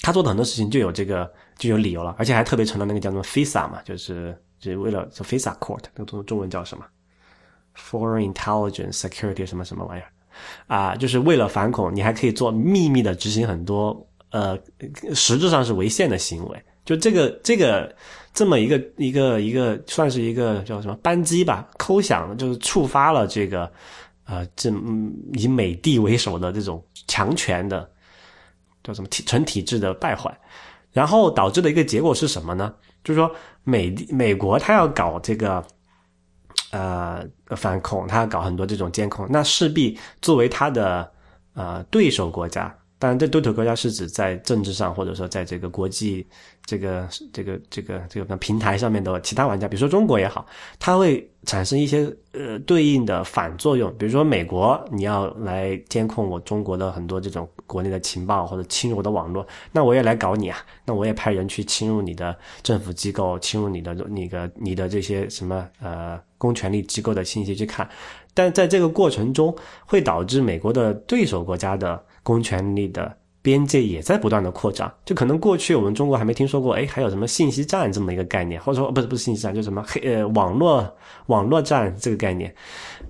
[0.02, 6.84] 他做的很多事情就有这个就有理由了，而且还特别成了那个叫做 FISA 嘛，就是就是为了 FISA Court，那中中文叫什么
[7.76, 10.08] ？Foreign Intelligence Security 什么什么玩意儿
[10.66, 10.94] 啊？
[10.96, 14.58] 就是为了反恐，你还可以做秘密的执行很多呃
[15.14, 16.64] 实质上是违宪的行为。
[16.84, 17.94] 就这个这个
[18.34, 23.72] 这么一个一个一个算是一个叫什么扳机吧，扣响就是触发了这个
[24.24, 24.70] 呃这
[25.34, 27.88] 以美帝为首的这种强权的
[28.82, 30.36] 叫什么体纯体制的败坏，
[30.90, 32.74] 然后导致的一个结果是什么呢？
[33.04, 33.32] 就是说
[33.62, 35.64] 美美国他要搞这个
[36.72, 41.08] 呃反恐，他要搞很多这种监控，那势必作为他的
[41.54, 42.76] 呃对手国家。
[42.96, 46.26] 当然，这对头国家是指在政治上，或者说在这个国际
[46.64, 50.46] 这个这个这个这个平台上面的其他玩家，比如说中国也好，
[50.78, 53.92] 它会产生一些呃对应的反作用。
[53.98, 67.86] 比如说美国，你要来监控我中国的很多这种国内的情报或者侵入我的网络，那我也来搞你啊，那我也派人去侵入你的政府机构，侵入你的那个你的这些什么呃公权力机构的信息去看。
[68.32, 69.54] 但在这个过程中，
[69.84, 72.02] 会导致美国的对手国家的。
[72.24, 80.96] 公权力的边界也在不断的扩张，就可能过去我们中国还没听说过，哎，还有什么信息战这么一个概念，或者说不是不是信息战，就什么黑呃网络
[81.26, 82.52] 网络战这个概念，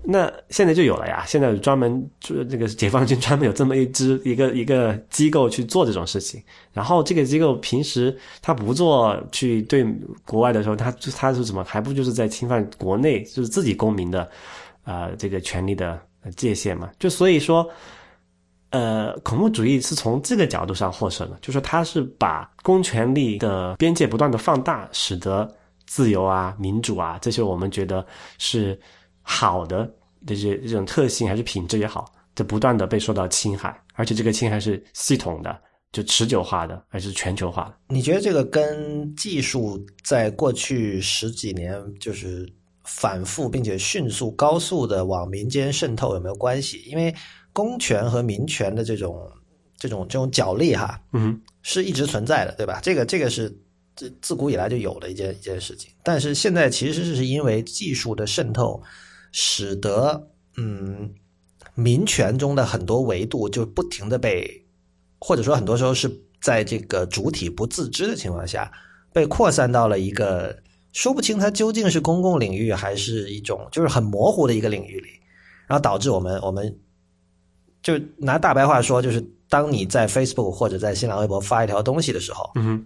[0.03, 1.23] 那现在就有了呀。
[1.25, 6.43] 现在专门就这个解放军专门有这么一支一个一个机构去做这种事情，
[6.73, 9.87] 然后这个机构平时他不做去对
[10.27, 14.29] 国外的时候，他他是怎么还不就是在侵犯国内就是自己公民的
[14.83, 15.97] 啊这个权利的
[16.35, 16.91] 界限嘛？
[16.99, 17.71] 就所以说。
[18.75, 25.49] 呃，恐怖主义是从这个角度上获胜的，就是它是把公权力的边界不断的放大，使得
[25.87, 28.05] 自由啊、民主啊这些我们觉得
[28.37, 28.77] 是
[29.23, 29.89] 好的
[30.27, 35.57] 这些这种特性还是品质也好，在不断的被受到侵害，而且这个侵害是系统的、
[35.93, 37.77] 就持久化的，还是全球化的。
[37.95, 42.45] 你觉得这个跟技术在过去十几年就是
[42.83, 46.83] 反复并且迅速、高速的往民间渗透有没有关系？
[46.89, 47.15] 因为
[47.55, 49.31] 公权和民权的这种、
[49.79, 52.81] 这种、这种角力，哈，嗯，是一直存在的，对吧？
[52.83, 53.49] 这个、这个是
[53.95, 55.89] 自自古以来就有的一件一件事情。
[56.03, 58.83] 但是现在其实是因为技术的渗透，
[59.31, 61.09] 使得嗯，
[61.77, 64.51] 民权中的很多维度就不停的被，
[65.21, 66.11] 或者说很多时候是
[66.41, 68.69] 在这个主体不自知的情况下，
[69.13, 70.59] 被扩散到了一个
[70.93, 75.11] 说不清它究竟是公共领域还是一种就是很模糊的一个领域里，
[75.69, 76.77] 然后导致我们我们。
[77.85, 82.85] 就拿大白话说，就是当你在 Facebook 或者在新浪微博发一条东西的时候，嗯，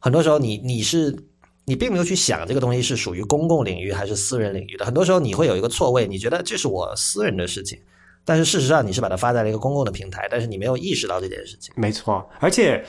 [0.00, 1.16] 很多时候你你是
[1.64, 4.84] 你并没有去想这个东西是属于公共领域还是私人领域的。
[4.84, 7.78] 很多时候你会有一个错位，你觉得这是我私人的事情，
[8.24, 11.72] 但是事实上你是把它发在了一个公共的平台，但是你没有意识到这件事情。
[11.76, 12.84] 没错，而且。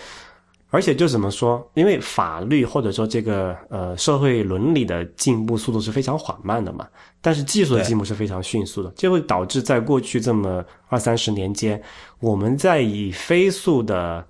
[0.72, 1.68] 而且就怎么说？
[1.74, 6.88] 因为法律或者说这个呃社会伦理的进步速度是非常缓慢的嘛，
[7.22, 11.82] 但是技术的进步是非常迅速的，就会导致在过去这么二三十年间，
[12.20, 14.24] 我们在以飞速的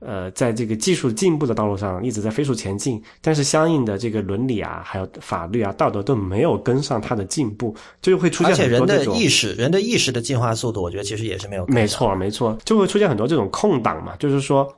[0.00, 9.14] 呃在这个技术进步的道路上一直在飞速前进，但是相应的这个伦理啊、还有法律啊、道德都没有跟上它的进步，就会出现很多这种。
[9.14, 11.66] 而且人的意识、人的意识的进化速度，我觉得其实也是没有。
[11.68, 14.70] 没错，没错，就会出现很多这种空档嘛，就是说。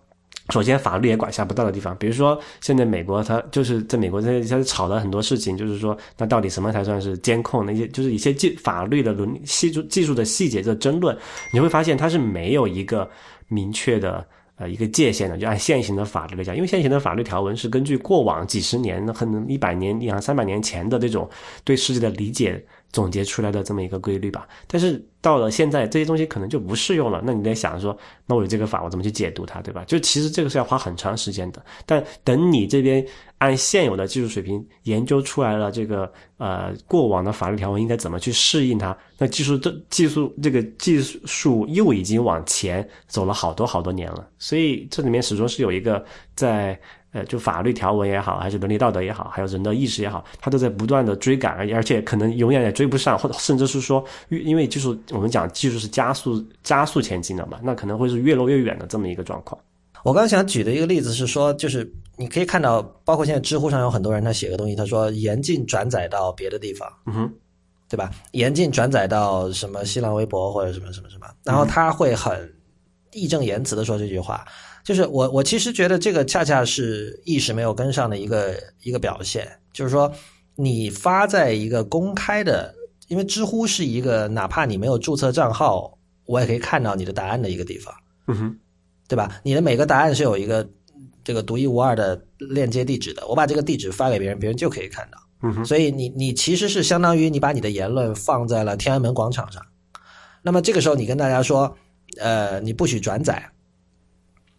[0.50, 7.66] 首先，法律也管辖不到的地方，比如说现在美国，它就是在美国，它它吵了很多事情，就是说，那到底什么才算是监控？
[7.66, 11.14] 那些就是一些技法律的伦技术技术的细节的争论，
[11.52, 13.08] 你会发现它是没有一个
[13.48, 14.26] 明确的
[14.56, 15.36] 呃一个界限的。
[15.36, 21.28] 就按现行的法律来讲，因为现行的法律条文是根据过往几十年、可能一百年、两三百年前的这种
[21.62, 22.64] 对世界的理解。
[22.92, 27.22] 总结出来的这么一个规律吧，但是到了现在，这些东西可能就不适用了。
[27.22, 29.84] 那你在想说，那我有这个法，我怎么去解读它，对吧？
[29.84, 31.62] 就其实这个是要花很长时间的。
[31.84, 33.04] 但等你这边
[33.38, 44.26] 按现有的技术水平研究出来了，这个呃过往的法律条文应该怎么去适应它，那技术这技术这个技术又已经往前走了好多好多年了。
[44.38, 46.02] 所以这里面始终是有一个
[46.34, 46.80] 在。
[47.12, 59.58] 呃，就法律条文也好，还是伦理道德也好，还有人的意识也好，它都在不断的追赶，而而且可能永远也追不上，或者甚至是说，因为技术，我们讲技术是加速加速前进的嘛，那可能会是越落越远的这么一个状况。
[60.04, 67.32] 我刚想举的一个例子是说，就是你可以看到，包括现在知乎上有很多人他写个东西，他说严禁转载到别的地方，嗯哼，
[67.88, 68.10] 对吧？
[68.32, 72.54] 严禁转载到什么新浪微博或者什么什么什么，然后他会很
[73.12, 74.44] 义正言辞的说这句话。
[74.88, 79.46] 就是我，我其实觉得这个恰恰是意识没有跟上的一个一个表现。
[79.70, 80.10] 就是说，
[80.54, 82.74] 你发在一个公开的，
[83.08, 87.94] 因为知乎是一个哪怕你没有注册账号，我也可以看到你的答案的一个地方，
[88.28, 88.58] 嗯哼，
[89.06, 89.38] 对吧？
[89.42, 90.66] 你的每个答案是有一个
[91.22, 95.18] 这个独一无二的链接地址的，我把这个地址发给别人，别人就可以看到。
[95.42, 99.62] 嗯哼，所以你你其实是相当于你把你的言论放在了天安门广场上，
[100.40, 101.76] 那么这个时候你跟大家说，
[102.18, 103.50] 呃，你不许转载，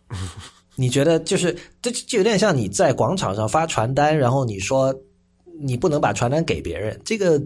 [0.75, 4.93] 你觉得就是这就有点像你在广场上发传单，然后你说
[5.61, 7.41] 你不能把传单给别人，这个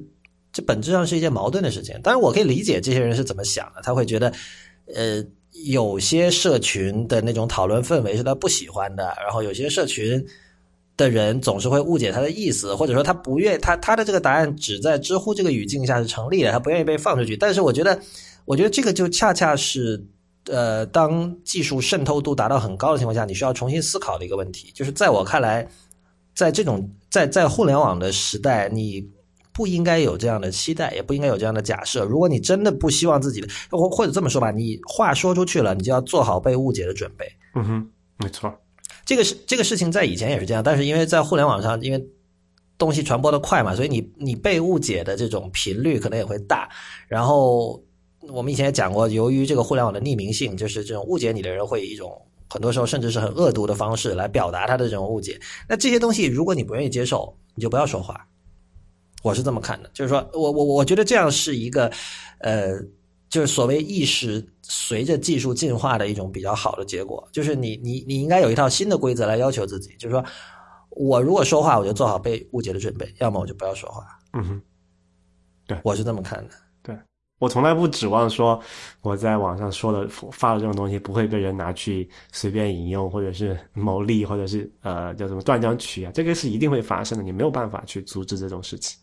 [0.52, 2.00] 这本质上是一件矛盾的事情。
[2.04, 4.32] 当然，我可以理解这些人是怎么想的，他会觉得，
[4.94, 5.24] 呃，
[5.66, 10.26] 有些社群的那种讨论氛围是他不喜欢的，然后有些社群。
[10.96, 17.36] 的人总是会误解他的意思，或者说他不愿他他的这个答案只在知乎这个语境下是成立的，他不愿意被放出去。
[17.36, 18.00] 但是我觉得，
[18.46, 20.00] 我觉得这个就恰恰是，
[20.48, 24.72] 呃，当技术渗透度达到很高的情况下，你需要重新思考的一个问题。
[24.74, 25.68] 就是在我看来，
[26.36, 29.10] 在这种在在互联网的时代，你
[29.54, 32.04] 不应该有这样的期待，也不应该有这样的假设。
[32.06, 37.26] 如果你真的不希望自己的，或或者这么说吧，你话说出去了，你就要做好被误解的准备。
[37.56, 38.54] 嗯哼，没错。
[39.06, 42.06] 这个是这个事情在以前也是这样，但是因为在互联网上，因为
[42.78, 46.68] 东西传播的快嘛，所以你你被误解的这种频率可能也会大。
[47.08, 47.84] 然后
[48.30, 55.40] 我们以前也讲过，由于这个互联网的匿名性，就是这种误解你的人会以一种很多时候甚至是很恶毒的方式来表达他的这种误解。
[55.68, 58.28] 那这些东西如果你不愿意接受，你就不要说话。
[59.22, 61.92] 我是这么看的，就是说我我我觉得这样是一个
[62.40, 62.80] 呃。
[63.30, 70.24] 就是所谓意识随着技术进化的一种比较好的结果，就是你你你应该有一套新的规则来要求自己，就是说
[70.92, 74.06] 我如果说话，我就做好被误解的准备，要么我就不要说话。
[74.34, 74.62] 嗯哼，
[75.66, 76.54] 对，我是这么看的。
[77.44, 78.58] 对我从来不指望说
[79.02, 88.98] 我在网上说的发的这种东西不会被人拿去随便引用，或者是牟利，或者是呃叫什么断章取义啊，这个是一定会发生的，你没有办法去阻止这种事情。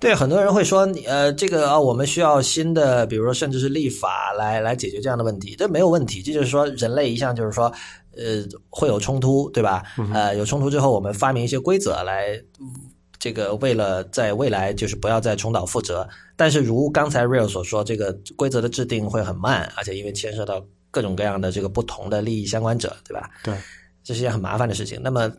[0.00, 6.22] 对，很多人会说，呃，这个啊，我们需要新的，比如说，甚至是立法来来解决这样的问题，这没有问题。
[6.22, 7.72] 这就是说，人类一向就是说，
[8.16, 9.82] 呃，会有冲突，对吧？
[10.12, 12.36] 呃，有冲突之后，我们发明一些规则来，
[13.22, 16.08] 这个为了在未来就是不要再重蹈覆辙。
[16.34, 23.30] 但是，如刚才 Real 所说，这个规则的制定会很慢，而且因为牵涉到各种各样的这个不同的利益相关者，对吧？
[23.44, 23.54] 对，
[24.02, 25.00] 这是一件很麻烦的事情。
[25.00, 25.32] 那么，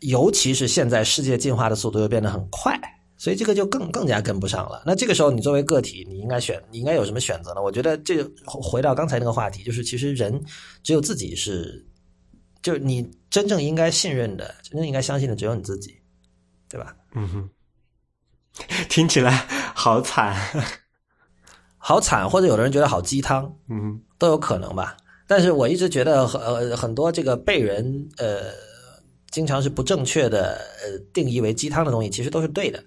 [0.00, 2.76] 尤其是现在世界进化的速度又变得很快。
[3.16, 4.82] 所以这个就更更加跟不上了。
[4.84, 7.62] 那这个时候，你作为个体，你应该选，你应该有什么选择呢？
[7.62, 10.42] 我觉得这回到刚才那个话题，就是其实人
[10.82, 11.86] 只有自己是，
[12.62, 15.94] 就是你真正应该信任的、真正应该相信的，只有你自己，
[16.72, 16.96] 对吧？
[17.14, 17.50] 嗯哼，
[18.88, 19.30] 听起来
[19.74, 20.34] 好惨，
[21.76, 24.96] 好惨，或者有的人觉得好鸡汤，嗯，都有可能吧。
[25.26, 28.44] 但是我一直觉得很呃很多这个被人呃
[29.30, 32.82] 经常是不正确的呃定义为鸡汤的东西，其实都是对的。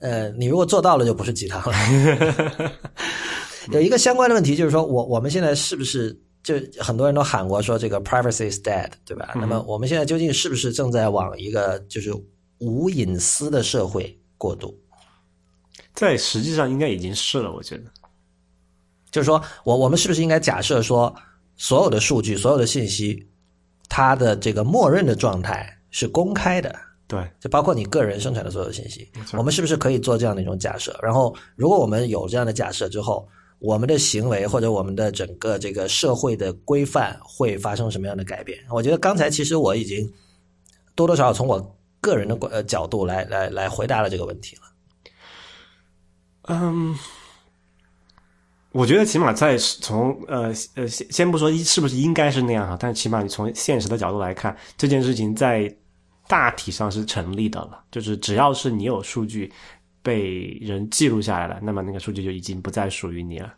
[0.00, 2.70] 呃，你如果做到了，就不是鸡汤了。
[3.72, 9.32] 有一个相关的问题，就是说我我们现在是不是就很多人都喊过说这个 privacy is dead，对吧？
[9.34, 12.12] 那么我们现在究竟是不是正在往一个就是
[12.64, 14.74] 无隐私的社会过渡？
[15.94, 17.84] 在实际上应该已经是了，我觉得。
[19.10, 21.14] 就是说我我们是不是应该假设说，
[21.56, 23.24] 所有的数据、所有的信息，
[23.88, 26.74] 它的这个默认的状态是公开的？
[27.06, 30.98] 对，就包括你个人生产的所有信息，我们是不是可以做这样的一种假设？
[31.02, 33.28] 然后，如果我们有这样的假设之后，
[33.60, 38.58] 我们的行为或者我们的整个这个社会的规范会发生什么样的改变？
[38.70, 40.10] 我觉得刚才其实我已经
[40.96, 44.62] 多多少少从我个人的呃角度来来来回答了这个问题了。
[46.42, 46.94] 嗯，
[48.72, 55.74] 我觉得起码在从呃呃先先不说是不是应该是那样哈，但是起码你从现实的角度来看，这件事情在。
[56.26, 59.52] 大体上是成立的了，就是只要是你有数据
[60.02, 63.52] 被人记录下来了，那么那个数据就已经不再属于你了。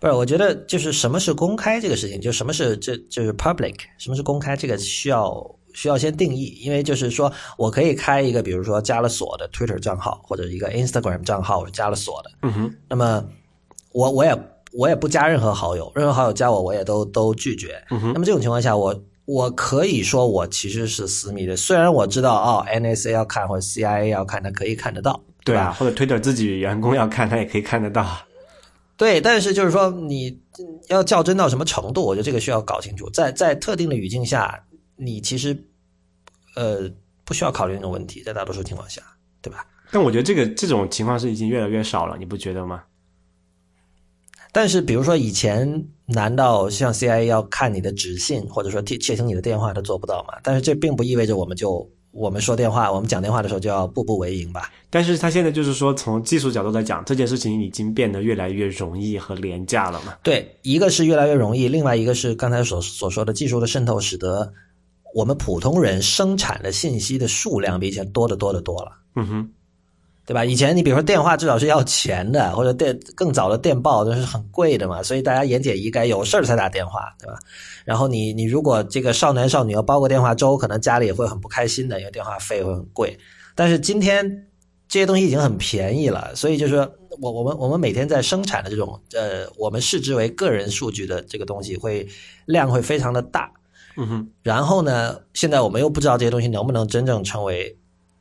[0.00, 5.30] 不是，我觉得就是什么是公开这个事情，就什么是这就是 public，什么是公开，这个需要
[5.74, 13.24] 需要先定义，因为就是说我可以开一个，比如说加了锁的 Twitter 账号或者一个 Instagram 账号是加了锁的，嗯哼，那么
[13.92, 14.36] 我我也
[14.72, 19.02] 我也不加任何好友，任何好友加我我也都都拒绝，嗯哼，那么这种情况下我。
[19.26, 28.08] 我可以说我其实是私密的，虽然我知道哦，NSA 要看或者 CIA 要看，他可以看得到，对啊，或者 Twitter 自己员工要看，他也可以看得到。
[28.96, 30.36] 对，但是就是说你
[30.88, 33.08] 要较真到什么程度，我觉得这个需要搞清楚。
[33.10, 34.60] 在在特定的语境下，
[35.00, 35.56] 你其实
[36.56, 36.90] 呃
[37.24, 39.02] 不需要考虑那种问题，在大多数情况下，
[39.40, 39.66] 对吧？
[39.90, 42.82] 但我觉得这个这种情况是已经越来越少了，你不觉得吗？
[44.52, 50.34] 但是，比如说以前，难道像 CIA 要看你的纸信，或者说窃窃听你的电话，他做不到吗？
[50.42, 54.68] 但是这并不意味着我们就我们说电话，我们讲电话的时候就要步步为营吧。
[54.90, 60.16] 但是他现在就是说，从技术角度来讲，这件事情已经变得越来越容易和廉价了嘛？
[60.24, 64.52] 对，一个是越来越容易，另外一个是刚才所所说的技术的渗透，使得
[65.14, 68.92] 我们普通人生产的信息的数量比以前多得多得多了。
[69.16, 69.50] 嗯哼。
[70.26, 70.44] 对吧？
[70.44, 77.34] 以前你比如说电话至少是要钱的，或者电更早的电报都是很贵的嘛，所以大家言简意赅，有事儿才打电话，对吧？
[77.84, 83.18] 然后你你如果这个少男少女要包个电话粥，可能家里也会很不开心的，因为电话费会很贵。
[83.56, 84.46] 但是今天
[84.86, 86.88] 这些东西已经很便宜了，所以就是说
[87.20, 92.06] 我我们我们每天在生产的这种呃，我们视之为个人数据的这个东西会
[92.46, 93.50] 量会非常的大，
[93.96, 94.28] 嗯哼。
[94.42, 97.76] 然后呢，现在我们又不知道这些东西能不能真正成为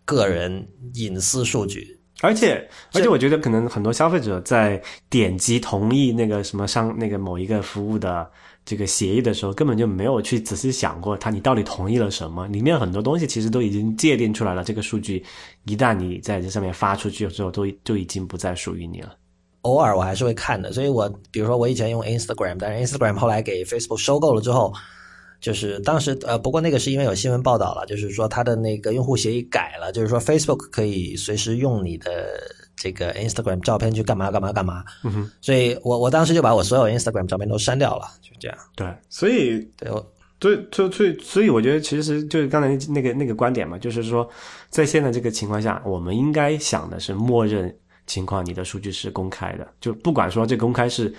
[0.05, 1.97] 个人隐私数据。
[2.21, 8.29] 而且，而且，我觉得可能很多消费者在点击同意那个什么商那个某一个服务的
[8.65, 12.45] 这个协议的时候，根本就没有去仔细想过，他你到底同意了什么？
[12.49, 14.65] 里面很多东西其实都已经界定出来了。
[14.65, 15.23] 这个数据
[15.63, 19.15] 一旦你在这上面发出去之后，都就已经不再属于你了。
[19.61, 24.73] 偶尔我还是会看的，所以我比如说我以前用 Instagram，但是 Instagram 后来给 Facebook 收购了之后。
[25.41, 32.27] 就是当时呃，不过那个是因为有新闻报道了，就是说它的那个用户协议改了，就是说 Facebook 可以随时用你的
[32.75, 34.83] 这个 Instagram 照片去干嘛干嘛干嘛。
[35.03, 38.57] 嗯哼，所以我我当时就把我所有 Instagram 照片都删掉了，就这样。
[38.75, 40.05] 对，所以对，我
[40.41, 44.29] 所以所以所以我觉得其实就是刚才那个那个观点嘛，就是说
[44.69, 47.73] 在现在这个情况下，我们应该想的是默认
[48.05, 51.13] 情况，你的数据是公开的，就不管说这公开是。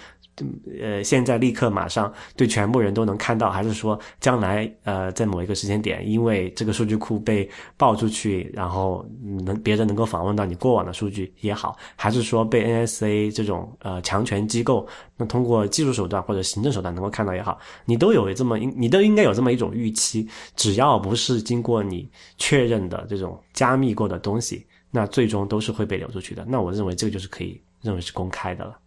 [0.80, 9.04] 呃，现在立刻马上对全部人都能看到，还是说将来呃，在某一个时间点，因为这个数据库被爆出去，然后
[9.44, 14.86] 能别人能够访问到你过往的数据也好，还是说被 NSA 这种呃强权机构
[15.16, 22.08] 那通过技术手段或者行政手段能够看到也好，你都有这么你都应该有这么一种预期，只要不是经过你
[22.38, 26.44] 确认的这种加密过的东西，那最终都是会被流出去的。
[26.48, 28.78] 那我认为这个就是可以认为是公开的了。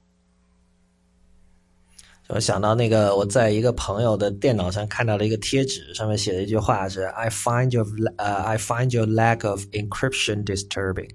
[2.30, 7.86] 我想到那个，我在一个朋友的电脑上看到了一个贴纸，上面写了一句话是 "I find your
[8.18, 11.10] 呃 I find your lack of encryption disturbing"。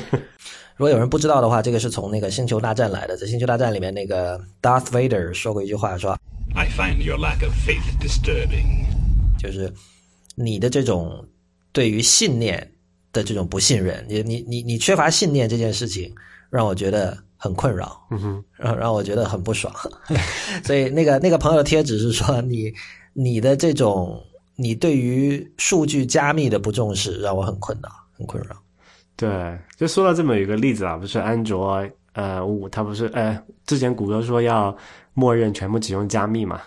[0.76, 6.16] 如果有人不知道的话，这个是从那个星球大战来的，在星球大战里面，那个 Darth Vader 说过一句话，说
[6.54, 8.84] "I find your lack of faith disturbing"，
[9.38, 9.72] 就是
[10.34, 11.26] 你的这种
[11.72, 12.72] 对于信念
[13.10, 16.14] 的这种不信任，你你你你缺乏信念这件事情，
[16.50, 17.25] 让我觉得。
[17.36, 19.72] 很困扰，嗯哼，让让我觉得很不爽，
[20.64, 22.72] 所以那个那个朋友贴纸是说你
[23.12, 24.22] 你的这种
[24.56, 28.56] 你对于数据加密的不重视，让我很困扰，很困扰。
[29.16, 34.76] 对，就说到这么一个例子啊，不是安卓呃五，它不是呃之前谷歌说要
[35.14, 36.60] 默认全部只用加密嘛，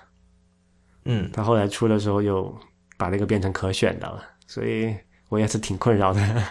[1.05, 2.51] 嗯，它后来出的时候又
[2.97, 4.95] 把那个变成可选的了，所以
[5.29, 6.43] 我也是挺困扰的。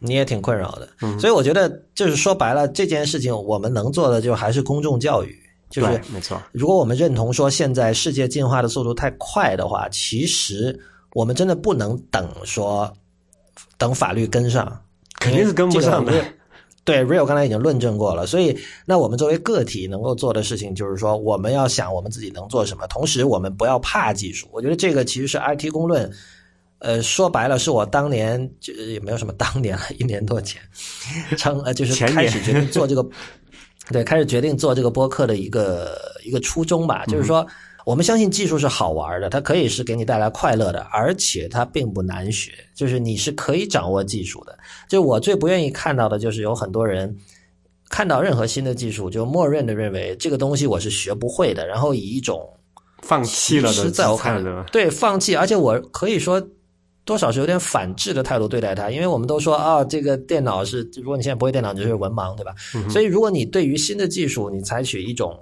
[0.00, 0.88] 你也挺困扰的，
[1.18, 5.36] 所以我觉得就是说白了，这件事情我们能做的就还是公众教育，
[5.68, 6.40] 就是没错。
[6.52, 10.78] 如果我们认同说现在世界进化的速度太快的话，其实
[11.14, 12.92] 我们真的不能等说
[13.76, 14.80] 等法律跟上，
[15.18, 16.24] 肯定是跟不上的。
[16.84, 18.56] 对，Real 刚才已经论证过了，所以
[18.86, 24.46] 那我们作为个体能够做的事情就是说，我们要想我们自己能做什么，同时我们不要怕技术。
[24.52, 26.08] 我觉得这个其实是 IT 公论。
[26.80, 30.62] 呃，说白了，是我当年就也没有什么当年了，一年多前，
[31.36, 33.04] 成呃就是开始决定做这个，
[33.90, 37.04] 对，开始决定做这个播客的一个一个初衷吧。
[37.06, 37.44] 就是说，
[37.84, 44.56] 我们相信技术是好玩的，它可以是给你带来快乐的，而且它并不难学，就是你是可以掌握技术的。
[44.88, 47.12] 就我最不愿意看到的就是有很多人
[47.88, 52.48] 看到任何新的技术，就默认的认为这个东西我是学不会的，然后以一种
[53.02, 56.40] 放弃了的在我看来，对，放弃，而且我可以说。
[57.08, 62.54] 多少是有点反制的态度对待它，因为我们都说啊，这个电脑是，如果你现在不会电脑，你就是文盲，对吧？
[62.90, 65.34] 所以，如果你对于新的技术，你采取一种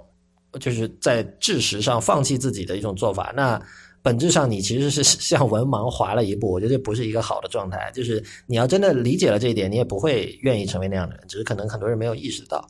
[0.61, 3.61] 就是在知识上放弃自己的一种做法，那
[4.01, 6.49] 本质上你其实是向文盲滑了一步。
[6.49, 7.91] 我觉得这不是一个好的状态。
[7.93, 12.65] 就是你要真的理解了这一点，你也不会愿意成为那样的人，只是可能很多人没有意识到。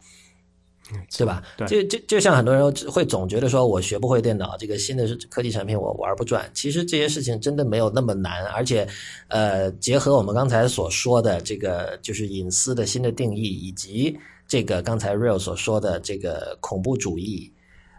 [1.18, 1.43] 对吧？
[1.68, 6.49] 就就就像很多人会总觉得说，我学不会电脑，这个新的科技产品我玩不转。
[6.53, 8.88] 其实这些事情真的没有那么难，而且，
[9.27, 17.51] 呃，结合我们刚才所说的这个就是隐私的新的定义，以及这个刚才 Real 所说的这个恐怖主义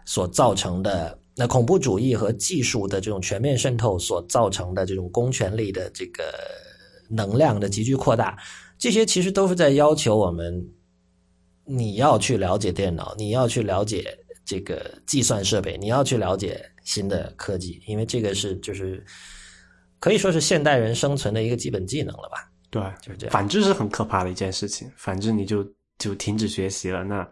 [0.05, 6.23] 所造成的，那恐怖主义和技术的这种全面渗透所造成的这种公权力的这个
[7.07, 8.35] 能量的急剧扩大，
[8.79, 10.67] 这些其实都是在要求我们。
[11.69, 19.05] 你要去了解电脑，你要去了解这个计算设备，你要去了解新的科技，因为这个是就是
[19.99, 22.49] 可以说是现代人生存的一个基本技能了吧？
[22.71, 23.31] 对，就是这样。
[23.31, 25.63] 反之是很可怕的一件事情，反之你就
[25.97, 27.29] 就停止学习了，那，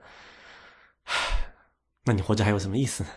[2.05, 3.09] 那你活着还有什么意思呢？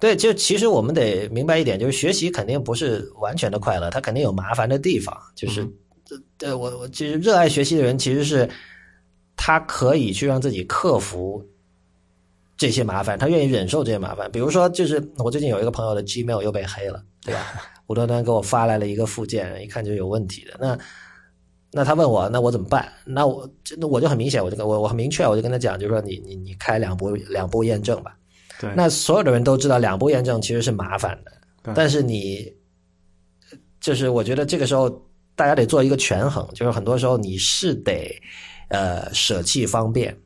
[0.00, 5.16] 对，就其实我们得明白一点，就是学习肯定不是完全的快乐，它肯定有麻烦的地方。
[5.36, 5.66] 就是，
[6.36, 8.48] 对我我其实热爱学习的人，其实是
[9.36, 11.44] 他可以去让自己克服
[12.56, 14.30] 这些麻烦，他愿意忍受这些麻烦。
[14.30, 17.40] 比如说，就是我最近有一个朋友的 Gmail 又被黑了，对吧？
[17.86, 20.56] 无端端给我发来了一个附件，一看就有问题的。
[20.58, 20.78] 那
[21.70, 22.90] 那他问我，那我怎么办？
[23.04, 23.46] 那我
[23.76, 28.16] 那我就很明显，我就跟我我很明确，我就跟他讲，就是说你你你开两步两步验证吧。
[28.60, 31.32] 对，那所有的人都知道两步验证其实是麻烦的，
[31.62, 32.50] 对但是你
[33.80, 34.88] 就是我觉得这个时候
[35.34, 38.16] 大家得做一个权衡，就是很多时候你是得
[38.68, 40.16] 呃舍弃方便，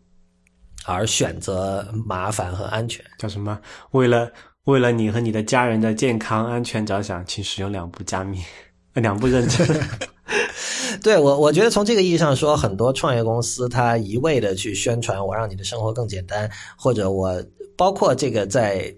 [0.85, 3.05] 而选择麻烦和安全。
[3.19, 3.59] 叫什么？
[3.93, 4.31] 为了
[4.65, 8.39] 为了你和你的家人的健康安全着想，请使用两步加密，
[8.95, 9.67] 呃两步认证。
[11.03, 17.43] 对我，我觉得从这个意义上说，很多创业公司它一味的去宣传我让你的生活更简单，或者我
[17.77, 18.93] 包括这个在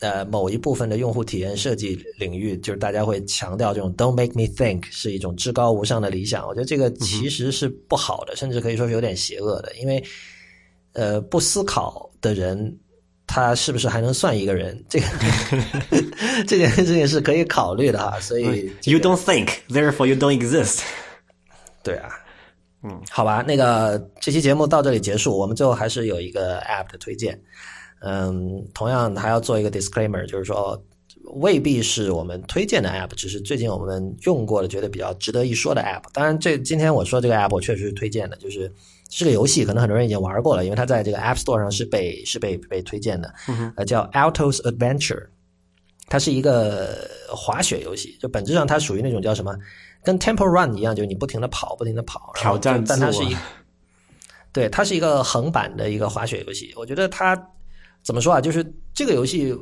[0.00, 6.46] 呃某一部分的用户体验设计领域，就是大家会强调这种 “Don't make me think” 是一种至高无上的理想。
[6.46, 10.02] 我觉得这个其实是不好的，甚至可以说是有点邪恶的，因为
[10.92, 12.78] 呃不思考的人。
[13.28, 14.80] 他是不是还能算一个人？
[14.88, 15.06] 这个
[16.46, 20.82] 这件事情是可以考虑的哈，所以、这 You don't think, therefore you don't exist。
[21.82, 22.08] 对啊，
[22.84, 27.36] 嗯，好吧，那个这期节目到这里结束，我们最后还是有一个 App 的推荐。
[28.00, 30.80] 嗯，同样还要做一个 disclaimer，就是说
[31.34, 36.02] 未必是我们推荐的 App，只是最近我们用过的觉得比较值得一说的 App。
[36.12, 38.72] 当然，这今天我说这个 App 我确实是推荐的，就是
[39.10, 43.34] 是个游戏，可能很多人已经玩过了，因为它在这个 App Store 上是被是被被推荐的，
[43.76, 45.26] 呃，叫 Altos Adventure。
[46.08, 46.96] 它是一个
[47.28, 49.52] 滑雪游戏，就本质上它属于那种叫什么，
[50.04, 53.36] 跟 Temple Run 一样，就是你不停的跑，不停的跑，挑战但它是一，
[54.52, 56.72] 对，它是一个横版的一个滑雪游戏。
[56.76, 57.34] 我觉得它
[58.06, 58.40] 怎么说啊？
[58.40, 58.64] 就是
[58.94, 59.52] 这个游戏，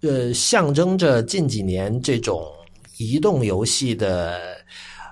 [0.00, 2.44] 呃，象征着近几年这种
[2.98, 4.36] 移动游戏的，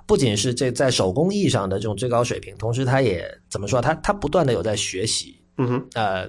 [0.04, 3.80] 不仅是这在手工艺上的这种最高水平，同时它也怎么说？
[3.80, 6.28] 它它不断的有在学习，嗯哼，呃，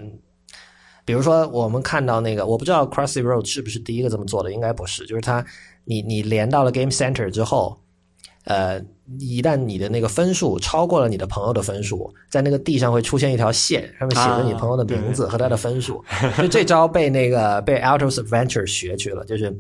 [1.06, 5.08] 比如说我们看到那个，我不知道 Crossy Road 是不是第一个这么做的，应该不是。
[5.08, 5.44] 就是它，
[5.86, 7.76] 你你连到了 Game Center 之后，
[8.46, 8.82] 呃，
[9.20, 16.04] 一旦你的那个分数超过了你的朋友的分数，在那个地上会出现一条线，上面写着你朋友的名字和他的分数。
[16.38, 19.56] 就这招被那个被 Altos Adventure 学去了，就是。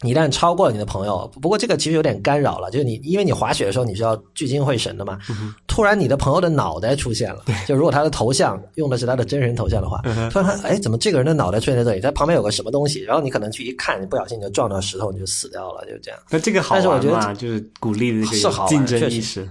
[0.00, 5.18] 你一旦超过了你的朋友，不过这个其实有点干扰了，就是你因为你滑雪的时候你是要聚精会神的嘛，
[5.66, 12.00] 突然你的朋友的脑袋出现了，就如果他的头像用的是他的真人头像的话，突然哎怎么这个人的脑袋出现在这里？
[12.00, 16.20] 他旁边有个什么东西，然后你可能去一看，你不小心你就撞到石头，你就死掉了，就这样。
[16.28, 19.48] 那这个好但是我觉得玩嘛，就是鼓励这是好玩个竞争确实意识。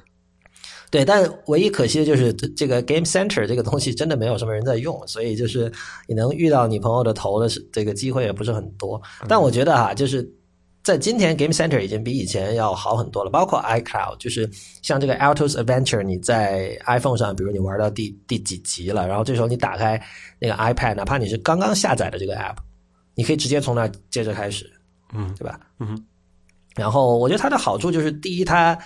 [0.94, 5.72] 对，但唯一可惜的就是这这个 Game Center 这个东西真的没有什么人在用，所以就是
[6.07, 9.02] 你能遇到你朋友的头的是这个机会也不是很多。
[9.28, 10.32] 但我觉得哈，就是
[10.84, 14.48] 在今天 Game Center 已经比以前要好很多了，包括 iCloud，就是
[14.84, 19.99] 像这个 Altos Adventure，你在 iPhone 上，比如你玩到第第几集了，然后这时候你打开
[20.38, 22.57] 那个 iPad，哪怕你是刚刚下载的这个 App，
[23.15, 24.72] 你可以直接从那儿接着开始，
[25.11, 25.60] 嗯对吧？
[25.80, 26.06] 嗯，
[26.76, 28.78] 然后我觉得它的好处就是，第一，它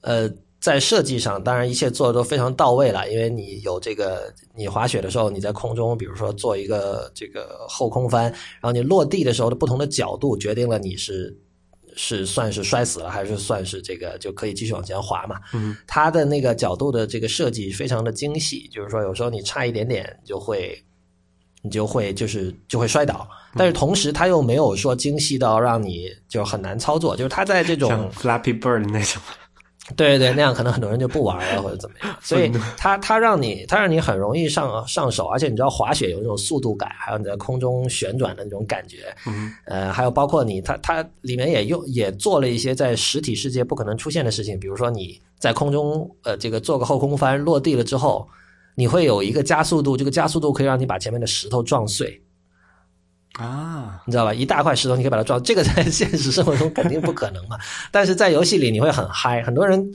[0.00, 0.28] 呃
[0.60, 11.36] 在设计上，当然一切做的都非常到位了，因为你有这个，你滑雪的时候你在空中，比如说做一个这个后空翻，然后你落地的时候的不同的角度决定了你是
[11.94, 15.40] 是算是摔死了，还是算是这个就可以继续往前滑嘛。
[15.54, 20.82] 嗯，它的那个角度的这个设计非常的精细，就是说有时候你差一点点就会。
[21.62, 29.20] 你就会就是就会摔倒，但是同时它又没有说精细到让你就很难操作，就是它在这种像 Flappy Bird 那种。
[29.94, 48.26] 对对对，那样可能很多人就不玩了或者怎么样， 所以它它让你它让你很容易上上手，而且你知道滑雪有那种速度感，还有你在空中旋转的那种感觉，嗯，呃，还有包括你它它里面也用也做了一些在实体世界不可能出现的事情，比如说你在空中呃这个做个后空翻落地了之后，
[48.74, 52.20] 你会有一个加速度，这个加速度可以让你把前面的石头撞碎，
[53.38, 54.32] 啊，你知道吧？
[54.32, 57.58] 一大块石头你可以把它撞，这个在现实生活中肯定不可能嘛。
[57.92, 59.86] 但是在游戏里你会很嗨，很多人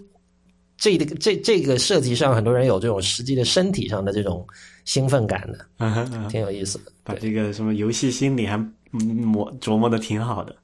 [0.77, 4.45] 这个这这个设计上，很多人有这种实际的身体上的这种
[4.85, 5.65] 兴奋感的，
[6.30, 6.91] 挺有意思的。
[7.03, 8.55] 把这个什么游戏心理还
[8.93, 10.55] 嗯磨琢磨的挺好的。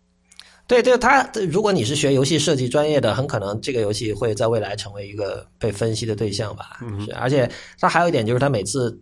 [0.68, 6.80] 对对，他如果你是学游戏设计专业的，很可能这个游戏会在未来成为一个被分析的对象吧。
[7.06, 7.50] 是，而且
[7.80, 9.00] 它还有一点就是，它每次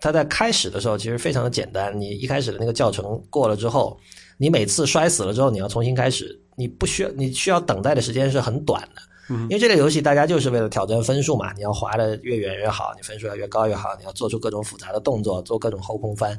[0.00, 3.98] 它在开始的时候其实非常的简单，你一开始的那个教程过了之后，
[4.36, 9.02] 你每次摔死了之后，你要重新开始，你不需要你需要等待的时间是很短的。
[9.30, 16.34] 因为这类游戏大家就是为了挑战分数嘛，你要滑的越远越好，你分数要越高越好，你要做出各种复杂的动作，做各种后空翻，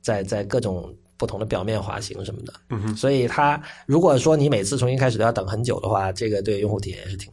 [0.00, 2.54] 在在各种不同的表面滑行什么的。
[2.70, 7.30] 嗯，所以它如果说你每次重新开始都要等很久的话，这个对用户体验也是挺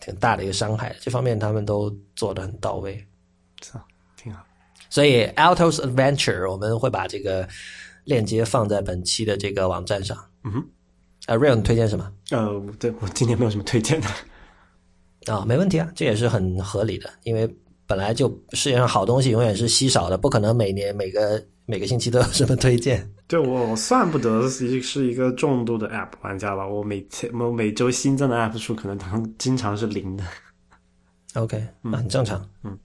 [0.00, 0.96] 挺大的一个伤害。
[1.00, 3.06] 这方面他们都做的很到位。
[4.96, 7.46] 所以 Altos Adventure 我们会把这个
[8.04, 10.16] 链接放在本期的这个网站上。
[10.42, 10.66] 嗯哼，
[11.26, 12.10] 呃 r a l 你推荐什么？
[12.30, 14.08] 呃，对我今天没有什么推荐的。
[15.30, 17.46] 啊、没问题啊，这也是很合理的，因为
[17.86, 23.06] 本来就世界上好东西永远是稀少的，不可能每年每个每个星期都有什么推荐。
[23.28, 30.24] 对我算不得是一是一个重度的 App 玩家吧，我每天我每周新增的 App 数可能常经常是零的。
[31.34, 32.48] OK，那很正常。
[32.64, 32.78] 嗯，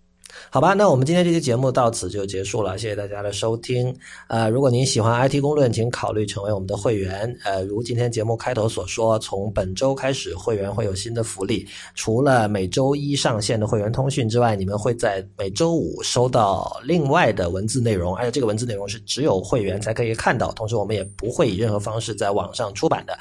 [0.50, 3.96] 好吧，那我们今天这期节目到此就结束了，谢谢大家的收听。
[4.28, 7.34] 呃，如果您喜欢 IT 公论，请考虑成为我们的会员。
[7.44, 11.66] 呃，如今天节目开头所说，从本周开始，会员会有新的福利，
[11.96, 23.18] 除了每周一上线的会员通讯之外，你们会在每周五收到另外的文字内容，而且这个文字内容是只有会员才可以看到，同时我们也不会以任何方式在网上出版的。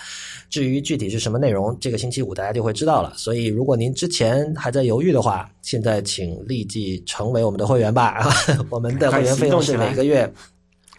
[0.48, 3.12] 至于具体是什么内容，这个星期五大家就会知道了。
[3.16, 8.24] 所以，如果您之前还在犹豫的话，现在请立即成为我们的会员吧。
[8.70, 10.32] 我们的会员费用是每个月，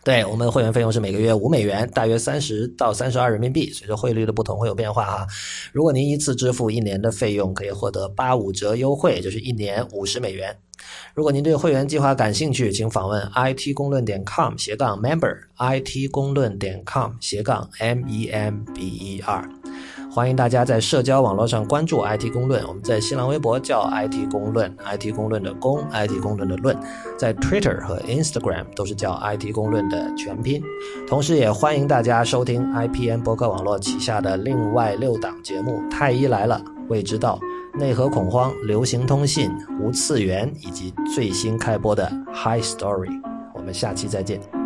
[0.03, 5.27] 对我们会员费用是每个月五美元，大约三十到三十二人民币，随着汇率的不同会有变化哈。
[5.71, 10.53] 如果您一次支付一年的费用，可以获得八五折优惠，就是一年五十美元。
[11.13, 19.47] 如果您对会员计划感兴趣，请访问 it 公论点 com 斜杠 member，it 公论点 com 斜杠 m e m b e r。
[20.13, 26.77] 欢迎大家在社交网络上关注 IT 公论，我们在新浪微博叫 IT 公论，IT 公论的公，IT 公论的论，
[27.17, 30.61] 在 Twitter 和 Instagram 都是叫 IT 公论的全拼。
[31.07, 37.39] 同时，也欢迎大家收听 IPN 博客网络旗下的另外六档节目《太医来了》《未知道》。
[37.79, 43.21] 内核恐慌、流行通信、无次元以及最新开播的 High Story，
[43.55, 44.60] 我们下期再见。